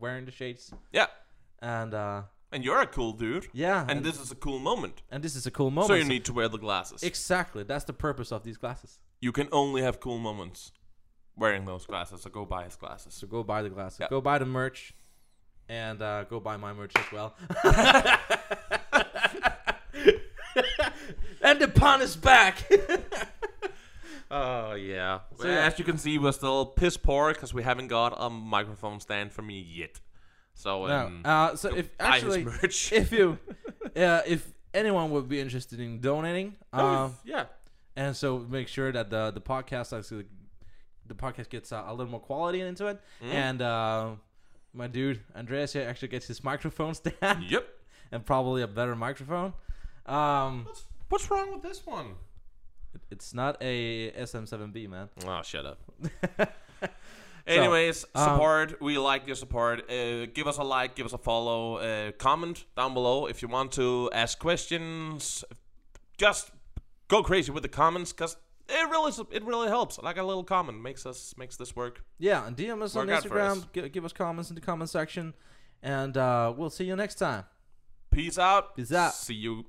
wearing 0.00 0.24
the 0.24 0.32
shades, 0.32 0.72
Yeah. 0.92 1.06
and 1.60 1.94
uh, 1.94 2.22
And 2.52 2.64
you're 2.64 2.80
a 2.80 2.86
cool 2.86 3.12
dude. 3.12 3.46
yeah, 3.52 3.86
And 3.88 4.04
this 4.04 4.18
is 4.20 4.32
a 4.32 4.34
cool 4.34 4.58
moment. 4.58 5.02
and 5.12 5.22
this 5.22 5.36
is 5.36 5.46
a 5.46 5.50
cool 5.52 5.70
moment. 5.70 5.88
So 5.88 5.94
you 5.94 6.04
need 6.04 6.24
to 6.24 6.32
wear 6.32 6.48
the 6.48 6.58
glasses. 6.58 7.02
exactly 7.04 7.62
that's 7.64 7.84
the 7.84 7.92
purpose 7.92 8.32
of 8.32 8.42
these 8.42 8.56
glasses. 8.56 8.98
you 9.20 9.30
can 9.32 9.48
only 9.52 9.82
have 9.82 10.00
cool 10.00 10.18
moments 10.18 10.72
wearing 11.40 11.64
those 11.64 11.86
glasses. 11.86 12.20
So 12.22 12.30
go 12.30 12.44
buy 12.44 12.64
his 12.64 12.76
glasses. 12.76 13.14
So 13.14 13.26
go 13.26 13.42
buy 13.42 13.62
the 13.62 13.70
glasses, 13.70 13.98
Yeah. 14.00 14.08
go 14.10 14.20
buy 14.20 14.38
the 14.38 14.46
merch, 14.46 14.94
and 15.68 16.00
uh, 16.00 16.24
go 16.24 16.38
buy 16.38 16.56
my 16.56 16.72
merch 16.72 16.92
as 16.96 17.10
well. 17.12 17.34
and 21.42 21.60
the 21.60 21.68
pun 21.68 22.02
is 22.02 22.14
back. 22.16 22.70
Oh 24.32 24.74
yeah. 24.74 25.22
So, 25.38 25.44
Well, 25.48 25.52
yeah. 25.52 25.66
As 25.66 25.76
you 25.80 25.84
can 25.84 25.98
see, 25.98 26.16
we're 26.16 26.30
still 26.30 26.64
piss 26.64 26.96
poor 26.96 27.32
because 27.34 27.52
we 27.52 27.64
haven't 27.64 27.88
got 27.88 28.14
a 28.16 28.30
microphone 28.30 29.00
stand 29.00 29.32
for 29.32 29.42
me 29.42 29.58
yet. 29.60 29.98
So 30.54 30.86
no. 30.86 31.06
um, 31.06 31.22
Uh, 31.24 31.56
so 31.56 31.74
if 31.74 31.90
actually, 31.98 32.44
merch. 32.44 32.92
if 32.92 33.10
you, 33.10 33.38
uh, 33.96 34.20
if 34.24 34.52
anyone 34.72 35.10
would 35.10 35.28
be 35.28 35.40
interested 35.40 35.80
in 35.80 36.00
donating, 36.00 36.54
uh, 36.72 37.08
yeah. 37.24 37.46
and 37.96 38.14
so 38.16 38.38
make 38.38 38.68
sure 38.68 38.92
that 38.92 39.10
the 39.10 39.32
the 39.32 39.40
podcast 39.40 39.92
actually, 39.98 40.26
the 41.10 41.14
podcast 41.14 41.48
gets 41.50 41.72
uh, 41.72 41.84
a 41.86 41.92
little 41.94 42.10
more 42.10 42.20
quality 42.20 42.60
into 42.60 42.86
it, 42.86 42.98
Mm. 43.22 43.32
and 43.34 43.62
uh, 43.62 44.10
my 44.72 44.86
dude 44.86 45.20
Andreas 45.36 45.72
here 45.74 45.86
actually 45.88 46.08
gets 46.08 46.26
his 46.26 46.42
microphone 46.44 46.94
stand 47.02 47.44
Yep. 47.50 47.64
and 48.12 48.24
probably 48.24 48.62
a 48.62 48.68
better 48.68 48.94
microphone. 48.96 49.52
Um, 50.06 50.66
What's 51.08 51.30
wrong 51.30 51.52
with 51.52 51.62
this 51.62 51.84
one? 51.84 52.14
it's 53.10 53.32
not 53.34 53.56
a 53.60 54.10
SM7B, 54.12 54.88
man. 54.88 55.08
Oh, 55.26 55.42
shut 55.42 55.64
up. 55.66 55.78
Anyways, 57.46 58.04
um, 58.14 58.24
support. 58.24 58.80
we 58.80 58.98
like 58.98 59.26
your 59.26 59.36
support. 59.36 59.90
Uh, 59.90 60.26
give 60.26 60.46
us 60.46 60.58
a 60.58 60.62
like, 60.62 60.94
give 60.94 61.06
us 61.06 61.12
a 61.12 61.18
follow, 61.18 61.76
uh, 61.76 62.12
comment 62.12 62.64
down 62.76 62.94
below 62.94 63.26
if 63.26 63.42
you 63.42 63.48
want 63.48 63.72
to 63.72 64.10
ask 64.12 64.38
questions. 64.38 65.44
Just 66.18 66.50
go 67.08 67.22
crazy 67.22 67.50
with 67.50 67.62
the 67.62 67.68
comments 67.68 68.12
because 68.12 68.36
it 68.70 68.90
really 68.90 69.12
it 69.32 69.44
really 69.44 69.68
helps. 69.68 69.98
Like 69.98 70.16
a 70.16 70.22
little 70.22 70.44
comment 70.44 70.80
makes 70.80 71.06
us 71.06 71.34
makes 71.36 71.56
this 71.56 71.74
work. 71.74 72.04
Yeah, 72.18 72.46
and 72.46 72.56
DM 72.56 72.82
us 72.82 72.96
on 72.96 73.06
Work 73.06 73.24
for 73.24 73.40
us. 73.40 73.58
Instagram. 73.58 73.72
Give, 73.72 73.92
give 73.92 74.04
us 74.04 74.12
comments 74.12 74.50
in 74.50 74.54
the 74.54 74.60
comment 74.60 74.90
section, 74.90 75.34
and 75.82 76.16
uh, 76.16 76.52
we'll 76.56 76.70
see 76.70 76.84
you 76.84 76.96
next 76.96 77.16
time. 77.16 77.44
Peace 78.10 78.38
out. 78.38 78.76
Peace 78.76 78.92
out. 78.92 79.14
See 79.14 79.34
you. 79.34 79.66